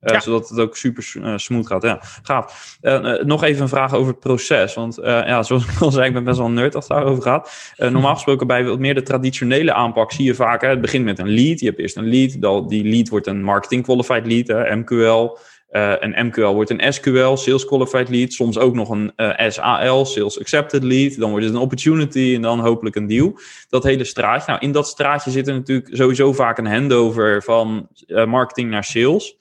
Uh, 0.02 0.20
Zodat 0.20 0.50
het 0.50 0.60
ook 0.60 0.78
super 0.78 1.14
uh, 1.18 1.34
smooth 1.38 1.68
gaat. 1.68 1.82
Ja, 1.82 2.00
gaaf. 2.22 2.78
Uh, 2.82 3.24
nog 3.24 3.44
even 3.44 3.62
een 3.62 3.70
vraag 3.70 3.94
over 3.94 4.12
het 4.12 4.20
proces. 4.20 4.74
Want 4.74 4.98
ja, 5.02 5.44
zoals 5.44 5.66
ik 5.66 5.82
al 5.82 5.92
zei, 5.92 6.08
ik 6.08 6.14
ben 6.14 6.24
best 6.24 6.38
wel 6.38 6.48
een 6.48 6.54
nerd 6.54 6.76
als 6.76 6.88
het 6.88 6.98
daarover 6.98 7.24
gaat. 7.24 7.74
normaal 7.78 8.14
gesproken 8.14 8.48
bij 8.48 8.66
wat 8.66 8.80
meer 8.80 8.96
de 8.96 9.04
traditionele 9.04 9.74
aanpak 9.74 10.12
zie 10.12 10.26
je 10.26 10.36
vaak... 10.36 10.62
Hè, 10.62 10.68
het 10.68 10.82
begint 10.82 11.06
met 11.06 11.20
een 11.20 11.30
lead. 11.30 11.60
Je 11.60 11.66
hebt 11.66 11.80
eerst 11.80 11.98
een 11.98 12.10
lead. 12.10 12.70
Die 12.70 12.84
lead 12.84 13.10
wordt 13.10 13.28
een 13.28 13.44
marketing 13.44 13.84
qualified 13.84 14.26
lead, 14.26 14.48
hè, 14.48 14.76
MQL. 14.76 15.38
een 15.70 16.26
MQL 16.28 16.54
wordt 16.54 16.70
een 16.70 16.94
SQL, 16.94 17.36
Sales 17.36 17.66
Qualified 17.66 18.10
Lead. 18.10 18.34
Soms 18.34 18.58
ook 18.58 18.74
nog 18.74 18.90
een 18.90 19.12
SAL, 19.48 20.06
Sales 20.06 20.40
Accepted 20.40 20.84
Lead. 20.84 21.20
Dan 21.20 21.30
wordt 21.30 21.46
het 21.46 21.54
een 21.54 21.62
Opportunity 21.62 22.34
en 22.36 22.42
dan 22.42 22.60
hopelijk 22.60 22.96
een 22.96 23.08
deal. 23.08 23.40
Dat 23.70 23.84
hele 23.84 24.04
straatje. 24.04 24.52
Nou, 24.52 24.64
in 24.64 24.72
dat 24.72 24.88
straatje 24.88 25.32
zit 25.32 25.48
er 25.48 25.54
natuurlijk 25.54 25.90
sowieso 25.92 26.34
vaak 26.34 26.58
een 26.58 26.68
handover 26.68 27.44
van 27.44 27.88
marketing 28.26 28.70
naar 28.70 28.84
sales... 28.84 29.36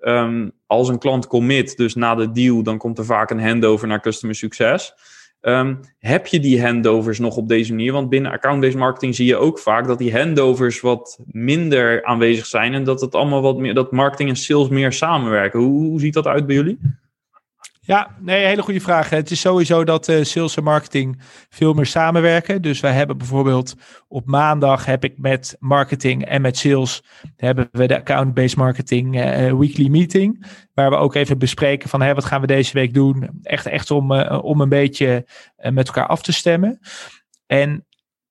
Um, 0.00 0.52
als 0.66 0.88
een 0.88 0.98
klant 0.98 1.26
commit, 1.26 1.76
dus 1.76 1.94
na 1.94 2.14
de 2.14 2.30
deal, 2.30 2.62
dan 2.62 2.78
komt 2.78 2.98
er 2.98 3.04
vaak 3.04 3.30
een 3.30 3.42
handover 3.42 3.88
naar 3.88 4.00
customer 4.00 4.36
succes. 4.36 4.94
Um, 5.40 5.80
heb 5.98 6.26
je 6.26 6.40
die 6.40 6.62
handovers 6.62 7.18
nog 7.18 7.36
op 7.36 7.48
deze 7.48 7.72
manier? 7.72 7.92
Want 7.92 8.08
binnen 8.08 8.32
account-based 8.32 8.78
marketing 8.78 9.14
zie 9.14 9.26
je 9.26 9.36
ook 9.36 9.58
vaak 9.58 9.86
dat 9.86 9.98
die 9.98 10.16
handovers 10.16 10.80
wat 10.80 11.18
minder 11.26 12.04
aanwezig 12.04 12.46
zijn 12.46 12.74
en 12.74 12.84
dat 12.84 13.00
het 13.00 13.14
allemaal 13.14 13.42
wat 13.42 13.58
meer, 13.58 13.74
dat 13.74 13.92
marketing 13.92 14.28
en 14.28 14.36
sales 14.36 14.68
meer 14.68 14.92
samenwerken. 14.92 15.60
Hoe, 15.60 15.86
hoe 15.86 16.00
ziet 16.00 16.14
dat 16.14 16.26
uit 16.26 16.46
bij 16.46 16.56
jullie? 16.56 16.78
Ja, 17.88 18.16
nee, 18.20 18.44
hele 18.44 18.62
goede 18.62 18.80
vraag. 18.80 19.10
Het 19.10 19.30
is 19.30 19.40
sowieso 19.40 19.84
dat 19.84 20.08
uh, 20.08 20.24
sales 20.24 20.56
en 20.56 20.62
marketing 20.62 21.18
veel 21.48 21.74
meer 21.74 21.86
samenwerken. 21.86 22.62
Dus 22.62 22.80
wij 22.80 22.92
hebben 22.92 23.18
bijvoorbeeld 23.18 23.74
op 24.08 24.26
maandag 24.26 24.84
heb 24.84 25.04
ik 25.04 25.18
met 25.18 25.56
marketing 25.58 26.24
en 26.24 26.40
met 26.40 26.56
sales 26.56 27.02
hebben 27.36 27.68
we 27.72 27.86
de 27.86 27.96
account-based 27.96 28.56
marketing 28.56 29.16
uh, 29.16 29.52
weekly 29.58 29.88
meeting. 29.88 30.46
Waar 30.74 30.90
we 30.90 30.96
ook 30.96 31.14
even 31.14 31.38
bespreken 31.38 31.88
van 31.88 32.02
hè, 32.02 32.14
wat 32.14 32.24
gaan 32.24 32.40
we 32.40 32.46
deze 32.46 32.72
week 32.72 32.94
doen. 32.94 33.28
Echt, 33.42 33.66
echt 33.66 33.90
om, 33.90 34.12
om 34.22 34.60
een 34.60 34.68
beetje 34.68 35.26
met 35.56 35.86
elkaar 35.86 36.06
af 36.06 36.22
te 36.22 36.32
stemmen. 36.32 36.78
En 37.46 37.86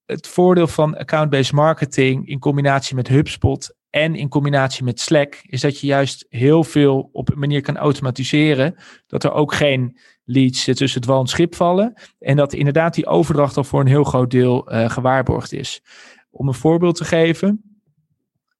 het 0.06 0.28
voordeel 0.28 0.68
van 0.68 0.98
account-based 0.98 1.54
marketing 1.54 2.28
in 2.28 2.40
combinatie 2.40 2.96
met 2.96 3.08
HubSpot 3.08 3.76
en 3.98 4.16
in 4.16 4.30
combinatie 4.30 4.84
met 4.84 5.00
Slack 5.00 5.42
is 5.44 5.62
dat 5.62 5.80
je 5.80 5.88
juist 5.88 6.26
heel 6.30 6.64
veel 6.64 7.10
op 7.12 7.32
een 7.32 7.40
manier 7.40 7.62
kan 7.62 7.78
automatiseren. 7.78 8.76
Dat 9.08 9.24
er 9.24 9.32
ook 9.32 9.54
geen 9.54 9.98
leads 10.24 10.64
tussen 10.64 11.00
het 11.00 11.06
wal 11.06 11.20
en 11.20 11.28
schip 11.28 11.56
vallen. 11.56 11.94
En 12.20 12.36
dat 12.36 12.54
inderdaad 12.54 12.94
die 12.94 13.06
overdracht 13.06 13.58
al 13.58 13.64
voor 13.64 13.80
een 13.80 13.88
heel 13.88 14.04
groot 14.04 14.32
deel 14.32 14.74
uh, 14.74 14.90
gewaarborgd 14.90 15.54
is. 15.54 15.82
Om 16.30 16.48
een 16.48 16.54
voorbeeld 16.54 16.96
te 16.96 17.06
geven. 17.06 17.80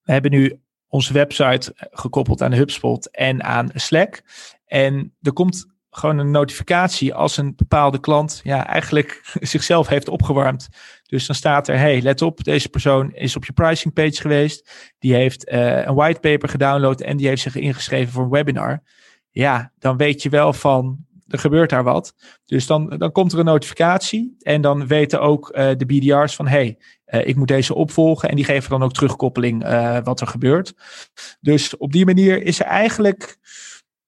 We 0.04 0.12
hebben 0.12 0.32
nu 0.32 0.60
onze 0.88 1.14
website 1.14 1.74
gekoppeld 1.76 2.42
aan 2.42 2.54
HubSpot 2.54 3.12
en 3.12 3.44
aan 3.44 3.70
Slack. 3.74 4.22
En 4.66 5.16
er 5.22 5.34
komt 5.34 5.66
gewoon 5.98 6.18
een 6.18 6.32
notificatie 6.32 7.14
als 7.14 7.38
een 7.38 7.56
bepaalde 7.56 8.00
klant 8.00 8.42
ja, 8.44 8.68
eigenlijk 8.68 9.22
zichzelf 9.54 9.88
heeft 9.88 10.10
opgewarmd. 10.10 10.68
Dus 11.04 11.26
dan 11.26 11.36
staat 11.36 11.68
er, 11.68 11.78
hey, 11.78 12.02
let 12.02 12.22
op, 12.22 12.44
deze 12.44 12.70
persoon 12.70 13.14
is 13.14 13.36
op 13.36 13.46
je 13.46 13.54
pricing 13.54 13.94
page 13.94 14.22
geweest. 14.22 14.92
Die 15.00 15.14
heeft 15.14 15.50
uh, 15.50 15.86
een 15.86 15.96
whitepaper 15.96 16.50
gedownload 16.50 17.02
en 17.02 17.18
die 17.18 17.28
heeft 17.28 17.42
zich 17.42 17.56
ingeschreven 17.56 18.14
voor 18.14 18.24
een 18.24 18.30
webinar. 18.30 18.84
Ja, 19.32 19.72
dan 19.80 19.98
weet 19.98 20.22
je 20.22 20.30
wel 20.30 20.54
van, 20.54 21.06
er 21.28 21.40
gebeurt 21.40 21.70
daar 21.70 21.84
wat. 21.84 22.14
Dus 22.46 22.68
dan, 22.68 22.90
dan 22.98 23.12
komt 23.12 23.34
er 23.34 23.40
een 23.40 23.46
notificatie 23.46 24.36
en 24.40 24.62
dan 24.62 24.88
weten 24.88 25.22
ook 25.22 25.56
uh, 25.56 25.70
de 25.78 25.86
BDR's 25.86 26.36
van, 26.36 26.48
hey, 26.48 26.78
uh, 27.08 27.28
ik 27.28 27.36
moet 27.36 27.48
deze 27.48 27.76
opvolgen. 27.76 28.30
En 28.30 28.36
die 28.36 28.46
geven 28.46 28.70
dan 28.70 28.84
ook 28.84 28.94
terugkoppeling 28.94 29.64
wat 30.04 30.22
er 30.22 30.28
gebeurt. 30.28 30.74
Dus 31.40 31.78
op 31.78 31.92
die 31.92 32.06
manier 32.06 32.44
is 32.44 32.60
er 32.60 32.66
eigenlijk 32.66 33.38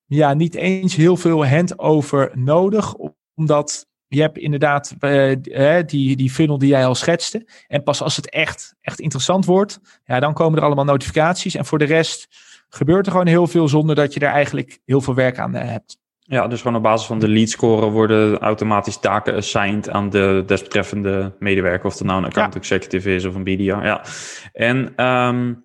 ja, 0.09 0.33
niet 0.33 0.55
eens 0.55 0.95
heel 0.95 1.17
veel 1.17 1.47
handover 1.47 2.31
nodig, 2.33 2.95
omdat 3.35 3.87
je 4.07 4.21
hebt 4.21 4.37
inderdaad 4.37 4.95
uh, 4.99 5.79
die, 5.85 6.15
die 6.15 6.29
funnel 6.29 6.57
die 6.57 6.69
jij 6.69 6.85
al 6.85 6.95
schetste. 6.95 7.47
En 7.67 7.83
pas 7.83 8.01
als 8.01 8.15
het 8.15 8.29
echt, 8.29 8.75
echt 8.81 8.99
interessant 8.99 9.45
wordt, 9.45 9.79
ja, 10.05 10.19
dan 10.19 10.33
komen 10.33 10.59
er 10.59 10.65
allemaal 10.65 10.85
notificaties. 10.85 11.55
En 11.55 11.65
voor 11.65 11.77
de 11.77 11.85
rest 11.85 12.27
gebeurt 12.69 13.05
er 13.05 13.11
gewoon 13.11 13.27
heel 13.27 13.47
veel 13.47 13.67
zonder 13.67 13.95
dat 13.95 14.13
je 14.13 14.19
er 14.19 14.31
eigenlijk 14.31 14.79
heel 14.85 15.01
veel 15.01 15.15
werk 15.15 15.39
aan 15.39 15.55
uh, 15.55 15.61
hebt. 15.61 15.97
Ja, 16.19 16.47
dus 16.47 16.61
gewoon 16.61 16.77
op 16.77 16.83
basis 16.83 17.07
van 17.07 17.19
de 17.19 17.27
lead 17.27 17.49
score 17.49 17.89
worden 17.89 18.39
automatisch 18.39 18.99
taken 18.99 19.35
assigned 19.35 19.89
aan 19.89 20.09
de 20.09 20.43
desbetreffende 20.45 21.35
medewerker. 21.39 21.85
Of 21.85 21.97
het 21.97 22.07
nou 22.07 22.17
een 22.19 22.27
account 22.27 22.53
ja. 22.53 22.59
executive 22.59 23.15
is 23.15 23.25
of 23.25 23.35
een 23.35 23.43
BDR. 23.43 23.63
Ja. 23.63 24.03
En 24.53 25.05
um, 25.05 25.63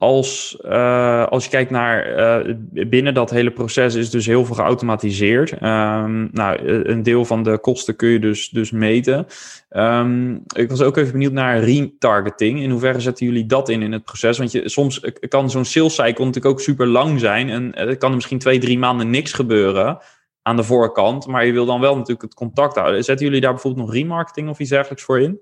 als, 0.00 0.58
uh, 0.64 1.26
als 1.26 1.44
je 1.44 1.50
kijkt 1.50 1.70
naar 1.70 2.18
uh, 2.46 2.54
binnen 2.86 3.14
dat 3.14 3.30
hele 3.30 3.50
proces 3.50 3.94
is 3.94 4.10
dus 4.10 4.26
heel 4.26 4.44
veel 4.44 4.54
geautomatiseerd. 4.54 5.52
Um, 5.52 6.28
nou, 6.32 6.68
een 6.88 7.02
deel 7.02 7.24
van 7.24 7.42
de 7.42 7.58
kosten 7.58 7.96
kun 7.96 8.08
je 8.08 8.18
dus, 8.18 8.48
dus 8.48 8.70
meten. 8.70 9.26
Um, 9.70 10.42
ik 10.54 10.70
was 10.70 10.82
ook 10.82 10.96
even 10.96 11.12
benieuwd 11.12 11.32
naar 11.32 11.58
retargeting. 11.58 12.60
In 12.60 12.70
hoeverre 12.70 13.00
zetten 13.00 13.26
jullie 13.26 13.46
dat 13.46 13.68
in 13.68 13.82
in 13.82 13.92
het 13.92 14.04
proces? 14.04 14.38
Want 14.38 14.52
je, 14.52 14.68
soms 14.68 15.00
kan 15.28 15.50
zo'n 15.50 15.64
sales 15.64 15.94
cycle 15.94 16.24
natuurlijk 16.24 16.54
ook 16.54 16.60
super 16.60 16.86
lang 16.86 17.20
zijn. 17.20 17.48
En 17.48 17.74
er 17.74 17.96
kan 17.96 18.08
er 18.08 18.16
misschien 18.16 18.38
twee, 18.38 18.58
drie 18.58 18.78
maanden 18.78 19.10
niks 19.10 19.32
gebeuren 19.32 19.98
aan 20.42 20.56
de 20.56 20.64
voorkant. 20.64 21.26
Maar 21.26 21.46
je 21.46 21.52
wil 21.52 21.66
dan 21.66 21.80
wel 21.80 21.94
natuurlijk 21.94 22.22
het 22.22 22.34
contact 22.34 22.76
houden. 22.76 23.04
Zetten 23.04 23.26
jullie 23.26 23.40
daar 23.40 23.52
bijvoorbeeld 23.52 23.86
nog 23.86 23.94
remarketing 23.94 24.48
of 24.48 24.58
iets 24.58 24.70
dergelijks 24.70 25.02
voor 25.02 25.20
in? 25.20 25.40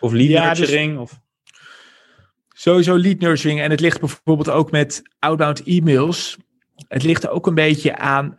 Of 0.00 0.12
lead 0.12 0.28
ja, 0.28 0.44
nurturing? 0.44 0.92
Dus... 0.92 1.00
Of... 1.00 1.22
Sowieso 2.56 2.96
lead 2.96 3.18
nurturing. 3.18 3.60
En 3.60 3.70
het 3.70 3.80
ligt 3.80 4.00
bijvoorbeeld 4.00 4.50
ook 4.50 4.70
met 4.70 5.02
outbound 5.18 5.62
e-mails. 5.62 6.36
het 6.88 7.02
ligt 7.02 7.28
ook 7.28 7.46
een 7.46 7.54
beetje 7.54 7.96
aan 7.96 8.24
uh, 8.26 8.36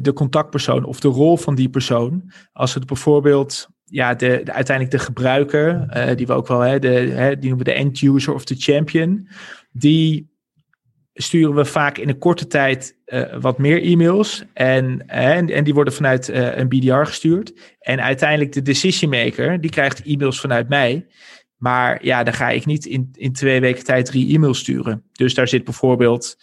de, 0.00 0.12
contactpersoon 0.14 0.84
of 0.84 1.00
de 1.00 1.08
rol 1.08 1.36
van 1.36 1.54
die 1.54 1.68
persoon. 1.68 2.32
Als 2.52 2.74
het 2.74 2.86
bijvoorbeeld 2.86 3.68
ja, 3.84 4.14
de, 4.14 4.40
de 4.44 4.52
uiteindelijk 4.52 4.96
de 4.96 5.04
gebruiker, 5.04 5.86
uh, 5.96 6.16
die 6.16 6.26
we 6.26 6.32
ook 6.32 6.46
wel, 6.46 6.60
hè, 6.60 6.78
de, 6.78 6.88
hè, 6.88 7.38
die 7.38 7.48
noemen 7.48 7.66
we 7.66 7.72
de 7.72 7.78
end 7.78 8.02
user 8.02 8.34
of 8.34 8.44
de 8.44 8.56
champion, 8.58 9.28
die 9.72 10.30
sturen 11.14 11.54
we 11.54 11.64
vaak 11.64 11.98
in 11.98 12.08
een 12.08 12.18
korte 12.18 12.46
tijd 12.46 12.96
uh, 13.06 13.36
wat 13.40 13.58
meer 13.58 13.82
e-mails. 13.82 14.44
En, 14.52 15.06
en, 15.06 15.50
en, 15.50 15.64
die 15.64 15.74
worden 15.74 15.92
vanuit 15.92 16.28
een 16.28 16.68
BDR 16.68 17.04
gestuurd. 17.04 17.52
En 17.78 18.02
uiteindelijk 18.02 18.52
de 18.52 18.62
decision 18.62 19.10
maker, 19.10 19.60
die 19.60 19.70
krijgt 19.70 20.02
e-mails 20.04 20.40
vanuit 20.40 20.68
mij. 20.68 21.06
Maar 21.62 22.04
ja, 22.04 22.22
dan 22.22 22.34
ga 22.34 22.50
ik 22.50 22.66
niet 22.66 22.86
in, 22.86 23.08
in 23.12 23.32
twee 23.32 23.60
weken 23.60 23.84
tijd 23.84 24.06
drie 24.06 24.34
e-mails 24.34 24.58
sturen. 24.58 25.02
Dus 25.12 25.34
daar 25.34 25.48
zit 25.48 25.64
bijvoorbeeld 25.64 26.36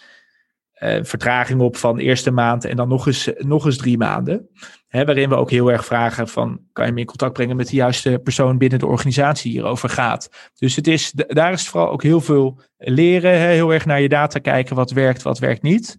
uh, 0.80 1.00
vertraging 1.02 1.62
op 1.62 1.78
van 1.78 1.98
eerste 1.98 2.32
maand 2.32 2.66
en 2.66 2.76
dan 2.76 2.88
nog 2.88 3.08
eens, 3.08 3.30
nog 3.38 3.66
eens 3.66 3.78
drie 3.78 3.98
maanden. 3.98 4.50
Hè, 4.88 5.06
waarin 5.06 5.30
we 5.30 5.36
ook 5.36 5.50
heel 5.50 5.72
erg 5.72 5.86
vragen 5.86 6.28
van, 6.28 6.60
kan 6.74 6.86
je 6.86 6.92
me 6.92 7.00
in 7.00 7.06
contact 7.06 7.34
brengen 7.34 7.56
met 7.56 7.68
de 7.68 7.76
juiste 7.76 8.20
persoon 8.24 8.58
binnen 8.58 8.80
de 8.80 8.86
organisatie 8.86 9.52
die 9.52 9.60
hierover 9.60 9.90
gaat. 9.90 10.30
Dus 10.58 10.76
het 10.76 10.88
is, 10.88 11.12
daar 11.12 11.52
is 11.52 11.68
vooral 11.68 11.92
ook 11.92 12.04
heel 12.04 12.22
veel 12.22 12.62
leren, 12.78 13.40
hè, 13.40 13.48
heel 13.48 13.74
erg 13.74 13.86
naar 13.86 14.02
je 14.02 14.10
data 14.10 14.40
kijken, 14.40 14.76
wat 14.76 14.92
werkt, 14.92 15.22
wat 15.22 15.40
werkt 15.40 15.62
niet. 15.62 15.98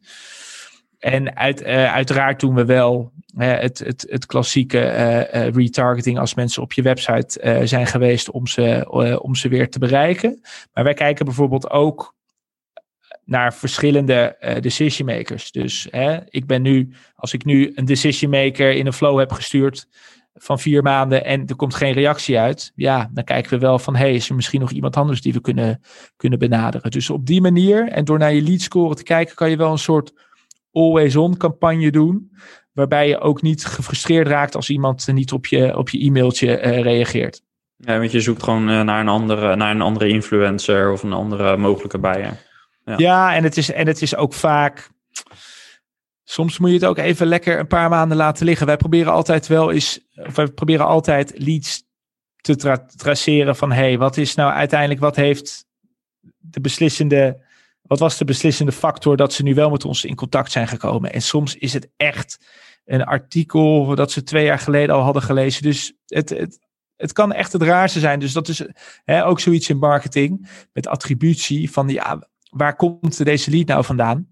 En 1.00 1.36
uit, 1.36 1.62
uh, 1.62 1.92
uiteraard 1.92 2.40
doen 2.40 2.54
we 2.54 2.64
wel 2.64 3.12
het, 3.36 3.78
het, 3.78 4.06
het 4.08 4.26
klassieke 4.26 4.78
uh, 4.78 5.46
uh, 5.46 5.54
retargeting 5.54 6.18
als 6.18 6.34
mensen 6.34 6.62
op 6.62 6.72
je 6.72 6.82
website 6.82 7.60
zijn 7.64 7.86
geweest 7.86 8.30
om 8.30 8.46
ze, 8.46 8.86
om 9.22 9.34
ze 9.34 9.48
weer 9.48 9.70
te 9.70 9.78
bereiken. 9.78 10.40
Maar 10.72 10.84
wij 10.84 10.94
kijken 10.94 11.24
bijvoorbeeld 11.24 11.70
ook 11.70 12.14
naar 13.24 13.54
verschillende 13.54 14.36
decision 14.60 15.06
makers. 15.06 15.52
Dus 15.52 15.88
ik 16.28 16.46
ben 16.46 16.62
nu, 16.62 16.92
als 17.14 17.32
ik 17.32 17.44
nu 17.44 17.72
een 17.74 17.84
decision 17.84 18.30
maker 18.30 18.72
in 18.72 18.86
een 18.86 18.92
flow 18.92 19.18
heb 19.18 19.32
gestuurd 19.32 19.86
van 20.34 20.58
vier 20.58 20.82
maanden 20.82 21.24
en 21.24 21.46
er 21.46 21.56
komt 21.56 21.74
geen 21.74 21.92
reactie 21.92 22.38
uit, 22.38 22.72
ja, 22.74 23.10
dan 23.12 23.24
kijken 23.24 23.50
we 23.50 23.58
wel 23.58 23.78
van, 23.78 23.96
hey, 23.96 24.14
is 24.14 24.28
er 24.28 24.34
misschien 24.34 24.60
nog 24.60 24.70
iemand 24.70 24.96
anders 24.96 25.20
die 25.20 25.32
we 25.32 25.40
kunnen, 25.40 25.80
kunnen 26.16 26.38
benaderen. 26.38 26.90
Dus 26.90 27.10
op 27.10 27.26
die 27.26 27.40
manier 27.40 27.88
en 27.88 28.04
door 28.04 28.18
naar 28.18 28.32
je 28.32 28.42
lead 28.42 28.60
score 28.60 28.94
te 28.94 29.02
kijken, 29.02 29.34
kan 29.34 29.50
je 29.50 29.56
wel 29.56 29.72
een 29.72 29.78
soort 29.78 30.12
always-on 30.72 31.36
campagne 31.36 31.90
doen, 31.90 32.32
waarbij 32.72 33.08
je 33.08 33.20
ook 33.20 33.42
niet 33.42 33.64
gefrustreerd 33.64 34.26
raakt 34.26 34.54
als 34.54 34.70
iemand 34.70 35.06
niet 35.12 35.32
op 35.32 35.46
je, 35.46 35.76
op 35.76 35.88
je 35.88 35.98
e-mailtje 35.98 36.62
uh, 36.62 36.80
reageert. 36.80 37.42
Ja, 37.76 37.98
want 37.98 38.10
je 38.10 38.20
zoekt 38.20 38.42
gewoon 38.42 38.70
uh, 38.70 38.82
naar, 38.82 39.00
een 39.00 39.08
andere, 39.08 39.56
naar 39.56 39.70
een 39.70 39.80
andere 39.80 40.08
influencer 40.08 40.92
of 40.92 41.02
een 41.02 41.12
andere 41.12 41.56
mogelijke 41.56 41.98
buyer. 41.98 42.48
Ja, 42.96 43.34
en, 43.34 43.44
het 43.44 43.56
is, 43.56 43.72
en 43.72 43.86
het 43.86 44.02
is 44.02 44.16
ook 44.16 44.32
vaak. 44.32 44.90
Soms 46.24 46.58
moet 46.58 46.68
je 46.68 46.74
het 46.74 46.84
ook 46.84 46.98
even 46.98 47.26
lekker 47.26 47.58
een 47.58 47.66
paar 47.66 47.88
maanden 47.88 48.16
laten 48.16 48.46
liggen. 48.46 48.66
Wij 48.66 48.76
proberen 48.76 49.12
altijd 49.12 49.46
wel 49.46 49.72
eens. 49.72 50.00
Of 50.14 50.36
wij 50.36 50.46
proberen 50.46 50.86
altijd 50.86 51.32
leads 51.36 51.82
te 52.36 52.56
traceren 52.96 53.56
van 53.56 53.72
hey, 53.72 53.98
wat 53.98 54.16
is 54.16 54.34
nou 54.34 54.52
uiteindelijk, 54.52 55.00
wat 55.00 55.16
heeft 55.16 55.64
de 56.38 56.60
beslissende. 56.60 57.48
Wat 57.90 57.98
was 57.98 58.18
de 58.18 58.24
beslissende 58.24 58.72
factor 58.72 59.16
dat 59.16 59.32
ze 59.32 59.42
nu 59.42 59.54
wel 59.54 59.70
met 59.70 59.84
ons 59.84 60.04
in 60.04 60.14
contact 60.14 60.52
zijn 60.52 60.68
gekomen? 60.68 61.12
En 61.12 61.22
soms 61.22 61.56
is 61.56 61.72
het 61.72 61.90
echt 61.96 62.38
een 62.84 63.04
artikel 63.04 63.94
dat 63.94 64.12
ze 64.12 64.22
twee 64.22 64.44
jaar 64.44 64.58
geleden 64.58 64.94
al 64.94 65.02
hadden 65.02 65.22
gelezen. 65.22 65.62
Dus 65.62 65.92
het, 66.06 66.28
het, 66.28 66.58
het 66.96 67.12
kan 67.12 67.32
echt 67.32 67.52
het 67.52 67.62
raarste 67.62 68.00
zijn. 68.00 68.20
Dus 68.20 68.32
dat 68.32 68.48
is 68.48 68.66
hè, 69.04 69.26
ook 69.26 69.40
zoiets 69.40 69.68
in 69.68 69.78
marketing 69.78 70.48
met 70.72 70.86
attributie 70.86 71.70
van 71.70 71.88
ja, 71.88 72.28
waar 72.50 72.76
komt 72.76 73.24
deze 73.24 73.50
lead 73.50 73.66
nou 73.66 73.84
vandaan? 73.84 74.28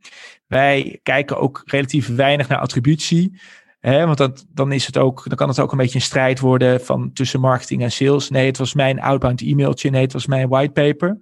Wij 0.46 1.00
kijken 1.02 1.38
ook 1.38 1.62
relatief 1.64 2.08
weinig 2.14 2.48
naar 2.48 2.58
attributie. 2.58 3.40
Want 3.80 4.18
dat, 4.18 4.46
dan, 4.48 4.72
is 4.72 4.86
het 4.86 4.96
ook, 4.96 5.24
dan 5.28 5.36
kan 5.36 5.48
het 5.48 5.60
ook 5.60 5.72
een 5.72 5.78
beetje 5.78 5.94
een 5.94 6.00
strijd 6.04 6.40
worden 6.40 6.84
van 6.84 7.12
tussen 7.12 7.40
marketing 7.40 7.82
en 7.82 7.92
sales. 7.92 8.30
Nee, 8.30 8.46
het 8.46 8.58
was 8.58 8.74
mijn 8.74 9.00
outbound 9.00 9.40
e-mailtje. 9.40 9.90
Nee, 9.90 10.02
het 10.02 10.12
was 10.12 10.26
mijn 10.26 10.48
whitepaper. 10.48 11.18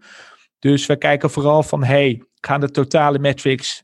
Dus 0.66 0.86
we 0.86 0.96
kijken 0.96 1.30
vooral 1.30 1.62
van, 1.62 1.84
hey, 1.84 2.22
gaan 2.40 2.60
de 2.60 2.70
totale 2.70 3.18
metrics 3.18 3.82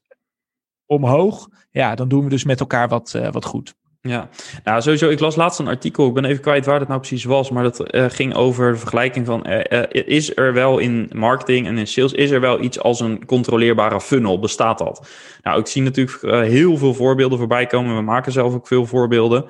omhoog? 0.87 1.49
Ja, 1.71 1.95
dan 1.95 2.09
doen 2.09 2.25
we 2.25 2.31
dus 2.31 2.45
met 2.45 2.61
elkaar 2.61 2.89
wat, 2.89 3.13
uh, 3.17 3.29
wat 3.31 3.45
goed. 3.45 3.75
Ja, 4.01 4.29
nou 4.65 4.83
sowieso, 4.83 5.09
ik 5.09 5.21
las 5.21 5.37
laatst 5.37 5.59
een 5.59 5.69
artikel, 5.69 6.07
ik 6.07 6.15
ben 6.15 6.25
even 6.25 6.43
kwijt 6.43 6.67
waar 6.67 6.79
dat 6.79 6.89
nou 6.89 7.01
precies 7.01 7.25
was, 7.25 7.51
maar 7.51 7.63
dat 7.63 7.95
uh, 7.95 8.05
ging 8.09 8.35
over 8.35 8.73
de 8.73 8.79
vergelijking 8.79 9.27
van, 9.27 9.47
uh, 9.49 9.83
is 9.91 10.37
er 10.37 10.53
wel 10.53 10.79
in 10.79 11.11
marketing 11.15 11.67
en 11.67 11.79
in 11.79 11.87
sales, 11.87 12.13
is 12.13 12.31
er 12.31 12.41
wel 12.41 12.61
iets 12.61 12.81
als 12.81 13.01
een 13.01 13.27
controleerbare 13.27 14.01
funnel, 14.01 14.39
bestaat 14.39 14.79
dat? 14.79 15.09
Nou, 15.43 15.61
ik 15.61 15.67
zie 15.67 15.83
natuurlijk 15.83 16.21
heel 16.47 16.77
veel 16.77 16.95
voorbeelden 16.95 17.39
voorbij 17.39 17.67
komen, 17.67 17.97
we 17.97 18.03
maken 18.03 18.33
zelf 18.33 18.55
ook 18.55 18.67
veel 18.67 18.87
voorbeelden. 18.87 19.45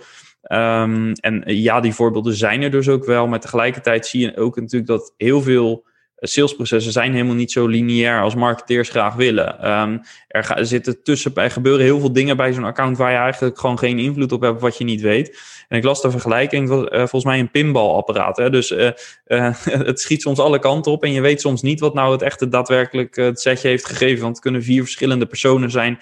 Um, 0.53 1.13
en 1.13 1.43
ja, 1.47 1.81
die 1.81 1.95
voorbeelden 1.95 2.35
zijn 2.35 2.63
er 2.63 2.71
dus 2.71 2.89
ook 2.89 3.05
wel, 3.05 3.27
maar 3.27 3.41
tegelijkertijd 3.41 4.07
zie 4.07 4.21
je 4.21 4.37
ook 4.37 4.57
natuurlijk 4.57 4.91
dat 4.91 5.15
heel 5.17 5.43
veel 5.43 5.91
salesprocessen 6.29 6.93
zijn 6.93 7.13
helemaal 7.13 7.35
niet 7.35 7.53
zo 7.53 7.67
lineair 7.67 8.23
als 8.23 8.35
marketeers 8.35 8.89
graag 8.89 9.15
willen. 9.15 9.71
Um, 9.71 10.01
er, 10.29 10.45
ga, 10.45 10.57
er, 10.57 10.67
zitten 10.67 11.03
tussen, 11.03 11.35
er 11.35 11.51
gebeuren 11.51 11.85
heel 11.85 12.01
veel 12.01 12.13
dingen 12.13 12.37
bij 12.37 12.53
zo'n 12.53 12.65
account 12.65 12.97
waar 12.97 13.11
je 13.11 13.17
eigenlijk 13.17 13.59
gewoon 13.59 13.79
geen 13.79 13.99
invloed 13.99 14.33
op 14.33 14.41
hebt 14.41 14.61
wat 14.61 14.79
je 14.79 14.85
niet 14.85 15.01
weet. 15.01 15.39
En 15.69 15.79
ik 15.79 15.85
las 15.85 16.03
de 16.03 16.11
vergelijking, 16.11 16.71
uh, 16.71 16.99
volgens 16.99 17.25
mij 17.25 17.39
een 17.39 17.51
pinballapparaat. 17.51 18.37
Hè? 18.37 18.51
Dus 18.51 18.71
uh, 18.71 18.91
het 19.89 20.01
schiet 20.01 20.23
soms 20.23 20.39
alle 20.39 20.59
kanten 20.59 20.93
op 20.93 21.03
en 21.05 21.13
je 21.13 21.21
weet 21.21 21.41
soms 21.41 21.63
niet 21.63 21.81
wat 21.81 21.95
nou 21.95 22.13
het 22.13 22.23
echte 22.23 22.49
daadwerkelijk 22.49 23.17
het 23.17 23.41
setje 23.41 23.69
heeft 23.69 23.87
gegeven. 23.87 24.23
Want 24.23 24.35
het 24.35 24.45
kunnen 24.45 24.63
vier 24.63 24.83
verschillende 24.83 25.27
personen 25.27 25.71
zijn. 25.71 25.99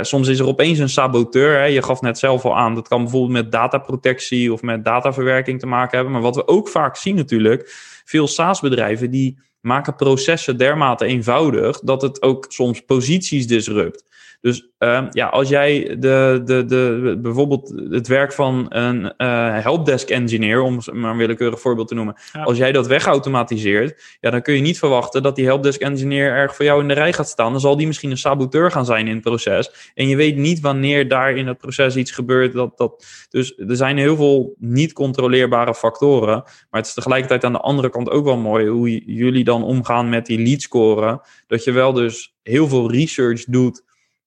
soms 0.00 0.28
is 0.28 0.38
er 0.38 0.46
opeens 0.46 0.78
een 0.78 0.88
saboteur. 0.88 1.58
Hè? 1.58 1.64
Je 1.64 1.82
gaf 1.82 2.00
net 2.00 2.18
zelf 2.18 2.44
al 2.44 2.56
aan, 2.56 2.74
dat 2.74 2.88
kan 2.88 3.02
bijvoorbeeld 3.02 3.32
met 3.32 3.52
dataprotectie 3.52 4.52
of 4.52 4.62
met 4.62 4.84
dataverwerking 4.84 5.60
te 5.60 5.66
maken 5.66 5.94
hebben. 5.94 6.12
Maar 6.12 6.22
wat 6.22 6.36
we 6.36 6.48
ook 6.48 6.68
vaak 6.68 6.96
zien 6.96 7.14
natuurlijk, 7.14 7.72
veel 8.04 8.26
SaaS-bedrijven 8.26 9.10
die 9.10 9.38
maken 9.66 9.96
processen 9.96 10.56
dermate 10.56 11.04
eenvoudig 11.04 11.80
dat 11.80 12.02
het 12.02 12.22
ook 12.22 12.44
soms 12.48 12.80
posities 12.80 13.46
disrupt. 13.46 14.04
Dus 14.40 14.68
uh, 14.78 15.06
ja, 15.10 15.26
als 15.26 15.48
jij 15.48 15.96
de, 15.98 16.42
de, 16.44 16.64
de, 16.64 17.18
bijvoorbeeld 17.22 17.72
het 17.90 18.06
werk 18.06 18.32
van 18.32 18.66
een 18.68 19.04
uh, 19.04 19.60
helpdesk 19.62 20.08
engineer, 20.08 20.60
om 20.60 20.80
maar 20.92 21.10
een 21.10 21.16
willekeurig 21.16 21.60
voorbeeld 21.60 21.88
te 21.88 21.94
noemen, 21.94 22.16
als 22.44 22.58
jij 22.58 22.72
dat 22.72 22.86
wegautomatiseert, 22.86 24.16
ja, 24.20 24.30
dan 24.30 24.42
kun 24.42 24.54
je 24.54 24.60
niet 24.60 24.78
verwachten 24.78 25.22
dat 25.22 25.36
die 25.36 25.44
helpdesk 25.44 25.80
engineer 25.80 26.30
erg 26.30 26.56
voor 26.56 26.64
jou 26.64 26.80
in 26.80 26.88
de 26.88 26.94
rij 26.94 27.12
gaat 27.12 27.28
staan. 27.28 27.52
Dan 27.52 27.60
zal 27.60 27.76
die 27.76 27.86
misschien 27.86 28.10
een 28.10 28.18
saboteur 28.18 28.70
gaan 28.70 28.84
zijn 28.84 29.06
in 29.06 29.14
het 29.14 29.24
proces. 29.24 29.92
En 29.94 30.08
je 30.08 30.16
weet 30.16 30.36
niet 30.36 30.60
wanneer 30.60 31.08
daar 31.08 31.36
in 31.36 31.46
het 31.46 31.58
proces 31.58 31.96
iets 31.96 32.10
gebeurt. 32.10 32.52
Dat, 32.52 32.78
dat, 32.78 33.06
dus 33.28 33.56
er 33.56 33.76
zijn 33.76 33.98
heel 33.98 34.16
veel 34.16 34.54
niet 34.58 34.92
controleerbare 34.92 35.74
factoren. 35.74 36.42
Maar 36.70 36.80
het 36.80 36.86
is 36.86 36.94
tegelijkertijd 36.94 37.44
aan 37.44 37.52
de 37.52 37.60
andere 37.60 37.90
kant 37.90 38.10
ook 38.10 38.24
wel 38.24 38.36
mooi 38.36 38.66
hoe 38.66 39.04
jullie 39.04 39.44
dan 39.44 39.64
omgaan 39.64 40.08
met 40.08 40.26
die 40.26 40.38
lead 40.38 40.62
scoren. 40.62 41.20
Dat 41.46 41.64
je 41.64 41.72
wel 41.72 41.92
dus 41.92 42.34
heel 42.42 42.68
veel 42.68 42.90
research 42.90 43.44
doet 43.44 43.84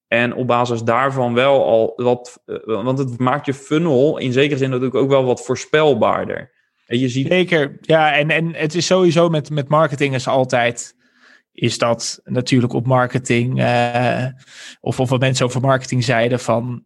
en 0.09 0.35
op 0.35 0.47
basis 0.47 0.81
daarvan 0.81 1.33
wel 1.33 1.65
al 1.65 1.93
wat, 1.95 2.41
uh, 2.45 2.83
want 2.83 2.97
het 2.97 3.19
maakt 3.19 3.45
je 3.45 3.53
funnel 3.53 4.17
in 4.17 4.31
zekere 4.31 4.57
zin 4.57 4.69
natuurlijk 4.69 4.95
ook 4.95 5.09
wel 5.09 5.23
wat 5.23 5.45
voorspelbaarder. 5.45 6.51
En 6.85 6.99
je 6.99 7.09
ziet... 7.09 7.27
Zeker, 7.27 7.77
ja, 7.81 8.13
en, 8.13 8.29
en 8.29 8.55
het 8.55 8.75
is 8.75 8.85
sowieso 8.85 9.29
met, 9.29 9.49
met 9.49 9.67
marketing 9.67 10.15
is 10.15 10.27
altijd, 10.27 10.95
is 11.51 11.77
dat 11.77 12.21
natuurlijk 12.23 12.73
op 12.73 12.85
marketing, 12.87 13.59
uh, 13.59 14.25
of, 14.81 14.99
of 14.99 15.09
wat 15.09 15.19
mensen 15.19 15.45
over 15.45 15.61
marketing 15.61 16.03
zeiden 16.03 16.39
van 16.39 16.83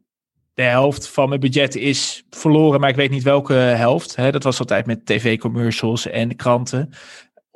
de 0.54 0.64
helft 0.64 1.08
van 1.08 1.30
mijn 1.30 1.40
budget 1.40 1.76
is 1.76 2.24
verloren, 2.30 2.80
maar 2.80 2.90
ik 2.90 2.96
weet 2.96 3.10
niet 3.10 3.24
welke 3.24 3.54
helft. 3.54 4.16
Hè? 4.16 4.32
Dat 4.32 4.44
was 4.44 4.60
altijd 4.60 4.86
met 4.86 5.06
tv-commercials 5.06 6.08
en 6.08 6.36
kranten. 6.36 6.90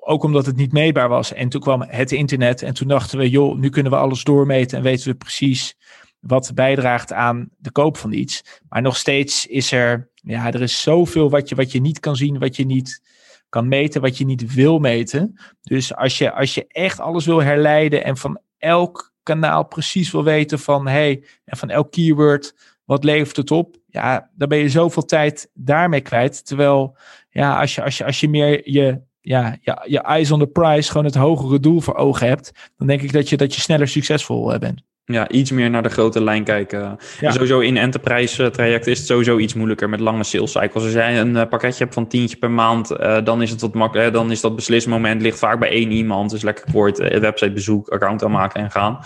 Ook 0.10 0.24
omdat 0.24 0.46
het 0.46 0.56
niet 0.56 0.72
meetbaar 0.72 1.10
was. 1.10 1.34
En 1.34 1.50
toen 1.50 1.62
kwam 1.62 1.82
het 1.88 2.12
internet 2.12 2.62
en 2.62 2.74
toen 2.74 2.88
dachten 2.88 3.18
we, 3.18 3.30
joh, 3.30 3.58
nu 3.58 3.70
kunnen 3.70 3.92
we 3.92 3.98
alles 3.98 4.24
doormeten 4.24 4.78
en 4.78 4.84
weten 4.84 5.08
we 5.08 5.16
precies 5.16 5.76
wat 6.20 6.52
bijdraagt 6.54 7.14
aan 7.14 7.50
de 7.58 7.72
koop 7.72 7.98
van 7.98 8.12
iets. 8.12 8.62
Maar 8.70 8.82
nog 8.82 8.98
steeds 8.98 9.46
is 9.46 9.72
er, 9.72 10.10
ja, 10.14 10.52
er 10.54 10.62
is 10.62 10.82
zoveel 10.82 11.30
wat 11.30 11.50
je, 11.50 11.56
wat 11.56 11.72
je 11.72 11.82
niet 11.82 12.00
kan 12.00 12.16
zien, 12.16 12.40
wat 12.40 12.56
je 12.56 12.66
niet 12.66 13.02
kan 13.50 13.68
meten, 13.68 14.02
wat 14.02 14.18
je 14.18 14.26
niet 14.26 14.54
wil 14.54 14.80
meten. 14.80 15.40
Dus 15.62 15.96
als 15.96 16.18
je, 16.18 16.32
als 16.32 16.54
je 16.54 16.68
echt 16.68 17.00
alles 17.00 17.26
wil 17.26 17.42
herleiden 17.42 18.04
en 18.04 18.18
van 18.18 18.40
elk 18.58 19.14
kanaal 19.24 19.66
precies 19.66 20.12
wil 20.12 20.24
weten 20.24 20.60
van, 20.60 20.88
hey, 20.88 21.24
en 21.46 21.58
van 21.58 21.70
elk 21.70 21.92
keyword, 21.92 22.56
wat 22.86 23.04
levert 23.04 23.36
het 23.36 23.52
op? 23.52 23.78
Ja, 23.88 24.30
dan 24.36 24.48
ben 24.48 24.58
je 24.58 24.70
zoveel 24.70 25.06
tijd 25.06 25.50
daarmee 25.54 26.02
kwijt. 26.02 26.46
Terwijl, 26.46 26.98
ja, 27.30 27.60
als 27.60 27.76
je, 27.76 27.84
als 27.84 27.98
je, 27.98 28.06
als 28.06 28.20
je 28.20 28.30
meer 28.30 28.72
je 28.72 29.06
ja, 29.28 29.58
je, 29.62 29.78
je 29.86 30.00
eyes 30.00 30.32
on 30.32 30.40
the 30.40 30.48
prize, 30.48 30.92
gewoon 30.92 31.06
het 31.06 31.16
hogere 31.16 31.60
doel 31.60 31.82
voor 31.82 31.96
ogen 31.96 32.28
hebt, 32.28 32.52
dan 32.78 32.88
denk 32.88 33.02
ik 33.02 33.14
dat 33.14 33.30
je, 33.30 33.38
dat 33.38 33.56
je 33.56 33.62
sneller 33.62 33.88
succesvol 33.88 34.54
eh, 34.54 34.60
bent. 34.60 34.82
Ja, 35.06 35.30
iets 35.30 35.52
meer 35.52 35.70
naar 35.70 35.84
de 35.84 35.90
grote 35.90 36.24
lijn 36.24 36.44
kijken. 36.44 36.98
En 37.22 37.34
sowieso 37.34 37.60
in 37.60 37.78
enterprise 37.78 38.44
eh, 38.44 38.50
trajecten 38.50 38.92
is 38.92 38.98
het 38.98 39.08
sowieso 39.08 39.38
iets 39.38 39.54
moeilijker 39.54 39.90
met 39.90 40.00
lange 40.00 40.24
sales 40.24 40.52
cycles. 40.52 40.84
Als 40.84 40.94
jij 40.94 41.20
een 41.20 41.36
uh, 41.36 41.46
pakketje 41.50 41.84
hebt 41.84 41.94
van 41.94 42.08
tientje 42.08 42.38
per 42.38 42.52
maand, 42.52 42.92
uh, 42.92 43.18
dan 43.24 43.42
is 43.42 43.50
het 43.50 43.62
wat 43.62 43.74
makkelijker. 43.74 44.14
Dan 44.14 44.32
is 44.32 44.42
dat 44.42 44.56
beslismoment 44.56 45.22
ligt 45.22 45.40
vaak 45.40 45.60
bij 45.60 45.70
één 45.70 45.92
iemand. 45.92 46.30
Dus 46.30 46.42
lekker 46.42 46.72
kort, 46.72 46.98
website 46.98 47.52
bezoek, 47.52 47.90
account 47.90 48.24
aanmaken 48.24 48.62
en 48.62 48.72
gaan. 48.72 49.00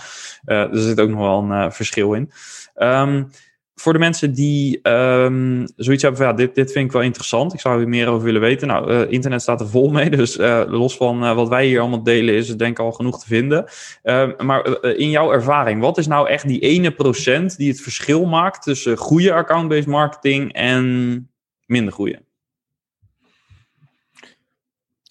er 0.44 0.68
zit 0.72 1.00
ook 1.00 1.08
nog 1.08 1.20
wel 1.20 1.42
een 1.42 1.72
verschil 1.72 2.12
in. 2.12 2.30
Um, 2.76 3.30
voor 3.74 3.92
de 3.92 3.98
mensen 3.98 4.32
die 4.32 4.88
um, 4.88 5.66
zoiets 5.76 6.02
hebben 6.02 6.20
van 6.20 6.30
ja, 6.30 6.36
dit, 6.36 6.54
dit 6.54 6.72
vind 6.72 6.86
ik 6.86 6.92
wel 6.92 7.02
interessant. 7.02 7.52
Ik 7.52 7.60
zou 7.60 7.80
er 7.80 7.88
meer 7.88 8.08
over 8.08 8.24
willen 8.24 8.40
weten. 8.40 8.68
Nou, 8.68 8.92
uh, 8.92 9.10
internet 9.10 9.42
staat 9.42 9.60
er 9.60 9.68
vol 9.68 9.90
mee. 9.90 10.10
Dus 10.22 10.38
uh, 10.38 10.62
los 10.66 10.96
van 10.96 11.24
uh, 11.24 11.34
wat 11.34 11.48
wij 11.48 11.66
hier 11.66 11.80
allemaal 11.80 12.02
delen, 12.02 12.34
is 12.34 12.48
het 12.48 12.58
denk 12.58 12.78
ik 12.78 12.84
al 12.84 12.92
genoeg 12.92 13.20
te 13.20 13.26
vinden. 13.26 13.64
Ehm, 14.02 14.46
maar 14.46 14.84
in 14.96 15.10
jouw 15.10 15.32
ervaring, 15.32 15.80
wat 15.80 15.98
is 15.98 16.06
nou 16.06 16.28
echt 16.28 16.48
die 16.48 16.60
ene 16.60 16.90
procent 16.90 17.56
die 17.56 17.68
het 17.68 17.80
verschil 17.80 18.24
maakt 18.24 18.62
tussen 18.62 18.96
goede 18.96 19.32
account-based 19.32 19.86
marketing 19.86 20.52
en 20.52 21.30
minder 21.66 21.92
goede? 21.92 22.22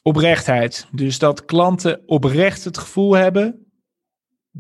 Oprechtheid. 0.03 0.88
Dus 0.91 1.20
dat 1.20 1.45
klanten 1.45 2.01
oprecht 2.05 2.64
het 2.64 2.78
gevoel 2.78 3.16
hebben. 3.16 3.66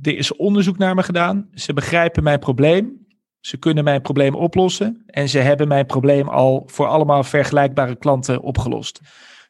Er 0.01 0.17
is 0.17 0.35
onderzoek 0.35 0.77
naar 0.77 0.95
me 0.95 1.03
gedaan. 1.03 1.49
Ze 1.53 1.73
begrijpen 1.73 2.23
mijn 2.23 2.39
probleem. 2.39 3.00
Ze 3.41 3.57
kunnen 3.57 3.83
mijn 3.83 4.01
probleem 4.01 4.35
oplossen 4.35 5.03
en 5.05 5.29
ze 5.29 5.39
hebben 5.39 5.67
mijn 5.67 5.85
probleem 5.85 6.29
al 6.29 6.63
voor 6.65 6.87
allemaal 6.87 7.23
vergelijkbare 7.23 7.95
klanten 7.95 8.41
opgelost. 8.41 8.99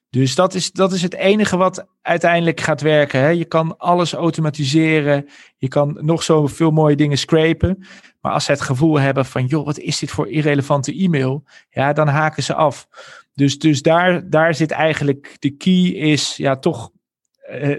Dus 0.10 0.36
dat 0.36 0.54
is, 0.54 0.72
dat 0.72 0.92
is 0.92 1.02
het 1.02 1.14
enige 1.14 1.58
wat 1.58 1.88
uiteindelijk 2.02 2.60
gaat 2.60 2.82
werken. 2.82 3.20
Hè. 3.20 3.28
Je 3.28 3.46
kan 3.46 3.78
alles 3.78 4.14
automatiseren. 4.14 5.30
Je 5.58 5.68
kan 5.68 5.98
nog 6.02 6.24
zoveel 6.24 6.72
mooie 6.72 6.96
dingen 6.96 7.18
scrapen. 7.18 7.86
Maar 8.22 8.32
als 8.32 8.46
ze 8.46 8.52
het 8.52 8.62
gevoel 8.62 9.00
hebben 9.00 9.26
van, 9.26 9.46
joh, 9.46 9.66
wat 9.66 9.78
is 9.78 10.00
dit 10.00 10.12
voor 10.12 10.30
irrelevante 10.30 10.94
e-mail? 10.94 11.44
Ja, 11.70 11.94
dan 11.94 12.08
haken 12.08 12.44
ze 12.44 12.54
af. 12.54 12.88
Dus, 13.34 13.60
dus 13.60 13.82
daar, 13.82 14.30
daar 14.30 14.56
zit 14.56 14.72
eigenlijk 14.72 15.36
de 15.40 15.50
key 15.50 15.84
is, 15.84 16.38
ja, 16.38 16.58
toch 16.58 16.92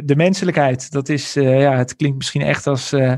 de 0.05 0.17
menselijkheid. 0.17 0.91
Dat 0.91 1.09
is, 1.09 1.37
uh, 1.37 1.61
ja, 1.61 1.77
het 1.77 1.97
klinkt 1.97 2.17
misschien 2.17 2.43
echt 2.43 2.67
als... 2.67 2.93
Uh, 2.93 3.15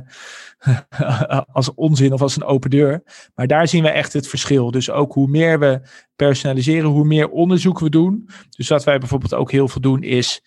als 1.52 1.74
onzin 1.74 2.12
of 2.12 2.22
als 2.22 2.36
een 2.36 2.44
open 2.44 2.70
deur. 2.70 3.02
Maar 3.34 3.46
daar 3.46 3.68
zien 3.68 3.82
we 3.82 3.88
echt 3.88 4.12
het 4.12 4.28
verschil. 4.28 4.70
Dus 4.70 4.90
ook 4.90 5.12
hoe 5.12 5.28
meer 5.28 5.58
we 5.58 5.80
personaliseren, 6.16 6.88
hoe 6.88 7.04
meer 7.04 7.28
onderzoek 7.28 7.78
we 7.78 7.88
doen. 7.88 8.28
Dus 8.50 8.68
wat 8.68 8.84
wij 8.84 8.98
bijvoorbeeld 8.98 9.34
ook 9.34 9.50
heel 9.50 9.68
veel 9.68 9.80
doen 9.80 10.02
is 10.02 10.42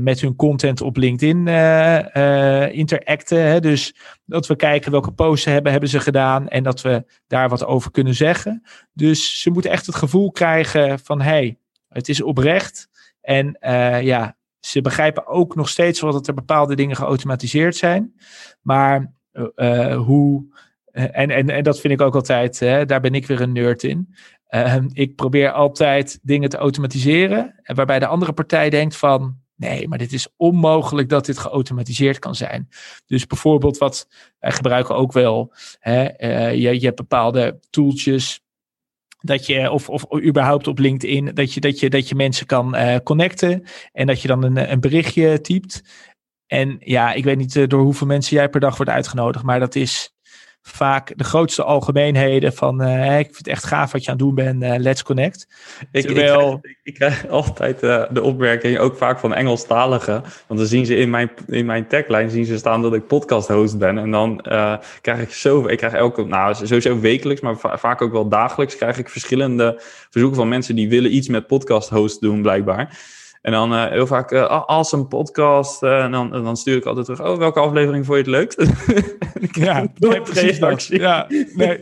met 0.00 0.20
hun 0.20 0.36
content 0.36 0.80
op 0.80 0.96
LinkedIn 0.96 1.46
uh, 1.46 2.72
interacten. 2.72 3.42
Hè? 3.42 3.60
Dus 3.60 3.94
dat 4.24 4.46
we 4.46 4.56
kijken 4.56 4.90
welke 4.90 5.12
posts 5.12 5.42
ze 5.42 5.50
hebben, 5.50 5.72
hebben 5.72 5.90
ze 5.90 6.00
gedaan 6.00 6.48
en 6.48 6.62
dat 6.62 6.80
we 6.82 7.04
daar 7.26 7.48
wat 7.48 7.64
over 7.64 7.90
kunnen 7.90 8.14
zeggen. 8.14 8.62
Dus 8.92 9.40
ze 9.40 9.50
moeten 9.50 9.70
echt 9.70 9.86
het 9.86 9.94
gevoel 9.94 10.30
krijgen 10.30 10.98
van 10.98 11.20
hey, 11.20 11.58
het 11.88 12.08
is 12.08 12.22
oprecht. 12.22 12.88
En 13.20 13.56
ja, 14.02 14.36
ze 14.60 14.80
begrijpen 14.80 15.26
ook 15.26 15.54
nog 15.54 15.68
steeds 15.68 16.00
wel 16.00 16.12
dat 16.12 16.26
er 16.26 16.34
bepaalde 16.34 16.76
dingen 16.76 16.96
geautomatiseerd 16.96 17.76
zijn. 17.76 18.14
Maar 18.62 19.12
uh, 19.56 19.96
hoe. 19.96 20.58
En, 20.90 21.30
en, 21.30 21.50
en 21.50 21.62
dat 21.62 21.80
vind 21.80 21.92
ik 21.92 22.00
ook 22.00 22.14
altijd, 22.14 22.58
hè, 22.60 22.84
daar 22.86 23.00
ben 23.00 23.14
ik 23.14 23.26
weer 23.26 23.40
een 23.40 23.52
nerd 23.52 23.82
in. 23.82 24.14
Uh, 24.48 24.76
ik 24.92 25.14
probeer 25.14 25.52
altijd 25.52 26.18
dingen 26.22 26.48
te 26.48 26.56
automatiseren. 26.56 27.60
Waarbij 27.62 27.98
de 27.98 28.06
andere 28.06 28.32
partij 28.32 28.70
denkt 28.70 28.96
van. 28.96 29.38
Nee, 29.56 29.88
maar 29.88 29.98
dit 29.98 30.12
is 30.12 30.28
onmogelijk 30.36 31.08
dat 31.08 31.26
dit 31.26 31.38
geautomatiseerd 31.38 32.18
kan 32.18 32.34
zijn. 32.34 32.68
Dus 33.06 33.26
bijvoorbeeld 33.26 33.78
wat 33.78 34.08
wij 34.38 34.52
gebruiken 34.52 34.94
ook 34.94 35.12
wel. 35.12 35.54
Hè, 35.78 36.02
je, 36.50 36.80
je 36.80 36.84
hebt 36.84 36.96
bepaalde 36.96 37.60
tooltjes 37.70 38.42
dat 39.20 39.46
je, 39.46 39.70
of, 39.70 39.88
of 39.88 40.22
überhaupt 40.22 40.66
op 40.66 40.78
LinkedIn, 40.78 41.34
dat 41.34 41.54
je, 41.54 41.60
dat 41.60 41.80
je, 41.80 41.90
dat 41.90 42.08
je 42.08 42.14
mensen 42.14 42.46
kan 42.46 42.76
uh, 42.76 42.96
connecten. 43.04 43.64
En 43.92 44.06
dat 44.06 44.22
je 44.22 44.28
dan 44.28 44.42
een, 44.42 44.72
een 44.72 44.80
berichtje 44.80 45.40
typt. 45.40 45.82
En 46.46 46.76
ja, 46.78 47.12
ik 47.12 47.24
weet 47.24 47.36
niet 47.36 47.54
uh, 47.54 47.68
door 47.68 47.82
hoeveel 47.82 48.06
mensen 48.06 48.36
jij 48.36 48.48
per 48.48 48.60
dag 48.60 48.76
wordt 48.76 48.92
uitgenodigd, 48.92 49.44
maar 49.44 49.60
dat 49.60 49.74
is 49.74 50.14
vaak 50.62 51.12
de 51.16 51.24
grootste 51.24 51.62
algemeenheden 51.62 52.52
van 52.52 52.82
uh, 52.82 53.18
ik 53.18 53.24
vind 53.24 53.36
het 53.36 53.48
echt 53.48 53.64
gaaf 53.64 53.92
wat 53.92 54.04
je 54.04 54.10
aan 54.10 54.16
het 54.16 54.24
doen 54.24 54.34
bent, 54.34 54.62
uh, 54.62 54.74
let's 54.76 55.02
connect. 55.02 55.46
Ik, 55.90 56.06
Terwijl... 56.06 56.52
ik, 56.52 56.60
krijg, 56.60 56.76
ik 56.82 56.94
krijg 56.94 57.28
altijd 57.28 57.82
uh, 57.82 58.02
de 58.10 58.22
opmerking, 58.22 58.78
ook 58.78 58.96
vaak 58.96 59.18
van 59.18 59.34
Engelstaligen, 59.34 60.22
want 60.46 60.60
dan 60.60 60.68
zien 60.68 60.86
ze 60.86 60.96
in 60.96 61.10
mijn, 61.10 61.30
in 61.46 61.66
mijn 61.66 61.86
tagline 61.86 62.30
zien 62.30 62.44
ze 62.44 62.58
staan 62.58 62.82
dat 62.82 62.94
ik 62.94 63.06
podcast 63.06 63.48
host 63.48 63.78
ben 63.78 63.98
en 63.98 64.10
dan 64.10 64.40
krijg 65.00 65.20
ik 65.20 65.32
zo, 65.32 65.66
ik 65.66 65.78
krijg 65.78 65.92
elke, 65.92 66.24
nou 66.24 66.54
sowieso 66.54 67.00
wekelijks, 67.00 67.40
maar 67.40 67.56
va 67.56 67.78
vaak 67.78 68.02
ook 68.02 68.12
wel 68.12 68.28
dagelijks 68.28 68.76
krijg 68.76 68.98
ik 68.98 69.08
verschillende 69.08 69.82
verzoeken 70.10 70.38
van 70.38 70.48
mensen 70.48 70.74
die 70.74 70.88
willen 70.88 71.14
iets 71.14 71.28
met 71.28 71.46
podcast 71.46 71.88
host 71.88 72.20
doen 72.20 72.42
blijkbaar. 72.42 72.98
En 73.40 73.52
dan 73.52 73.72
uh, 73.72 73.86
heel 73.86 74.06
vaak, 74.06 74.32
uh, 74.32 74.64
als 74.66 74.92
een 74.92 75.08
podcast, 75.08 75.82
uh, 75.82 76.04
en 76.04 76.10
dan, 76.10 76.30
dan 76.30 76.56
stuur 76.56 76.76
ik 76.76 76.84
altijd 76.84 77.06
terug, 77.06 77.22
oh, 77.22 77.38
welke 77.38 77.60
aflevering 77.60 78.06
vond 78.06 78.18
je 78.18 78.24
het 78.24 78.32
leukst? 78.32 78.66
ja, 79.66 79.86
nooit 79.94 80.30
geen 80.30 80.50
reactie. 80.50 81.00
Ja, 81.00 81.26
nee, 81.54 81.80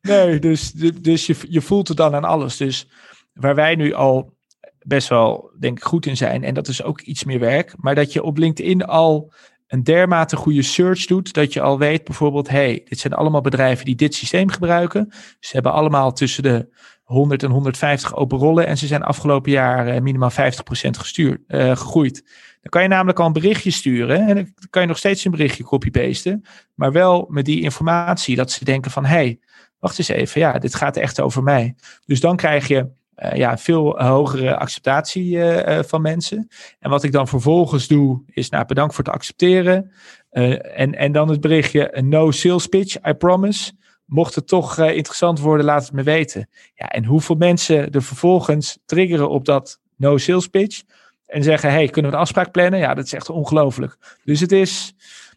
nee 0.00 0.38
dus, 0.38 0.72
dus 1.00 1.26
je, 1.26 1.36
je 1.48 1.60
voelt 1.60 1.88
het 1.88 1.96
dan 1.96 2.14
aan 2.14 2.24
alles. 2.24 2.56
Dus 2.56 2.88
waar 3.32 3.54
wij 3.54 3.74
nu 3.74 3.92
al 3.92 4.32
best 4.78 5.08
wel, 5.08 5.50
denk 5.58 5.78
ik, 5.78 5.84
goed 5.84 6.06
in 6.06 6.16
zijn, 6.16 6.44
en 6.44 6.54
dat 6.54 6.68
is 6.68 6.82
ook 6.82 7.00
iets 7.00 7.24
meer 7.24 7.40
werk, 7.40 7.74
maar 7.76 7.94
dat 7.94 8.12
je 8.12 8.22
op 8.22 8.38
LinkedIn 8.38 8.84
al 8.84 9.32
een 9.66 9.82
dermate 9.82 10.36
goede 10.36 10.62
search 10.62 11.06
doet, 11.06 11.32
dat 11.32 11.52
je 11.52 11.60
al 11.60 11.78
weet 11.78 12.04
bijvoorbeeld, 12.04 12.48
hey, 12.48 12.82
dit 12.84 12.98
zijn 12.98 13.12
allemaal 13.12 13.40
bedrijven 13.40 13.84
die 13.84 13.94
dit 13.94 14.14
systeem 14.14 14.48
gebruiken. 14.48 15.12
Ze 15.40 15.50
hebben 15.52 15.72
allemaal 15.72 16.12
tussen 16.12 16.42
de 16.42 16.68
100 17.14 17.42
en 17.42 17.50
150 17.50 18.14
open 18.16 18.38
rollen. 18.38 18.66
En 18.66 18.78
ze 18.78 18.86
zijn 18.86 19.02
afgelopen 19.02 19.52
jaar 19.52 19.94
uh, 19.94 20.00
minimaal 20.00 20.30
50% 20.30 20.34
gestuurd, 20.90 21.40
uh, 21.48 21.76
gegroeid. 21.76 22.14
Dan 22.60 22.70
kan 22.70 22.82
je 22.82 22.88
namelijk 22.88 23.20
al 23.20 23.26
een 23.26 23.32
berichtje 23.32 23.70
sturen. 23.70 24.28
En 24.28 24.34
dan 24.34 24.48
kan 24.70 24.82
je 24.82 24.88
nog 24.88 24.98
steeds 24.98 25.24
een 25.24 25.30
berichtje 25.30 25.64
copy-pasten. 25.64 26.44
Maar 26.74 26.92
wel 26.92 27.26
met 27.28 27.44
die 27.44 27.60
informatie 27.60 28.36
dat 28.36 28.50
ze 28.50 28.64
denken 28.64 28.90
van... 28.90 29.04
hey, 29.04 29.38
wacht 29.78 29.98
eens 29.98 30.08
even, 30.08 30.40
ja, 30.40 30.58
dit 30.58 30.74
gaat 30.74 30.96
echt 30.96 31.20
over 31.20 31.42
mij. 31.42 31.74
Dus 32.06 32.20
dan 32.20 32.36
krijg 32.36 32.68
je 32.68 32.88
uh, 33.16 33.32
ja, 33.32 33.58
veel 33.58 34.02
hogere 34.02 34.56
acceptatie 34.56 35.38
van 35.86 36.02
mensen. 36.02 36.48
En 36.78 36.90
wat 36.90 37.02
ik 37.02 37.12
dan 37.12 37.28
vervolgens 37.28 37.86
doe, 37.86 38.22
is 38.26 38.48
nou, 38.48 38.64
bedankt 38.66 38.94
voor 38.94 39.04
het 39.04 39.14
accepteren. 39.14 39.90
en, 40.30 40.94
en 40.94 41.12
dan 41.12 41.28
het 41.28 41.40
berichtje, 41.40 42.02
no 42.02 42.30
sales 42.30 42.66
pitch, 42.66 42.96
I 43.06 43.12
promise 43.12 43.72
mocht 44.04 44.34
het 44.34 44.48
toch 44.48 44.78
uh, 44.78 44.96
interessant 44.96 45.40
worden, 45.40 45.66
laat 45.66 45.82
het 45.82 45.92
me 45.92 46.02
weten. 46.02 46.48
Ja, 46.74 46.88
en 46.88 47.04
hoeveel 47.04 47.36
mensen 47.36 47.90
er 47.90 48.02
vervolgens 48.02 48.78
triggeren 48.86 49.30
op 49.30 49.44
dat 49.44 49.80
no 49.96 50.18
sales 50.18 50.46
pitch 50.46 50.82
en 51.26 51.42
zeggen, 51.42 51.70
hey, 51.70 51.88
kunnen 51.88 52.10
we 52.10 52.16
een 52.16 52.22
afspraak 52.22 52.52
plannen? 52.52 52.80
Ja, 52.80 52.94
dat 52.94 53.04
is 53.04 53.12
echt 53.12 53.30
ongelooflijk. 53.30 53.96
Dus 54.24 54.40
het 54.40 54.52
is 54.52 54.94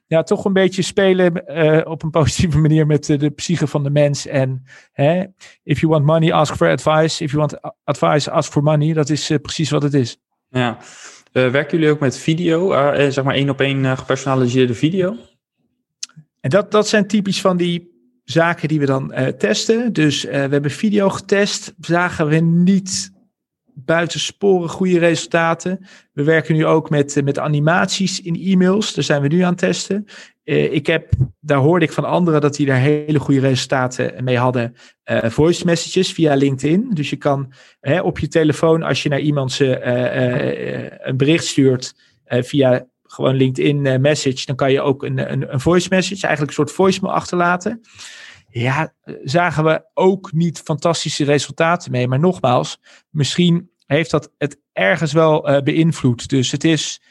ja, 0.08 0.24
toch 0.24 0.46
een 0.46 0.54
beetje 0.54 0.82
spelen 0.82 1.44
uh, 1.48 1.82
op 1.86 2.04
een 2.04 2.10
positieve 2.20 2.58
manier 2.58 2.86
met 2.86 3.10
uh, 3.10 3.20
de 3.20 3.30
psyche 3.30 3.68
van 3.68 3.84
de 3.84 3.90
mens. 3.90 4.28
En 4.28 4.64
hè, 4.92 5.24
if 5.64 5.80
you 5.80 5.92
want 5.92 6.06
money, 6.06 6.34
ask 6.34 6.56
for 6.56 6.70
advice. 6.70 7.24
If 7.24 7.32
you 7.32 7.48
want 7.48 7.74
advice, 7.84 8.32
ask 8.32 8.52
for 8.52 8.64
money. 8.64 8.94
Dat 8.94 9.10
is 9.10 9.32
precies 9.42 9.70
wat 9.70 9.84
het 9.84 9.94
is. 9.94 10.18
Ja. 10.50 10.78
werken 11.32 11.78
jullie 11.78 11.94
ook 11.94 12.00
met 12.00 12.18
video? 12.18 12.72
zeg 13.10 13.24
maar 13.24 13.36
één 13.36 13.50
op 13.50 13.62
één 13.62 13.98
gepersonaliseerde 13.98 14.74
video? 14.74 15.16
En 16.40 16.50
dat, 16.50 16.72
dat 16.72 16.88
zijn 16.88 17.08
typisch 17.08 17.42
van 17.42 17.58
die 17.58 17.97
zaken 18.30 18.68
die 18.68 18.80
we 18.80 18.86
dan 18.86 19.14
uh, 19.14 19.28
testen. 19.28 19.94
Dus 19.94 20.26
uh, 20.26 20.32
we 20.32 20.38
hebben 20.38 20.72
video 20.72 21.10
getest. 21.10 21.74
Zagen 21.80 22.28
we 22.28 22.36
niet 22.36 23.12
buitensporen 23.74 24.70
goede 24.70 25.00
resultaten. 25.00 25.88
We 26.14 26.24
werken 26.24 26.56
nu 26.56 26.66
ook 26.66 26.90
met, 26.90 27.16
uh, 27.16 27.24
met 27.24 27.40
animaties 27.40 28.22
in 28.22 28.36
e-mails. 28.36 28.94
Daar 28.94 29.04
zijn 29.04 29.22
we 29.22 29.28
nu 29.28 29.42
aan 29.42 29.50
het 29.50 29.58
testen. 29.58 30.06
ik 30.44 30.88
heb, 30.88 31.12
daar 31.40 31.58
hoorde 31.58 31.86
ik 31.86 31.92
van 31.92 32.06
anderen 32.06 32.42
dat 32.42 32.56
die 32.56 32.66
daar 32.66 32.80
hele 32.80 33.20
goede 33.20 33.40
resultaten 33.40 34.24
mee 34.24 34.38
hadden. 34.38 34.76
voice 35.24 35.66
messages 35.66 36.12
via 36.12 36.36
LinkedIn. 36.36 36.90
Dus 36.94 37.10
je 37.10 37.16
kan 37.16 37.54
op 38.02 38.20
je 38.20 38.28
telefoon, 38.28 38.84
als 38.84 39.04
je 39.04 39.10
naar 39.10 39.20
iemand 39.20 39.60
een 39.60 41.18
bericht 41.18 41.46
stuurt 41.46 41.96
via 42.26 42.88
gewoon 43.08 43.36
LinkedIn 43.36 43.86
uh, 43.86 43.98
message, 43.98 44.46
dan 44.46 44.56
kan 44.56 44.72
je 44.72 44.82
ook 44.82 45.04
een, 45.04 45.32
een, 45.32 45.54
een 45.54 45.60
voice 45.60 45.88
message, 45.90 46.28
eigenlijk 46.28 46.58
een 46.58 46.66
soort 46.66 46.76
voicemail 46.76 47.14
achterlaten. 47.14 47.82
Ja, 48.50 48.94
zagen 49.24 49.64
we 49.64 49.86
ook 49.94 50.34
niet 50.34 50.60
fantastische 50.60 51.24
resultaten 51.24 51.92
mee. 51.92 52.08
Maar 52.08 52.20
nogmaals, 52.20 52.80
misschien 53.10 53.72
heeft 53.86 54.12
dat 54.12 54.32
het 54.38 54.60
ergens 54.74 55.14
wel 55.14 55.50
uh, 55.50 55.62
beïnvloed. 55.62 56.30
Dus 56.30 56.52
het 56.52 56.64
is, 56.64 57.02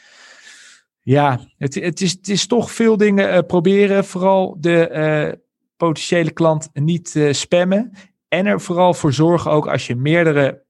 ja, 1.01 1.41
het, 1.59 1.75
het, 1.75 2.01
is, 2.01 2.13
het 2.13 2.29
is 2.29 2.47
toch 2.47 2.71
veel 2.71 2.97
dingen 2.97 3.35
uh, 3.35 3.39
proberen. 3.47 4.05
Vooral 4.05 4.57
de 4.61 5.39
potentiële 5.77 6.31
klant 6.31 6.69
niet 6.73 7.29
spammen. 7.31 7.93
En 8.29 8.47
er 8.47 8.61
vooral 8.61 8.95
voor 8.95 9.13
zorgen 9.13 9.51
ook 9.51 9.69
als 9.69 9.87
je 9.87 9.97
meerdere 9.97 10.65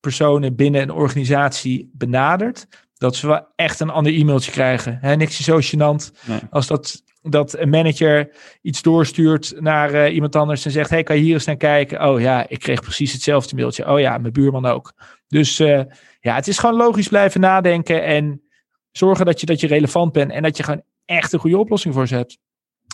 personen 0.00 0.56
binnen 0.56 0.82
een 0.82 0.90
organisatie 0.90 1.90
benadert, 1.92 2.66
dat 3.02 3.16
ze 3.16 3.26
wel 3.26 3.46
echt 3.56 3.80
een 3.80 3.90
ander 3.90 4.12
e-mailtje 4.12 4.50
krijgen. 4.50 4.98
Hè, 5.00 5.16
niks 5.16 5.38
is 5.38 5.44
zo 5.44 5.58
gênant 5.60 6.28
als 6.50 6.66
dat 6.66 7.02
dat 7.22 7.58
een 7.58 7.68
manager 7.68 8.30
iets 8.62 8.82
doorstuurt 8.82 9.54
naar 9.58 9.94
eh, 9.94 10.14
iemand 10.14 10.36
anders 10.36 10.64
en 10.64 10.70
zegt: 10.70 10.90
Hey, 10.90 11.02
kan 11.02 11.16
je 11.16 11.22
hier 11.22 11.34
eens 11.34 11.44
naar 11.44 11.56
kijken? 11.56 12.08
Oh 12.08 12.20
ja, 12.20 12.48
ik 12.48 12.58
kreeg 12.58 12.80
precies 12.80 13.12
hetzelfde 13.12 13.56
mailtje. 13.56 13.92
Oh 13.92 14.00
ja, 14.00 14.18
mijn 14.18 14.32
buurman 14.32 14.66
ook. 14.66 14.92
Dus 15.28 15.60
uh, 15.60 15.82
ja, 16.20 16.34
het 16.34 16.48
is 16.48 16.58
gewoon 16.58 16.76
logisch 16.76 17.08
blijven 17.08 17.40
nadenken 17.40 18.04
en 18.04 18.42
zorgen 18.90 19.26
dat 19.26 19.40
je, 19.40 19.46
dat 19.46 19.60
je 19.60 19.66
relevant 19.66 20.12
bent 20.12 20.30
en 20.30 20.42
dat 20.42 20.56
je 20.56 20.62
gewoon 20.62 20.82
echt 21.04 21.32
een 21.32 21.38
goede 21.38 21.58
oplossing 21.58 21.94
voor 21.94 22.06
ze 22.06 22.14
hebt. 22.14 22.38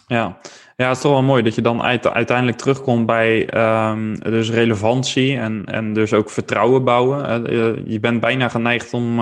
Ja. 0.06 0.38
ja, 0.76 0.86
het 0.88 0.96
is 0.96 1.02
toch 1.02 1.12
wel 1.12 1.22
mooi 1.22 1.42
dat 1.42 1.54
je 1.54 1.62
dan 1.62 1.82
uiteindelijk 1.82 2.56
terugkomt 2.56 3.06
bij 3.06 3.54
um, 3.90 4.18
dus 4.20 4.50
relevantie 4.50 5.38
en, 5.38 5.64
en 5.64 5.92
dus 5.92 6.12
ook 6.12 6.30
vertrouwen 6.30 6.84
bouwen. 6.84 7.44
je 7.90 8.00
bent 8.00 8.20
bijna 8.20 8.48
geneigd 8.48 8.92
om 8.92 9.20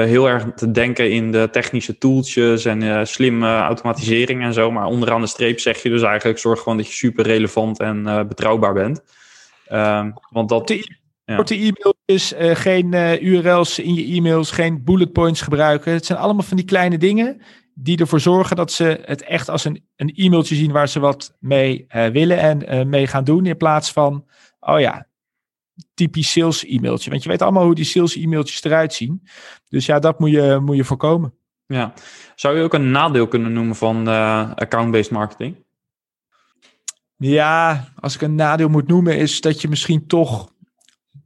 heel 0.00 0.28
erg 0.28 0.44
te 0.54 0.70
denken 0.70 1.10
in 1.10 1.32
de 1.32 1.48
technische 1.50 1.98
tooltjes 1.98 2.64
en 2.64 2.82
uh, 2.82 3.04
slimme 3.04 3.58
automatisering 3.58 4.42
en 4.42 4.52
zo. 4.52 4.70
Maar 4.70 4.86
onderaan 4.86 5.20
de 5.20 5.26
streep 5.26 5.60
zeg 5.60 5.82
je 5.82 5.88
dus 5.88 6.02
eigenlijk: 6.02 6.38
zorg 6.38 6.60
gewoon 6.60 6.76
dat 6.76 6.86
je 6.86 6.92
super 6.92 7.24
relevant 7.24 7.80
en 7.80 8.02
uh, 8.06 8.22
betrouwbaar 8.22 8.72
bent. 8.72 9.02
Um, 9.72 10.14
want 10.30 10.48
dat. 10.48 10.74
Ja. 11.24 11.36
Korte 11.36 11.54
e-mailtjes, 11.54 12.32
uh, 12.32 12.54
geen 12.54 12.92
uh, 12.92 13.22
URL's 13.22 13.78
in 13.78 13.94
je 13.94 14.16
e-mails, 14.16 14.50
geen 14.50 14.84
bullet 14.84 15.12
points 15.12 15.40
gebruiken. 15.40 15.92
Het 15.92 16.06
zijn 16.06 16.18
allemaal 16.18 16.42
van 16.42 16.56
die 16.56 16.66
kleine 16.66 16.98
dingen 16.98 17.42
die 17.74 17.98
ervoor 17.98 18.20
zorgen 18.20 18.56
dat 18.56 18.72
ze 18.72 19.00
het 19.04 19.22
echt 19.22 19.48
als 19.48 19.64
een, 19.64 19.84
een 19.96 20.12
e-mailtje 20.14 20.54
zien 20.54 20.72
waar 20.72 20.88
ze 20.88 21.00
wat 21.00 21.36
mee 21.40 21.86
uh, 21.88 22.06
willen 22.06 22.66
en 22.66 22.88
mee 22.88 23.06
gaan 23.06 23.24
doen. 23.24 23.46
In 23.46 23.56
plaats 23.56 23.92
van, 23.92 24.24
oh 24.60 24.80
ja, 24.80 25.06
typisch 25.94 26.32
sales 26.32 26.64
e-mailtje. 26.64 27.10
Want 27.10 27.22
je 27.22 27.28
weet 27.28 27.42
allemaal 27.42 27.64
hoe 27.64 27.74
die 27.74 27.84
sales 27.84 28.16
e-mailtjes 28.16 28.64
eruit 28.64 28.94
zien. 28.94 29.22
Dus 29.68 29.86
ja, 29.86 29.98
dat 29.98 30.18
moet 30.18 30.30
je, 30.30 30.58
moet 30.64 30.76
je 30.76 30.84
voorkomen. 30.84 31.34
Ja, 31.66 31.92
zou 32.34 32.56
je 32.56 32.62
ook 32.62 32.74
een 32.74 32.90
nadeel 32.90 33.28
kunnen 33.28 33.52
noemen 33.52 33.76
van 33.76 34.08
account-based 34.56 35.10
marketing? 35.10 35.64
Ja, 37.16 37.84
als 38.00 38.14
ik 38.14 38.20
een 38.20 38.34
nadeel 38.34 38.68
moet 38.68 38.88
noemen, 38.88 39.18
is 39.18 39.40
dat 39.40 39.60
je 39.60 39.68
misschien 39.68 40.06
toch 40.06 40.52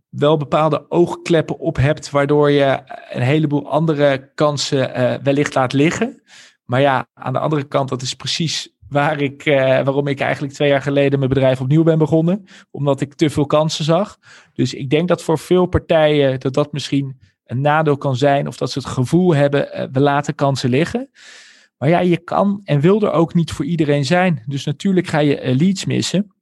wel 0.08 0.36
bepaalde 0.36 0.90
oogkleppen 0.90 1.58
op 1.58 1.76
hebt, 1.76 2.10
waardoor 2.10 2.50
je 2.50 2.82
een 3.10 3.22
heleboel 3.22 3.70
andere 3.70 4.32
kansen 4.34 5.00
uh, 5.00 5.14
wellicht 5.22 5.54
laat 5.54 5.72
liggen. 5.72 6.22
Maar 6.64 6.80
ja, 6.80 7.06
aan 7.14 7.32
de 7.32 7.38
andere 7.38 7.64
kant, 7.64 7.88
dat 7.88 8.02
is 8.02 8.14
precies 8.14 8.76
waar 8.88 9.20
ik, 9.20 9.46
uh, 9.46 9.56
waarom 9.56 10.06
ik 10.06 10.20
eigenlijk 10.20 10.52
twee 10.52 10.68
jaar 10.68 10.82
geleden 10.82 11.18
mijn 11.18 11.30
bedrijf 11.30 11.60
opnieuw 11.60 11.82
ben 11.82 11.98
begonnen. 11.98 12.44
Omdat 12.70 13.00
ik 13.00 13.14
te 13.14 13.30
veel 13.30 13.46
kansen 13.46 13.84
zag. 13.84 14.18
Dus 14.52 14.74
ik 14.74 14.90
denk 14.90 15.08
dat 15.08 15.22
voor 15.22 15.38
veel 15.38 15.66
partijen 15.66 16.40
dat 16.40 16.54
dat 16.54 16.72
misschien 16.72 17.20
een 17.44 17.60
nadeel 17.60 17.96
kan 17.96 18.16
zijn. 18.16 18.46
Of 18.46 18.56
dat 18.56 18.70
ze 18.70 18.78
het 18.78 18.88
gevoel 18.88 19.34
hebben, 19.34 19.80
uh, 19.80 19.84
we 19.92 20.00
laten 20.00 20.34
kansen 20.34 20.70
liggen. 20.70 21.10
Maar 21.78 21.88
ja, 21.88 22.00
je 22.00 22.18
kan 22.18 22.60
en 22.64 22.80
wil 22.80 23.02
er 23.02 23.12
ook 23.12 23.34
niet 23.34 23.52
voor 23.52 23.64
iedereen 23.64 24.04
zijn. 24.04 24.42
Dus 24.46 24.64
natuurlijk 24.64 25.06
ga 25.06 25.18
je 25.18 25.54
leads 25.56 25.84
missen. 25.84 26.32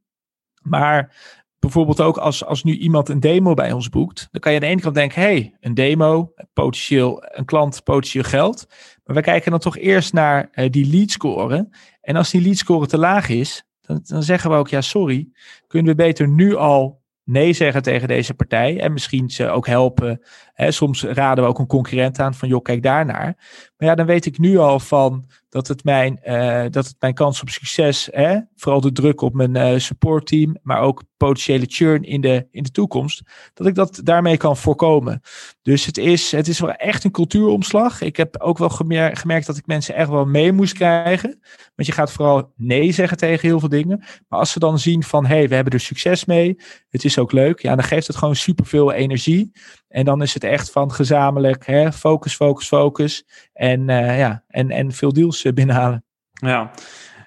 Maar 0.63 1.15
bijvoorbeeld 1.59 2.01
ook 2.01 2.17
als, 2.17 2.45
als 2.45 2.63
nu 2.65 2.77
iemand 2.77 3.09
een 3.09 3.21
demo 3.21 3.55
bij 3.55 3.73
ons 3.73 3.89
boekt, 3.89 4.29
dan 4.31 4.41
kan 4.41 4.53
je 4.53 4.59
aan 4.59 4.65
de 4.65 4.71
ene 4.71 4.81
kant 4.81 4.95
denken, 4.95 5.21
hey, 5.21 5.57
een 5.61 5.75
demo, 5.75 6.33
potentieel 6.53 7.25
een 7.27 7.45
klant, 7.45 7.85
potentieel 7.85 8.25
geld. 8.25 8.67
Maar 9.07 9.17
we 9.17 9.23
kijken 9.23 9.51
dan 9.51 9.61
toch 9.61 9.79
eerst 9.79 10.13
naar 10.13 10.49
uh, 10.55 10.71
die 10.71 10.91
lead 10.91 11.11
score. 11.11 11.69
En 12.01 12.17
als 12.17 12.31
die 12.31 12.43
lead 12.43 12.57
score 12.57 12.87
te 12.87 12.99
laag 12.99 13.29
is, 13.29 13.65
dan, 13.81 14.01
dan 14.03 14.23
zeggen 14.23 14.51
we 14.51 14.57
ook, 14.57 14.69
ja, 14.69 14.81
sorry, 14.81 15.29
kunnen 15.67 15.97
we 15.97 16.03
beter 16.03 16.29
nu 16.29 16.57
al 16.57 17.03
nee 17.25 17.53
zeggen 17.53 17.83
tegen 17.83 18.09
deze 18.09 18.35
partij. 18.35 18.81
En 18.81 18.93
misschien 18.93 19.31
ze 19.31 19.49
ook 19.49 19.67
helpen. 19.67 20.21
Soms 20.57 21.03
raden 21.03 21.45
we 21.45 21.51
ook 21.51 21.59
een 21.59 21.67
concurrent 21.67 22.19
aan 22.19 22.35
van 22.35 22.49
joh, 22.49 22.63
kijk 22.63 22.83
daarnaar. 22.83 23.37
Maar 23.77 23.89
ja, 23.89 23.95
dan 23.95 24.07
weet 24.07 24.27
ik 24.27 24.39
nu 24.39 24.59
al 24.59 24.81
van 24.81 25.25
dat 25.49 25.69
het 25.69 25.85
mijn, 25.85 26.21
uh, 26.25 26.65
dat 26.71 26.87
het 26.87 26.97
mijn 26.99 27.15
kans 27.15 27.41
op 27.41 27.49
succes, 27.49 28.09
hè, 28.13 28.39
vooral 28.57 28.81
de 28.81 28.93
druk 28.93 29.21
op 29.21 29.35
mijn 29.35 29.57
uh, 29.57 29.79
supportteam, 29.79 30.57
maar 30.63 30.81
ook 30.81 31.03
potentiële 31.17 31.65
churn 31.69 32.03
in 32.03 32.21
de, 32.21 32.47
in 32.51 32.63
de 32.63 32.71
toekomst, 32.71 33.23
dat 33.55 33.67
ik 33.67 33.75
dat 33.75 34.01
daarmee 34.05 34.37
kan 34.37 34.57
voorkomen. 34.57 35.21
Dus 35.63 35.87
het 35.87 35.99
is, 35.99 36.33
het 36.33 36.49
is 36.49 36.61
wel 36.61 36.73
echt 36.73 37.05
een 37.05 37.11
cultuuromslag. 37.11 38.01
Ik 38.01 38.17
heb 38.17 38.41
ook 38.41 38.59
wel 38.59 38.69
gemer 38.69 39.17
gemerkt 39.17 39.47
dat 39.47 39.57
ik 39.57 39.67
mensen 39.67 39.95
echt 39.95 40.09
wel 40.09 40.25
mee 40.25 40.53
moest 40.53 40.75
krijgen. 40.75 41.41
Want 41.75 41.89
je 41.89 41.93
gaat 41.93 42.13
vooral 42.13 42.53
nee 42.57 42.93
zeggen 42.93 43.17
tegen 43.17 43.49
heel 43.49 43.61
veel 43.61 43.69
dingen. 43.69 43.99
Maar 44.29 44.39
als 44.39 44.51
ze 44.53 44.59
dan 44.59 44.79
zien 44.79 45.03
van, 45.03 45.27
hé, 45.27 45.37
hey, 45.37 45.49
we 45.49 45.55
hebben 45.55 45.73
er 45.73 45.81
succes 45.81 46.25
mee, 46.25 46.57
het 46.89 47.05
is 47.05 47.19
ook 47.19 47.33
leuk, 47.33 47.61
ja, 47.61 47.75
dan 47.75 47.85
geeft 47.85 48.07
het 48.07 48.17
gewoon 48.17 48.37
superveel 48.37 48.93
energie. 48.93 49.53
En 49.97 50.05
dan 50.05 50.23
is 50.23 50.35
het 50.35 50.45
echt 50.45 50.71
van 50.71 50.93
gezamenlijk 50.93 51.67
hè, 51.67 51.93
focus, 51.93 52.35
focus, 52.35 52.67
focus. 52.67 53.27
En, 53.53 53.89
uh, 53.89 54.19
ja, 54.19 54.43
en, 54.49 54.71
en 54.71 54.93
veel 54.93 55.13
deals 55.13 55.45
eh, 55.45 55.53
binnenhalen. 55.53 56.05
Ja. 56.31 56.71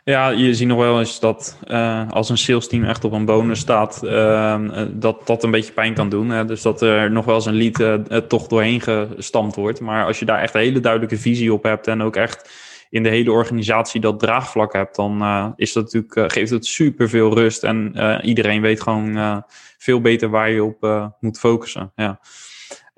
Ja, 0.04 0.30
je 0.30 0.54
ziet 0.54 0.68
nog 0.68 0.78
wel 0.78 1.00
eens 1.00 1.20
dat 1.20 1.60
uh, 1.68 2.10
als 2.10 2.30
een 2.30 2.38
sales 2.38 2.68
team 2.68 2.84
echt 2.84 3.04
op 3.04 3.12
een 3.12 3.26
bonus 3.26 3.60
staat, 3.60 4.02
uh, 4.04 4.60
dat 4.92 5.28
dat 5.28 5.44
een 5.44 5.52
beetje 5.52 5.74
pijn 5.74 5.94
kan 5.94 6.10
doen. 6.10 6.30
Hè? 6.30 6.46
Dus 6.46 6.62
dat 6.62 6.82
er 6.82 7.12
nog 7.12 7.26
wel 7.26 7.36
eens 7.36 7.46
een 7.46 7.82
uh, 7.82 8.18
toch 8.18 8.48
doorheen 8.48 8.82
gestampt 8.82 9.56
wordt. 9.56 9.80
Maar 9.80 10.06
als 10.06 10.20
je 10.20 10.26
daar 10.26 10.42
echt 10.42 10.54
een 10.54 10.62
hele 10.62 10.80
duidelijke 10.80 11.18
visie 11.18 11.54
op 11.54 11.64
hebt 11.64 11.88
en 11.88 12.02
ook 12.02 12.16
echt 12.16 12.50
in 12.90 13.04
de 13.04 13.10
hele 13.10 13.32
organisatie 13.32 14.02
dat 14.02 14.20
draagvlak 14.20 14.74
hebt, 14.74 14.96
dan 14.96 15.54
is 15.56 15.74
dat 15.74 15.84
natuurlijk, 15.84 16.34
geeft 16.34 16.52
het 16.52 16.66
super 16.66 17.10
veel 17.10 17.34
rust. 17.34 17.64
En 17.64 17.96
iedereen 18.22 18.62
weet 18.62 18.82
gewoon 18.82 19.44
veel 19.78 20.02
beter 20.02 20.30
waar 20.30 20.50
je 20.50 20.64
op 20.64 21.14
moet 21.20 21.40
focussen. 21.40 21.92
Ja. 21.96 22.20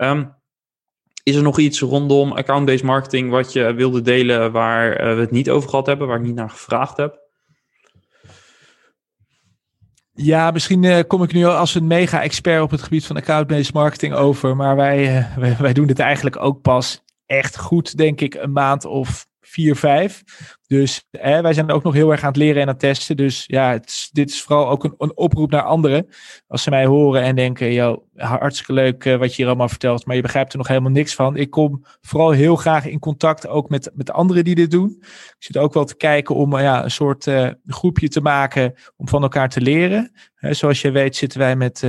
Um, 0.02 0.36
is 1.24 1.36
er 1.36 1.42
nog 1.42 1.60
iets 1.60 1.80
rondom 1.80 2.32
account-based 2.32 2.84
marketing 2.84 3.30
wat 3.30 3.54
je 3.54 3.74
wilde 3.74 4.02
delen 4.02 4.52
waar 4.52 4.96
eh, 4.96 5.16
we 5.16 5.22
het 5.22 5.32
niet 5.32 5.50
over 5.50 5.70
gehad 5.70 5.86
hebben, 5.86 6.08
waar 6.08 6.18
ik 6.18 6.26
niet 6.26 6.36
naar 6.36 6.50
gevraagd 6.50 6.98
heb? 6.98 7.20
Ja, 10.14 10.52
misschien 10.52 10.84
uh, 10.84 11.00
kom 11.08 11.24
ik 11.24 11.34
nu 11.34 11.46
als 11.46 11.76
een 11.76 11.88
mega-expert 11.88 12.62
op 12.62 12.72
het 12.72 12.82
gebied 12.82 13.06
van 13.06 13.16
account-based 13.16 13.74
marketing 13.74 14.14
over. 14.14 14.56
Maar 14.56 14.76
wij, 14.76 15.18
uh, 15.18 15.38
wij, 15.44 15.56
wij, 15.60 15.74
doen 15.74 15.88
dit 15.88 16.00
eigenlijk 16.00 16.40
ook 16.40 16.62
pas 16.62 17.04
echt 17.26 17.58
goed, 17.58 17.98
denk 17.98 18.22
ik, 18.22 18.34
een 18.34 18.52
maand 18.52 18.86
of 18.86 19.28
vier, 19.42 19.76
vijf. 19.76 20.24
Dus 20.72 21.04
wij 21.12 21.54
zijn 21.54 21.72
ook 21.72 21.84
nog 21.84 21.94
heel 21.94 22.12
erg 22.12 22.22
aan 22.22 22.28
het 22.28 22.38
leren 22.38 22.56
en 22.56 22.62
aan 22.62 22.68
het 22.68 22.80
testen. 22.80 23.18
Dus 23.18 23.44
ja, 23.48 23.80
dit 24.12 24.30
is 24.30 24.42
vooral 24.42 24.70
ook 24.70 24.84
een, 24.84 24.94
een, 24.98 25.18
oproep 25.18 25.52
naar 25.52 25.64
anderen. 25.64 26.08
Als 26.48 26.64
ze 26.64 26.70
mij 26.70 26.86
horen 26.86 27.22
en 27.22 27.36
denken, 27.36 27.74
joh, 27.74 28.04
hartstikke 28.16 28.74
leuk 28.74 29.06
uh, 29.06 29.16
wat 29.16 29.30
je 29.30 29.36
hier 29.36 29.48
allemaal 29.48 29.70
vertelt, 29.70 30.06
maar 30.06 30.16
je 30.16 30.22
begrijpt 30.22 30.52
er 30.52 30.58
nog 30.58 30.68
helemaal 30.68 30.92
niks 30.92 31.16
van. 31.16 31.36
Ik 31.36 31.50
kom 31.50 31.86
vooral 32.02 32.32
heel 32.32 32.56
graag 32.56 32.86
in 32.86 33.00
contact 33.00 33.48
ook 33.48 33.70
met, 33.70 33.92
met 33.94 34.12
anderen 34.12 34.44
die 34.44 34.56
dit 34.56 34.72
doen. 34.72 34.98
Ik 35.00 35.36
zit 35.40 35.58
ook 35.58 35.74
wel 35.74 35.86
te 35.86 35.98
kijken 35.98 36.36
om 36.36 36.54
uh, 36.54 36.62
ja, 36.62 36.84
een 36.84 36.92
soort 36.92 37.26
uh, 37.26 37.50
groepje 37.66 38.08
te 38.08 38.22
maken 38.22 38.74
om 38.98 39.08
van 39.08 39.22
elkaar 39.22 39.50
te 39.50 39.62
leren. 39.62 40.12
zoals 40.40 40.82
je 40.82 40.92
weet 40.92 41.16
zitten 41.16 41.40
wij 41.40 41.56
met, 41.56 41.84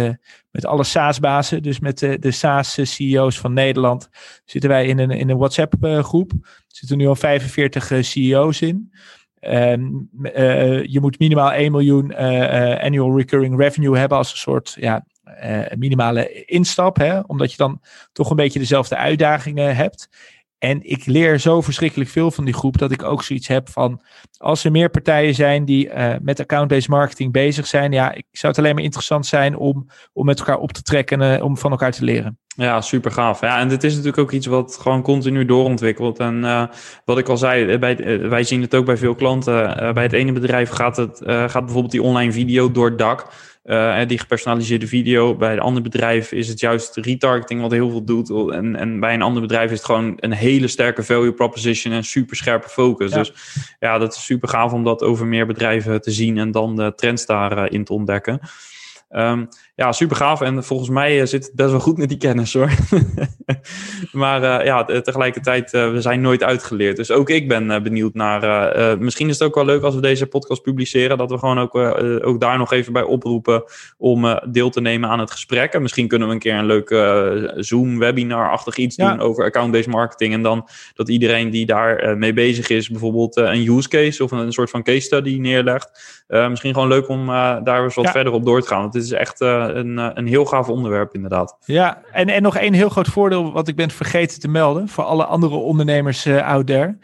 met 0.50 0.66
alle 0.66 0.84
SaaS-bazen, 0.84 1.62
dus 1.62 1.80
met 1.80 1.98
de, 1.98 2.18
de 2.18 2.30
SaaS-CEO's 2.30 3.38
van 3.38 3.52
Nederland, 3.52 4.08
zitten 4.44 4.70
wij 4.70 4.86
in 4.86 4.98
een, 4.98 5.10
in 5.10 5.30
een 5.30 5.38
WhatsApp-groep. 5.38 6.32
Er 6.32 6.78
zitten 6.78 6.96
nu 6.96 7.06
al 7.06 7.16
45 7.16 7.92
CEO's 8.00 8.60
in. 8.60 8.71
Uh, 9.40 9.74
je 10.84 10.98
moet 11.00 11.18
minimaal 11.18 11.52
1 11.52 11.72
miljoen 11.72 12.10
uh, 12.10 12.82
annual 12.82 13.16
recurring 13.16 13.58
revenue 13.58 13.98
hebben 13.98 14.18
als 14.18 14.32
een 14.32 14.38
soort 14.38 14.76
ja, 14.80 15.04
minimale 15.76 16.44
instap. 16.44 16.96
Hè? 16.96 17.20
Omdat 17.20 17.50
je 17.50 17.56
dan 17.56 17.80
toch 18.12 18.30
een 18.30 18.36
beetje 18.36 18.58
dezelfde 18.58 18.96
uitdagingen 18.96 19.76
hebt. 19.76 20.08
En 20.62 20.78
ik 20.82 21.06
leer 21.06 21.38
zo 21.40 21.60
verschrikkelijk 21.60 22.10
veel 22.10 22.30
van 22.30 22.44
die 22.44 22.54
groep 22.54 22.78
dat 22.78 22.92
ik 22.92 23.02
ook 23.02 23.22
zoiets 23.22 23.48
heb 23.48 23.68
van 23.68 24.00
als 24.36 24.64
er 24.64 24.70
meer 24.70 24.90
partijen 24.90 25.34
zijn 25.34 25.64
die 25.64 25.88
uh, 25.88 26.14
met 26.20 26.40
account-based 26.40 26.88
marketing 26.88 27.32
bezig 27.32 27.66
zijn, 27.66 27.92
ja, 27.92 28.12
ik 28.12 28.24
zou 28.30 28.52
het 28.52 28.62
alleen 28.62 28.74
maar 28.74 28.84
interessant 28.84 29.26
zijn 29.26 29.56
om, 29.56 29.86
om 30.12 30.24
met 30.24 30.38
elkaar 30.38 30.58
op 30.58 30.72
te 30.72 30.82
trekken 30.82 31.20
en 31.22 31.38
uh, 31.38 31.44
om 31.44 31.56
van 31.56 31.70
elkaar 31.70 31.92
te 31.92 32.04
leren. 32.04 32.38
Ja, 32.46 32.80
super 32.80 33.10
gaaf. 33.10 33.40
Ja, 33.40 33.58
en 33.58 33.68
dit 33.68 33.84
is 33.84 33.90
natuurlijk 33.90 34.22
ook 34.22 34.32
iets 34.32 34.46
wat 34.46 34.78
gewoon 34.80 35.02
continu 35.02 35.44
doorontwikkelt. 35.44 36.18
En 36.18 36.38
uh, 36.38 36.64
wat 37.04 37.18
ik 37.18 37.28
al 37.28 37.36
zei, 37.36 37.78
bij, 37.78 38.28
wij 38.28 38.44
zien 38.44 38.60
het 38.60 38.74
ook 38.74 38.84
bij 38.84 38.96
veel 38.96 39.14
klanten. 39.14 39.54
bij 39.94 40.02
het 40.02 40.12
ene 40.12 40.32
bedrijf 40.32 40.70
gaat, 40.70 40.96
het, 40.96 41.20
gaat 41.24 41.64
bijvoorbeeld 41.64 41.90
die 41.92 42.02
online 42.02 42.32
video 42.32 42.70
door 42.70 42.88
het 42.88 42.98
dak. 42.98 43.26
Uh, 43.64 44.06
die 44.06 44.18
gepersonaliseerde 44.18 44.86
video. 44.86 45.36
Bij 45.36 45.52
een 45.52 45.60
ander 45.60 45.82
bedrijf 45.82 46.32
is 46.32 46.48
het 46.48 46.60
juist 46.60 46.96
retargeting 46.96 47.60
wat 47.60 47.70
heel 47.70 47.90
veel 47.90 48.04
doet. 48.04 48.30
En, 48.30 48.76
en 48.76 49.00
bij 49.00 49.14
een 49.14 49.22
ander 49.22 49.42
bedrijf 49.42 49.70
is 49.70 49.76
het 49.76 49.86
gewoon 49.86 50.12
een 50.16 50.32
hele 50.32 50.68
sterke 50.68 51.02
value 51.02 51.32
proposition 51.32 51.92
en 51.92 52.04
super 52.04 52.36
scherpe 52.36 52.68
focus. 52.68 53.10
Dus 53.10 53.32
ja, 53.78 53.98
dat 53.98 54.14
is 54.14 54.24
super 54.24 54.48
gaaf 54.48 54.72
om 54.72 54.84
dat 54.84 55.02
over 55.02 55.26
meer 55.26 55.46
bedrijven 55.46 56.00
te 56.00 56.10
zien 56.10 56.38
en 56.38 56.50
dan 56.50 56.76
de 56.76 56.92
trends 56.94 57.26
daarin 57.26 57.84
te 57.84 57.92
ontdekken. 57.92 58.40
Um, 59.10 59.48
ja, 59.82 59.92
super 59.92 60.16
gaaf. 60.16 60.40
En 60.40 60.64
volgens 60.64 60.88
mij 60.88 61.26
zit 61.26 61.44
het 61.44 61.54
best 61.54 61.70
wel 61.70 61.80
goed 61.80 61.98
met 61.98 62.08
die 62.08 62.18
kennis 62.18 62.52
hoor. 62.52 62.70
maar 64.22 64.64
ja, 64.64 64.84
tegelijkertijd, 64.84 65.70
we 65.70 66.00
zijn 66.00 66.20
nooit 66.20 66.42
uitgeleerd. 66.42 66.96
Dus 66.96 67.10
ook 67.10 67.30
ik 67.30 67.48
ben 67.48 67.82
benieuwd 67.82 68.14
naar. 68.14 68.98
misschien 68.98 69.28
is 69.28 69.38
het 69.38 69.48
ook 69.48 69.54
wel 69.54 69.64
leuk 69.64 69.82
als 69.82 69.94
we 69.94 70.00
deze 70.00 70.26
podcast 70.26 70.62
publiceren. 70.62 71.18
Dat 71.18 71.30
we 71.30 71.38
gewoon 71.38 71.58
ook, 71.58 71.74
ook 72.24 72.40
daar 72.40 72.58
nog 72.58 72.72
even 72.72 72.92
bij 72.92 73.02
oproepen 73.02 73.64
om 73.98 74.40
deel 74.50 74.70
te 74.70 74.80
nemen 74.80 75.08
aan 75.08 75.18
het 75.18 75.30
gesprek. 75.30 75.72
En 75.72 75.82
misschien 75.82 76.08
kunnen 76.08 76.28
we 76.28 76.34
een 76.34 76.40
keer 76.40 76.54
een 76.54 76.66
leuke 76.66 77.52
Zoom-webinar-achtig 77.56 78.76
iets 78.76 78.96
doen 78.96 79.20
over 79.20 79.44
account-based 79.44 79.92
marketing. 79.92 80.32
En 80.32 80.42
dan 80.42 80.68
dat 80.94 81.08
iedereen 81.08 81.50
die 81.50 81.66
daar 81.66 82.18
mee 82.18 82.32
bezig 82.32 82.68
is, 82.68 82.88
bijvoorbeeld 82.88 83.36
een 83.36 83.68
use 83.68 83.88
case 83.88 84.24
of 84.24 84.30
een 84.30 84.52
soort 84.52 84.70
van 84.70 84.82
case 84.82 85.00
study 85.00 85.36
neerlegt. 85.38 85.90
misschien 86.28 86.72
gewoon 86.72 86.88
leuk 86.88 87.08
om 87.08 87.26
daar 87.64 87.84
eens 87.84 87.94
wat 87.94 88.10
verder 88.10 88.32
op 88.32 88.44
door 88.44 88.60
te 88.60 88.68
gaan. 88.68 88.80
Want 88.80 88.92
dit 88.92 89.02
is 89.02 89.12
echt 89.12 89.40
een, 89.76 90.18
een 90.18 90.26
heel 90.26 90.44
gaaf 90.44 90.68
onderwerp, 90.68 91.14
inderdaad. 91.14 91.56
Ja, 91.64 92.02
en, 92.12 92.28
en 92.28 92.42
nog 92.42 92.56
één 92.56 92.72
heel 92.72 92.88
groot 92.88 93.08
voordeel 93.08 93.52
wat 93.52 93.68
ik 93.68 93.76
ben 93.76 93.90
vergeten 93.90 94.40
te 94.40 94.48
melden 94.48 94.88
voor 94.88 95.04
alle 95.04 95.24
andere 95.24 95.54
ondernemers 95.54 96.26
uh, 96.26 96.46
out 96.48 96.66
there. 96.66 96.98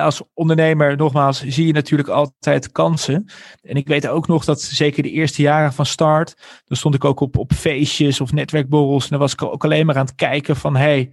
als 0.00 0.22
ondernemer, 0.34 0.96
nogmaals, 0.96 1.44
zie 1.46 1.66
je 1.66 1.72
natuurlijk 1.72 2.08
altijd 2.08 2.72
kansen. 2.72 3.30
En 3.62 3.76
ik 3.76 3.88
weet 3.88 4.08
ook 4.08 4.26
nog 4.26 4.44
dat 4.44 4.60
zeker 4.60 5.02
de 5.02 5.10
eerste 5.10 5.42
jaren 5.42 5.72
van 5.72 5.86
start, 5.86 6.36
dan 6.64 6.76
stond 6.76 6.94
ik 6.94 7.04
ook 7.04 7.20
op, 7.20 7.38
op 7.38 7.52
feestjes 7.52 8.20
of 8.20 8.32
netwerkborrels. 8.32 9.04
En 9.04 9.10
dan 9.10 9.18
was 9.18 9.32
ik 9.32 9.42
ook 9.42 9.64
alleen 9.64 9.86
maar 9.86 9.96
aan 9.96 10.06
het 10.06 10.14
kijken 10.14 10.56
van, 10.56 10.76
hey, 10.76 11.12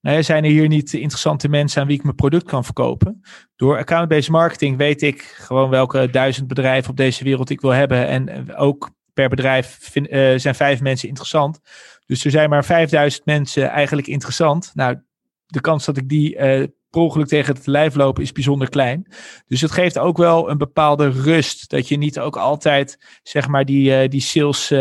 zijn 0.00 0.44
er 0.44 0.50
hier 0.50 0.68
niet 0.68 0.92
interessante 0.92 1.48
mensen 1.48 1.80
aan 1.80 1.86
wie 1.86 1.96
ik 1.96 2.02
mijn 2.02 2.14
product 2.14 2.44
kan 2.44 2.64
verkopen? 2.64 3.20
Door 3.56 3.78
account-based 3.78 4.30
marketing 4.30 4.76
weet 4.76 5.02
ik 5.02 5.22
gewoon 5.22 5.70
welke 5.70 6.10
duizend 6.10 6.48
bedrijven 6.48 6.90
op 6.90 6.96
deze 6.96 7.24
wereld 7.24 7.50
ik 7.50 7.60
wil 7.60 7.70
hebben. 7.70 8.06
En 8.06 8.54
ook 8.56 8.90
per 9.18 9.28
bedrijf 9.28 9.94
uh, 9.94 10.38
zijn 10.38 10.54
vijf 10.54 10.80
mensen 10.80 11.08
interessant. 11.08 11.60
Dus 12.06 12.24
er 12.24 12.30
zijn 12.30 12.50
maar 12.50 12.64
5000 12.64 13.24
mensen 13.24 13.70
eigenlijk 13.70 14.06
interessant. 14.06 14.70
Nou, 14.74 14.96
de 15.46 15.60
kans 15.60 15.84
dat 15.84 15.96
ik 15.96 16.08
die 16.08 16.36
uh, 16.36 16.66
ongeluk 16.90 17.26
tegen 17.26 17.54
het 17.54 17.66
lijf 17.66 17.94
loop 17.94 18.18
is 18.18 18.32
bijzonder 18.32 18.68
klein. 18.68 19.06
Dus 19.46 19.60
het 19.60 19.70
geeft 19.70 19.98
ook 19.98 20.16
wel 20.16 20.50
een 20.50 20.58
bepaalde 20.58 21.08
rust. 21.08 21.70
Dat 21.70 21.88
je 21.88 21.96
niet 21.96 22.18
ook 22.18 22.36
altijd, 22.36 22.98
zeg 23.22 23.48
maar, 23.48 23.64
die, 23.64 24.02
uh, 24.02 24.08
die 24.08 24.20
sales... 24.20 24.72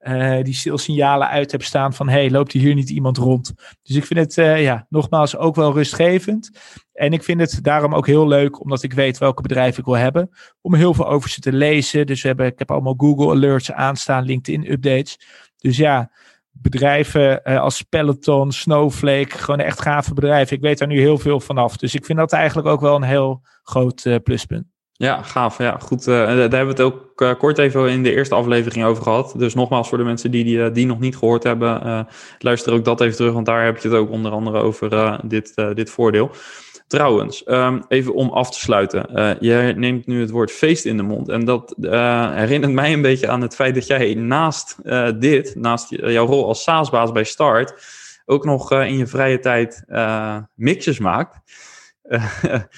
Uh, 0.00 0.42
die 0.42 0.78
signalen 0.78 1.28
uit 1.28 1.50
hebt 1.50 1.64
staan 1.64 1.92
van 1.94 2.08
hey, 2.08 2.30
loopt 2.30 2.52
hier 2.52 2.74
niet 2.74 2.90
iemand 2.90 3.16
rond? 3.16 3.52
Dus 3.82 3.96
ik 3.96 4.04
vind 4.04 4.20
het 4.20 4.36
uh, 4.36 4.62
ja, 4.62 4.86
nogmaals 4.88 5.36
ook 5.36 5.54
wel 5.54 5.72
rustgevend. 5.72 6.50
En 6.92 7.12
ik 7.12 7.22
vind 7.22 7.40
het 7.40 7.58
daarom 7.62 7.94
ook 7.94 8.06
heel 8.06 8.28
leuk, 8.28 8.60
omdat 8.60 8.82
ik 8.82 8.92
weet 8.92 9.18
welke 9.18 9.42
bedrijven 9.42 9.78
ik 9.78 9.84
wil 9.84 9.96
hebben, 9.96 10.30
om 10.60 10.74
heel 10.74 10.94
veel 10.94 11.08
over 11.08 11.30
ze 11.30 11.40
te 11.40 11.52
lezen. 11.52 12.06
Dus 12.06 12.22
we 12.22 12.28
hebben, 12.28 12.46
ik 12.46 12.58
heb 12.58 12.70
allemaal 12.70 12.94
Google 12.96 13.30
Alerts 13.30 13.72
aanstaan, 13.72 14.24
LinkedIn 14.24 14.72
updates. 14.72 15.18
Dus 15.56 15.76
ja, 15.76 16.10
bedrijven 16.50 17.40
uh, 17.44 17.60
als 17.60 17.82
Peloton, 17.82 18.52
Snowflake, 18.52 19.38
gewoon 19.38 19.60
echt 19.60 19.80
gave 19.80 20.14
bedrijven. 20.14 20.56
Ik 20.56 20.62
weet 20.62 20.78
daar 20.78 20.88
nu 20.88 20.98
heel 20.98 21.18
veel 21.18 21.40
vanaf. 21.40 21.76
Dus 21.76 21.94
ik 21.94 22.04
vind 22.04 22.18
dat 22.18 22.32
eigenlijk 22.32 22.68
ook 22.68 22.80
wel 22.80 22.96
een 22.96 23.02
heel 23.02 23.42
groot 23.62 24.20
pluspunt. 24.22 24.66
Ja, 25.00 25.22
gaaf. 25.22 25.58
Ja, 25.58 25.76
goed. 25.78 26.06
Uh, 26.06 26.14
daar 26.14 26.36
hebben 26.36 26.50
we 26.50 26.66
het 26.66 26.80
ook 26.80 27.38
kort 27.38 27.58
even 27.58 27.90
in 27.90 28.02
de 28.02 28.14
eerste 28.14 28.34
aflevering 28.34 28.84
over 28.84 29.02
gehad. 29.02 29.34
Dus 29.36 29.54
nogmaals 29.54 29.88
voor 29.88 29.98
de 29.98 30.04
mensen 30.04 30.30
die 30.30 30.44
die, 30.44 30.70
die 30.70 30.86
nog 30.86 31.00
niet 31.00 31.16
gehoord 31.16 31.42
hebben, 31.42 32.06
luister 32.38 32.72
ook 32.72 32.84
dat 32.84 33.00
even 33.00 33.16
terug, 33.16 33.32
want 33.32 33.46
daar 33.46 33.64
heb 33.64 33.78
je 33.78 33.88
het 33.88 33.96
ook 33.96 34.10
onder 34.10 34.32
andere 34.32 34.58
over 34.58 35.18
dit, 35.28 35.54
dit 35.74 35.90
voordeel. 35.90 36.30
Trouwens, 36.90 37.42
um, 37.46 37.84
even 37.88 38.14
om 38.14 38.30
af 38.30 38.50
te 38.50 38.58
sluiten. 38.58 39.06
Uh, 39.14 39.30
je 39.40 39.72
neemt 39.76 40.06
nu 40.06 40.20
het 40.20 40.30
woord 40.30 40.50
feest 40.50 40.84
in 40.84 40.96
de 40.96 41.02
mond. 41.02 41.28
En 41.28 41.44
dat 41.44 41.74
uh, 41.80 42.34
herinnert 42.34 42.72
mij 42.72 42.92
een 42.92 43.02
beetje 43.02 43.28
aan 43.28 43.40
het 43.40 43.54
feit 43.54 43.74
dat 43.74 43.86
jij 43.86 44.14
naast 44.14 44.76
uh, 44.84 45.08
dit, 45.18 45.54
naast 45.54 45.86
jouw 45.88 46.26
rol 46.26 46.46
als 46.46 46.62
SaaS-baas 46.62 47.12
bij 47.12 47.24
Start, 47.24 47.74
ook 48.26 48.44
nog 48.44 48.72
in 48.72 48.96
je 48.96 49.06
vrije 49.06 49.38
tijd 49.38 49.84
mixes 50.54 50.98
maakt. 50.98 51.36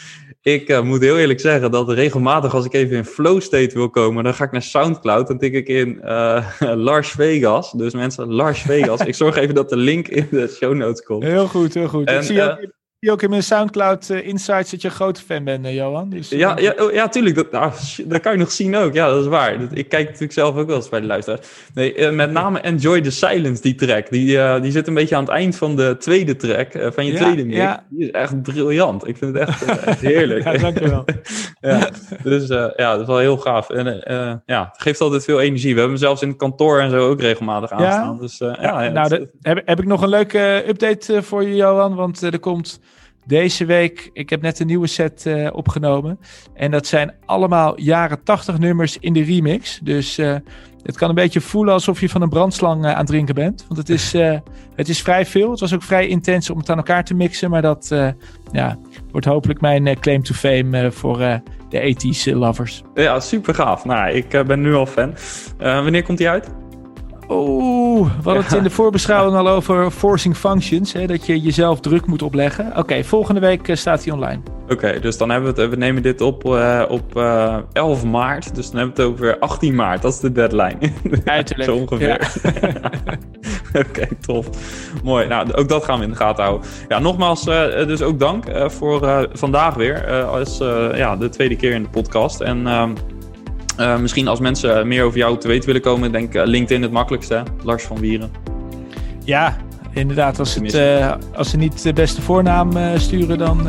ik 0.43 0.82
moet 0.82 1.01
heel 1.01 1.18
eerlijk 1.18 1.40
zeggen 1.40 1.70
dat 1.70 1.90
regelmatig 1.90 2.55
als 2.55 2.64
ik 2.64 2.72
even 2.72 2.97
in 2.97 3.05
flow 3.05 3.40
state 3.40 3.74
wil 3.74 3.90
komen, 3.90 4.24
dan 4.24 4.34
ga 4.34 4.45
ik 4.45 4.53
naar 4.53 4.62
Soundcloud. 4.62 5.26
Dan 5.26 5.38
tik 5.38 5.53
ik 5.53 5.68
in 5.68 6.01
Lars 6.88 7.11
Vegas. 7.11 7.72
Dus 7.72 7.93
mensen, 7.93 8.32
Lars 8.32 8.62
Vegas. 8.62 9.01
ik 9.01 9.14
zorg 9.14 9.36
even 9.36 9.55
dat 9.55 9.68
de 9.68 9.76
link 9.76 10.09
in 10.09 10.28
de 10.30 10.49
show 10.49 10.74
notes 10.74 11.03
komt. 11.03 11.22
Heel 11.22 11.47
goed, 11.47 11.74
heel 11.74 11.88
goed. 11.88 12.07
En, 12.07 12.16
ik 12.16 12.22
zie 12.22 12.34
je 12.34 12.72
je 13.05 13.11
ook 13.11 13.22
in 13.22 13.30
mijn 13.30 13.42
Soundcloud 13.42 14.09
uh, 14.09 14.26
Insights 14.26 14.70
dat 14.70 14.82
je 14.82 14.88
een 14.88 14.94
grote 14.94 15.20
fan 15.20 15.44
bent, 15.44 15.66
uh, 15.66 15.74
Johan. 15.74 16.09
Dus, 16.09 16.28
ja, 16.28 16.59
ja, 16.59 16.74
oh, 16.78 16.92
ja, 16.92 17.09
tuurlijk. 17.09 17.34
Dat, 17.34 17.50
nou, 17.50 17.72
dat 18.07 18.20
kan 18.20 18.32
je 18.32 18.38
nog 18.38 18.53
zien 18.53 18.76
ook. 18.76 18.94
Ja, 18.94 19.09
dat 19.09 19.20
is 19.20 19.26
waar. 19.26 19.59
Dat, 19.61 19.68
ik 19.72 19.88
kijk 19.88 20.05
natuurlijk 20.05 20.32
zelf 20.32 20.57
ook 20.57 20.66
wel 20.66 20.76
eens 20.76 20.88
bij 20.88 21.00
de 21.00 21.07
luisteraars. 21.07 21.46
Nee, 21.74 22.11
met 22.11 22.30
name 22.30 22.61
Enjoy 22.61 23.00
the 23.00 23.11
Silence, 23.11 23.62
die 23.62 23.74
track. 23.74 24.11
Die, 24.11 24.61
die 24.61 24.70
zit 24.70 24.86
een 24.86 24.94
beetje 24.94 25.16
aan 25.16 25.24
het 25.24 25.32
eind 25.32 25.57
van 25.57 25.76
de 25.76 25.96
tweede 25.98 26.36
track, 26.36 26.92
van 26.94 27.07
je 27.07 27.14
tweede 27.14 27.44
mix. 27.44 27.57
Ja. 27.57 27.84
Die 27.88 28.07
is 28.07 28.11
echt 28.11 28.42
briljant. 28.42 29.09
Ik 29.09 29.16
vind 29.16 29.34
het 29.34 29.48
echt, 29.48 29.64
echt 29.64 30.00
heerlijk. 30.00 30.44
ja, 30.53 30.53
dankjewel. 30.53 31.05
ja, 31.61 31.90
dus 32.22 32.48
ja, 32.48 32.92
dat 32.92 33.00
is 33.00 33.07
wel 33.07 33.18
heel 33.18 33.36
gaaf. 33.36 33.70
En 33.70 34.03
ja, 34.46 34.68
het 34.72 34.82
geeft 34.82 35.00
altijd 35.00 35.24
veel 35.24 35.40
energie. 35.40 35.74
We 35.74 35.80
hebben 35.80 35.98
hem 35.98 36.07
zelfs 36.07 36.22
in 36.22 36.28
het 36.28 36.36
kantoor 36.38 36.80
en 36.80 36.90
zo 36.90 37.09
ook 37.09 37.20
regelmatig 37.20 37.70
aanstaan. 37.70 38.18
Dus, 38.18 38.38
ja, 38.38 38.57
ja, 38.61 38.88
nou, 38.88 39.14
het, 39.14 39.28
heb, 39.40 39.62
heb 39.64 39.78
ik 39.78 39.86
nog 39.86 40.03
een 40.03 40.09
leuke 40.09 40.64
update 40.68 41.22
voor 41.22 41.42
je, 41.42 41.55
Johan. 41.55 41.94
Want 41.94 42.22
er 42.22 42.38
komt 42.38 42.80
deze 43.27 43.64
week, 43.64 44.11
ik 44.12 44.31
heb 44.31 44.43
net 44.43 44.61
een 44.61 44.66
nieuwe 44.66 44.87
set 44.87 45.25
uh, 45.27 45.49
opgenomen. 45.53 46.18
En 46.55 46.70
dat 46.70 46.87
zijn 46.87 47.14
allemaal 47.25 47.81
jaren 47.81 48.23
80 48.23 48.59
nummers 48.59 48.99
in 48.99 49.12
de 49.12 49.23
remix. 49.23 49.81
Dus 49.83 50.18
uh, 50.18 50.37
het 50.83 50.97
kan 50.97 51.09
een 51.09 51.14
beetje 51.14 51.41
voelen 51.41 51.75
alsof 51.75 52.01
je 52.01 52.09
van 52.09 52.23
een 52.23 52.29
brandslang 52.29 52.85
uh, 52.85 52.91
aan 52.91 52.97
het 52.97 53.07
drinken 53.07 53.35
bent. 53.35 53.64
Want 53.68 53.79
het 53.79 53.89
is, 53.89 54.12
het 54.81 54.89
is 54.89 55.03
vrij 55.03 55.27
veel. 55.27 55.51
Het 55.51 55.61
was 55.61 55.75
ook 55.75 55.83
vrij 55.83 56.07
intens 56.07 56.51
om 56.51 56.59
het 56.59 56.70
aan 56.70 56.77
elkaar 56.77 57.05
te 57.05 57.14
mixen. 57.14 57.51
Maar 57.51 57.62
dat 57.62 57.89
ja, 58.53 58.79
wordt 59.11 59.27
hopelijk 59.27 59.61
mijn 59.61 60.01
claim 60.01 60.23
to 60.23 60.35
fame 60.35 60.93
voor 60.93 61.18
de 61.68 61.95
80s 61.95 62.33
lovers. 62.37 62.83
Ja, 62.95 63.20
super 63.20 63.55
gaaf. 63.55 63.85
Nou, 63.85 64.12
ik 64.12 64.29
ben 64.47 64.61
nu 64.61 64.75
al 64.75 64.87
fan. 64.87 65.14
wanneer 65.59 66.03
komt 66.03 66.18
die 66.18 66.29
uit? 66.29 66.62
Oeh, 67.33 68.11
we 68.16 68.22
hadden 68.22 68.45
het 68.45 68.53
in 68.53 68.62
de 68.62 68.70
voorbeschouwing 68.70 69.37
al 69.37 69.49
over 69.49 69.91
forcing 69.91 70.37
functions. 70.37 70.93
Hè, 70.93 71.07
dat 71.07 71.26
je 71.26 71.41
jezelf 71.41 71.80
druk 71.80 72.07
moet 72.07 72.22
opleggen. 72.22 72.72
Oké, 72.76 73.05
volgende 73.05 73.41
week 73.41 73.68
uh, 73.68 73.76
staat 73.76 74.05
hij 74.05 74.12
online. 74.12 74.41
Oké, 74.68 75.01
dus 75.01 75.18
dan 75.18 75.30
hebben 75.30 75.55
we 75.55 75.61
het. 75.61 75.70
We 75.70 75.76
nemen 75.76 76.03
dit 76.03 76.20
op 76.20 76.45
uh, 76.45 76.83
op 76.89 77.16
uh, 77.16 77.45
eh, 77.45 77.59
11 77.72 78.05
maart. 78.05 78.55
Dus 78.55 78.70
dan 78.70 78.78
hebben 78.78 78.97
we 78.97 79.03
het 79.03 79.12
over 79.12 79.39
18 79.39 79.74
maart. 79.74 80.03
Dat 80.03 80.12
is 80.12 80.20
de 80.20 80.33
deadline. 80.33 80.78
Uiterlijk. 81.24 81.70
Zo 81.70 81.76
ongeveer. 81.76 82.20
Oké, 83.74 83.89
okay, 83.89 84.09
tof. 84.20 84.47
Mooi. 85.05 85.26
Nou, 85.26 85.53
ook 85.53 85.68
dat 85.68 85.85
gaan 85.85 85.99
we 85.99 86.05
in 86.05 86.11
de 86.11 86.16
gaten 86.16 86.45
houden. 86.45 86.68
Ja, 86.89 86.99
nogmaals, 86.99 87.45
dus 87.45 88.03
ook 88.03 88.18
dank 88.18 88.45
voor 88.66 89.28
vandaag 89.33 89.74
weer. 89.74 90.24
als 90.24 90.59
ja, 90.95 91.16
de 91.16 91.28
tweede 91.28 91.57
keer 91.57 91.72
in 91.72 91.83
de 91.83 91.89
podcast. 91.89 92.41
En 92.41 92.66
ehm, 92.66 92.91
uh, 93.81 93.99
misschien 93.99 94.29
als 94.29 94.41
mensen 94.41 94.89
meer 94.89 95.05
over 95.05 95.18
jou 95.18 95.39
te 95.39 95.49
weten 95.49 95.66
willen 95.66 95.83
komen, 95.83 96.12
denk 96.12 96.35
uh, 96.35 96.43
LinkedIn 96.45 96.83
het 96.83 96.91
makkelijkste. 96.91 97.43
Lars 97.62 97.85
van 97.85 97.99
Wieren. 97.99 98.31
Ja, 99.25 99.57
inderdaad. 99.93 100.39
Als, 100.39 100.55
het, 100.55 100.75
uh, 100.75 101.12
als 101.35 101.51
ze 101.51 101.57
niet 101.57 101.83
de 101.83 101.93
beste 101.93 102.23
voornaam 102.23 102.73
sturen, 102.97 103.39
dan. 103.39 103.66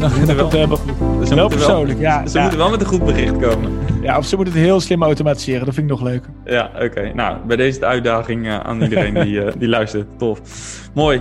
dan, 0.00 0.10
komt 0.12 0.26
het 0.26 0.52
helemaal 0.52 0.76
goed. 0.76 1.18
Dus 1.18 1.28
wel 1.28 1.48
persoonlijk, 1.48 1.98
wel, 1.98 2.08
ja. 2.08 2.26
Ze 2.26 2.36
ja. 2.36 2.40
moeten 2.40 2.58
wel 2.58 2.70
met 2.70 2.80
een 2.80 2.86
goed 2.86 3.04
bericht 3.04 3.38
komen. 3.38 3.72
Ja, 4.02 4.18
of 4.18 4.26
ze 4.26 4.36
moeten 4.36 4.54
het 4.54 4.62
heel 4.62 4.80
slim 4.80 5.02
automatiseren. 5.02 5.64
Dat 5.64 5.74
vind 5.74 5.90
ik 5.90 5.98
nog 5.98 6.08
leuker. 6.08 6.30
Ja, 6.44 6.70
oké. 6.74 6.84
Okay. 6.84 7.10
Nou, 7.10 7.36
bij 7.46 7.56
deze 7.56 7.78
de 7.78 7.86
uitdaging 7.86 8.48
aan 8.48 8.82
iedereen 8.82 9.14
die, 9.14 9.56
die 9.58 9.68
luistert. 9.68 10.18
Tof. 10.18 10.40
Mooi. 10.94 11.20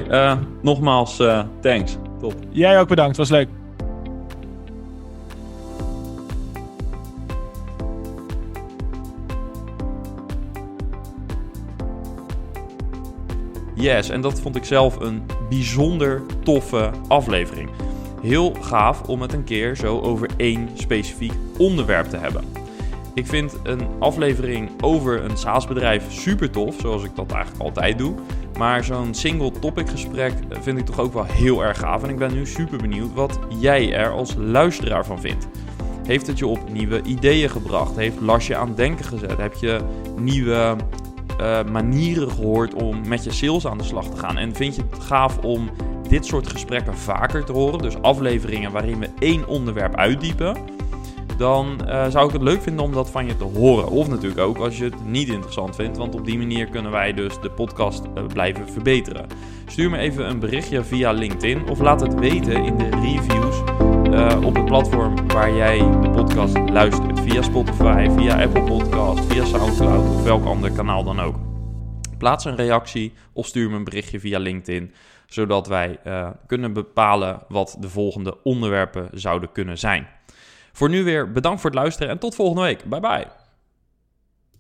nogmaals, 0.62 1.22
thanks. 1.62 1.98
Top. 2.20 2.34
Jij 2.50 2.80
ook 2.80 2.88
bedankt. 2.88 3.18
Was 3.18 3.30
leuk. 3.30 3.48
Yes, 13.86 14.10
en 14.10 14.22
dat 14.22 14.42
vond 14.42 14.56
ik 14.56 14.64
zelf 14.64 15.00
een 15.00 15.24
bijzonder 15.50 16.22
toffe 16.44 16.92
aflevering. 17.08 17.70
Heel 18.22 18.54
gaaf 18.62 19.02
om 19.02 19.22
het 19.22 19.34
een 19.34 19.44
keer 19.44 19.76
zo 19.76 20.00
over 20.00 20.30
één 20.38 20.70
specifiek 20.74 21.32
onderwerp 21.58 22.10
te 22.10 22.18
hebben. 22.18 22.44
Ik 23.14 23.28
vind 23.28 23.56
een 23.64 23.88
aflevering 24.00 24.70
over 24.82 25.24
een 25.24 25.38
SaaS-bedrijf 25.38 26.12
super 26.12 26.52
tof, 26.52 26.76
zoals 26.80 27.04
ik 27.04 27.16
dat 27.16 27.32
eigenlijk 27.32 27.64
altijd 27.64 27.98
doe. 27.98 28.16
Maar 28.58 28.84
zo'n 28.84 29.14
single 29.14 29.52
topic 29.60 29.90
gesprek 29.90 30.34
vind 30.50 30.78
ik 30.78 30.86
toch 30.86 31.00
ook 31.00 31.14
wel 31.14 31.26
heel 31.26 31.64
erg 31.64 31.78
gaaf. 31.78 32.04
En 32.04 32.10
ik 32.10 32.18
ben 32.18 32.34
nu 32.34 32.46
super 32.46 32.78
benieuwd 32.78 33.14
wat 33.14 33.40
jij 33.60 33.94
er 33.94 34.12
als 34.12 34.36
luisteraar 34.38 35.06
van 35.06 35.20
vindt. 35.20 35.48
Heeft 36.06 36.28
het 36.28 36.40
je 36.40 36.48
op 36.48 36.70
nieuwe 36.70 37.02
ideeën 37.02 37.50
gebracht? 37.50 37.96
Heeft 37.96 38.22
Lars 38.22 38.48
je 38.48 38.56
aan 38.56 38.76
denken 38.76 39.06
gezet? 39.06 39.38
Heb 39.38 39.54
je 39.54 39.80
nieuwe 40.20 40.76
uh, 41.42 41.64
manieren 41.72 42.32
gehoord 42.32 42.74
om 42.74 43.08
met 43.08 43.24
je 43.24 43.32
sales 43.32 43.68
aan 43.68 43.78
de 43.78 43.84
slag 43.84 44.10
te 44.10 44.18
gaan. 44.18 44.38
En 44.38 44.56
vind 44.56 44.76
je 44.76 44.82
het 44.92 45.04
gaaf 45.04 45.38
om 45.38 45.70
dit 46.08 46.26
soort 46.26 46.48
gesprekken 46.48 46.98
vaker 46.98 47.46
te 47.46 47.52
horen? 47.52 47.82
Dus 47.82 48.02
afleveringen 48.02 48.72
waarin 48.72 49.00
we 49.00 49.10
één 49.20 49.48
onderwerp 49.48 49.96
uitdiepen. 49.96 50.58
dan 51.38 51.88
eh, 51.88 52.08
zou 52.10 52.28
ik 52.28 52.34
het 52.34 52.42
leuk 52.42 52.62
vinden 52.62 52.86
om 52.86 52.92
dat 52.92 53.10
van 53.10 53.26
je 53.26 53.38
te 53.38 53.44
horen. 53.44 53.88
Of 53.90 54.08
natuurlijk 54.08 54.40
ook 54.40 54.58
als 54.58 54.78
je 54.78 54.84
het 54.84 55.06
niet 55.06 55.28
interessant 55.28 55.76
vindt, 55.76 55.98
want 55.98 56.16
op 56.16 56.26
die 56.26 56.38
manier 56.38 56.68
kunnen 56.68 56.92
wij 56.92 57.14
dus 57.14 57.40
de 57.42 57.50
podcast 57.50 58.04
uh, 58.06 58.26
blijven 58.26 58.70
verbeteren. 58.70 59.26
Stuur 59.68 59.90
me 59.90 59.98
even 59.98 60.30
een 60.30 60.40
berichtje 60.40 60.84
via 60.84 61.12
LinkedIn 61.12 61.70
of 61.70 61.80
laat 61.80 62.02
het 62.02 62.20
weten 62.20 62.64
in 62.64 62.78
de 62.78 62.90
reviews 62.90 63.75
uh, 64.16 64.46
op 64.46 64.56
het 64.56 64.66
platform 64.66 65.28
waar 65.28 65.54
jij 65.54 65.78
de 65.78 66.10
podcast 66.10 66.58
luistert. 66.70 67.20
Via 67.20 67.42
Spotify, 67.42 68.08
via 68.18 68.44
Apple 68.44 68.64
Podcast, 68.64 69.26
via 69.26 69.46
Soundcloud 69.46 70.16
of 70.16 70.24
welk 70.24 70.46
ander 70.46 70.72
kanaal 70.72 71.04
dan 71.04 71.20
ook. 71.20 71.36
Plaats 72.18 72.46
een 72.46 72.56
reactie 72.56 73.14
of 73.34 73.46
stuur 73.46 73.70
me 73.70 73.76
een 73.76 73.84
berichtje 73.84 74.20
via 74.20 74.40
LinkedIn, 74.40 74.94
zodat 75.28 75.68
wij 75.68 76.00
uh, 76.08 76.30
kunnen 76.48 76.74
bepalen 76.74 77.40
wat 77.48 77.78
de 77.80 77.90
volgende 77.90 78.44
onderwerpen 78.44 79.10
zouden 79.14 79.52
kunnen 79.52 79.78
zijn. 79.78 80.08
Voor 80.72 80.90
nu 80.90 81.04
weer 81.04 81.32
bedankt 81.32 81.62
voor 81.62 81.70
het 81.70 81.80
luisteren 81.80 82.10
en 82.10 82.20
tot 82.20 82.36
volgende 82.36 82.62
week. 82.62 82.84
Bye 82.84 83.00
bye. 83.00 83.45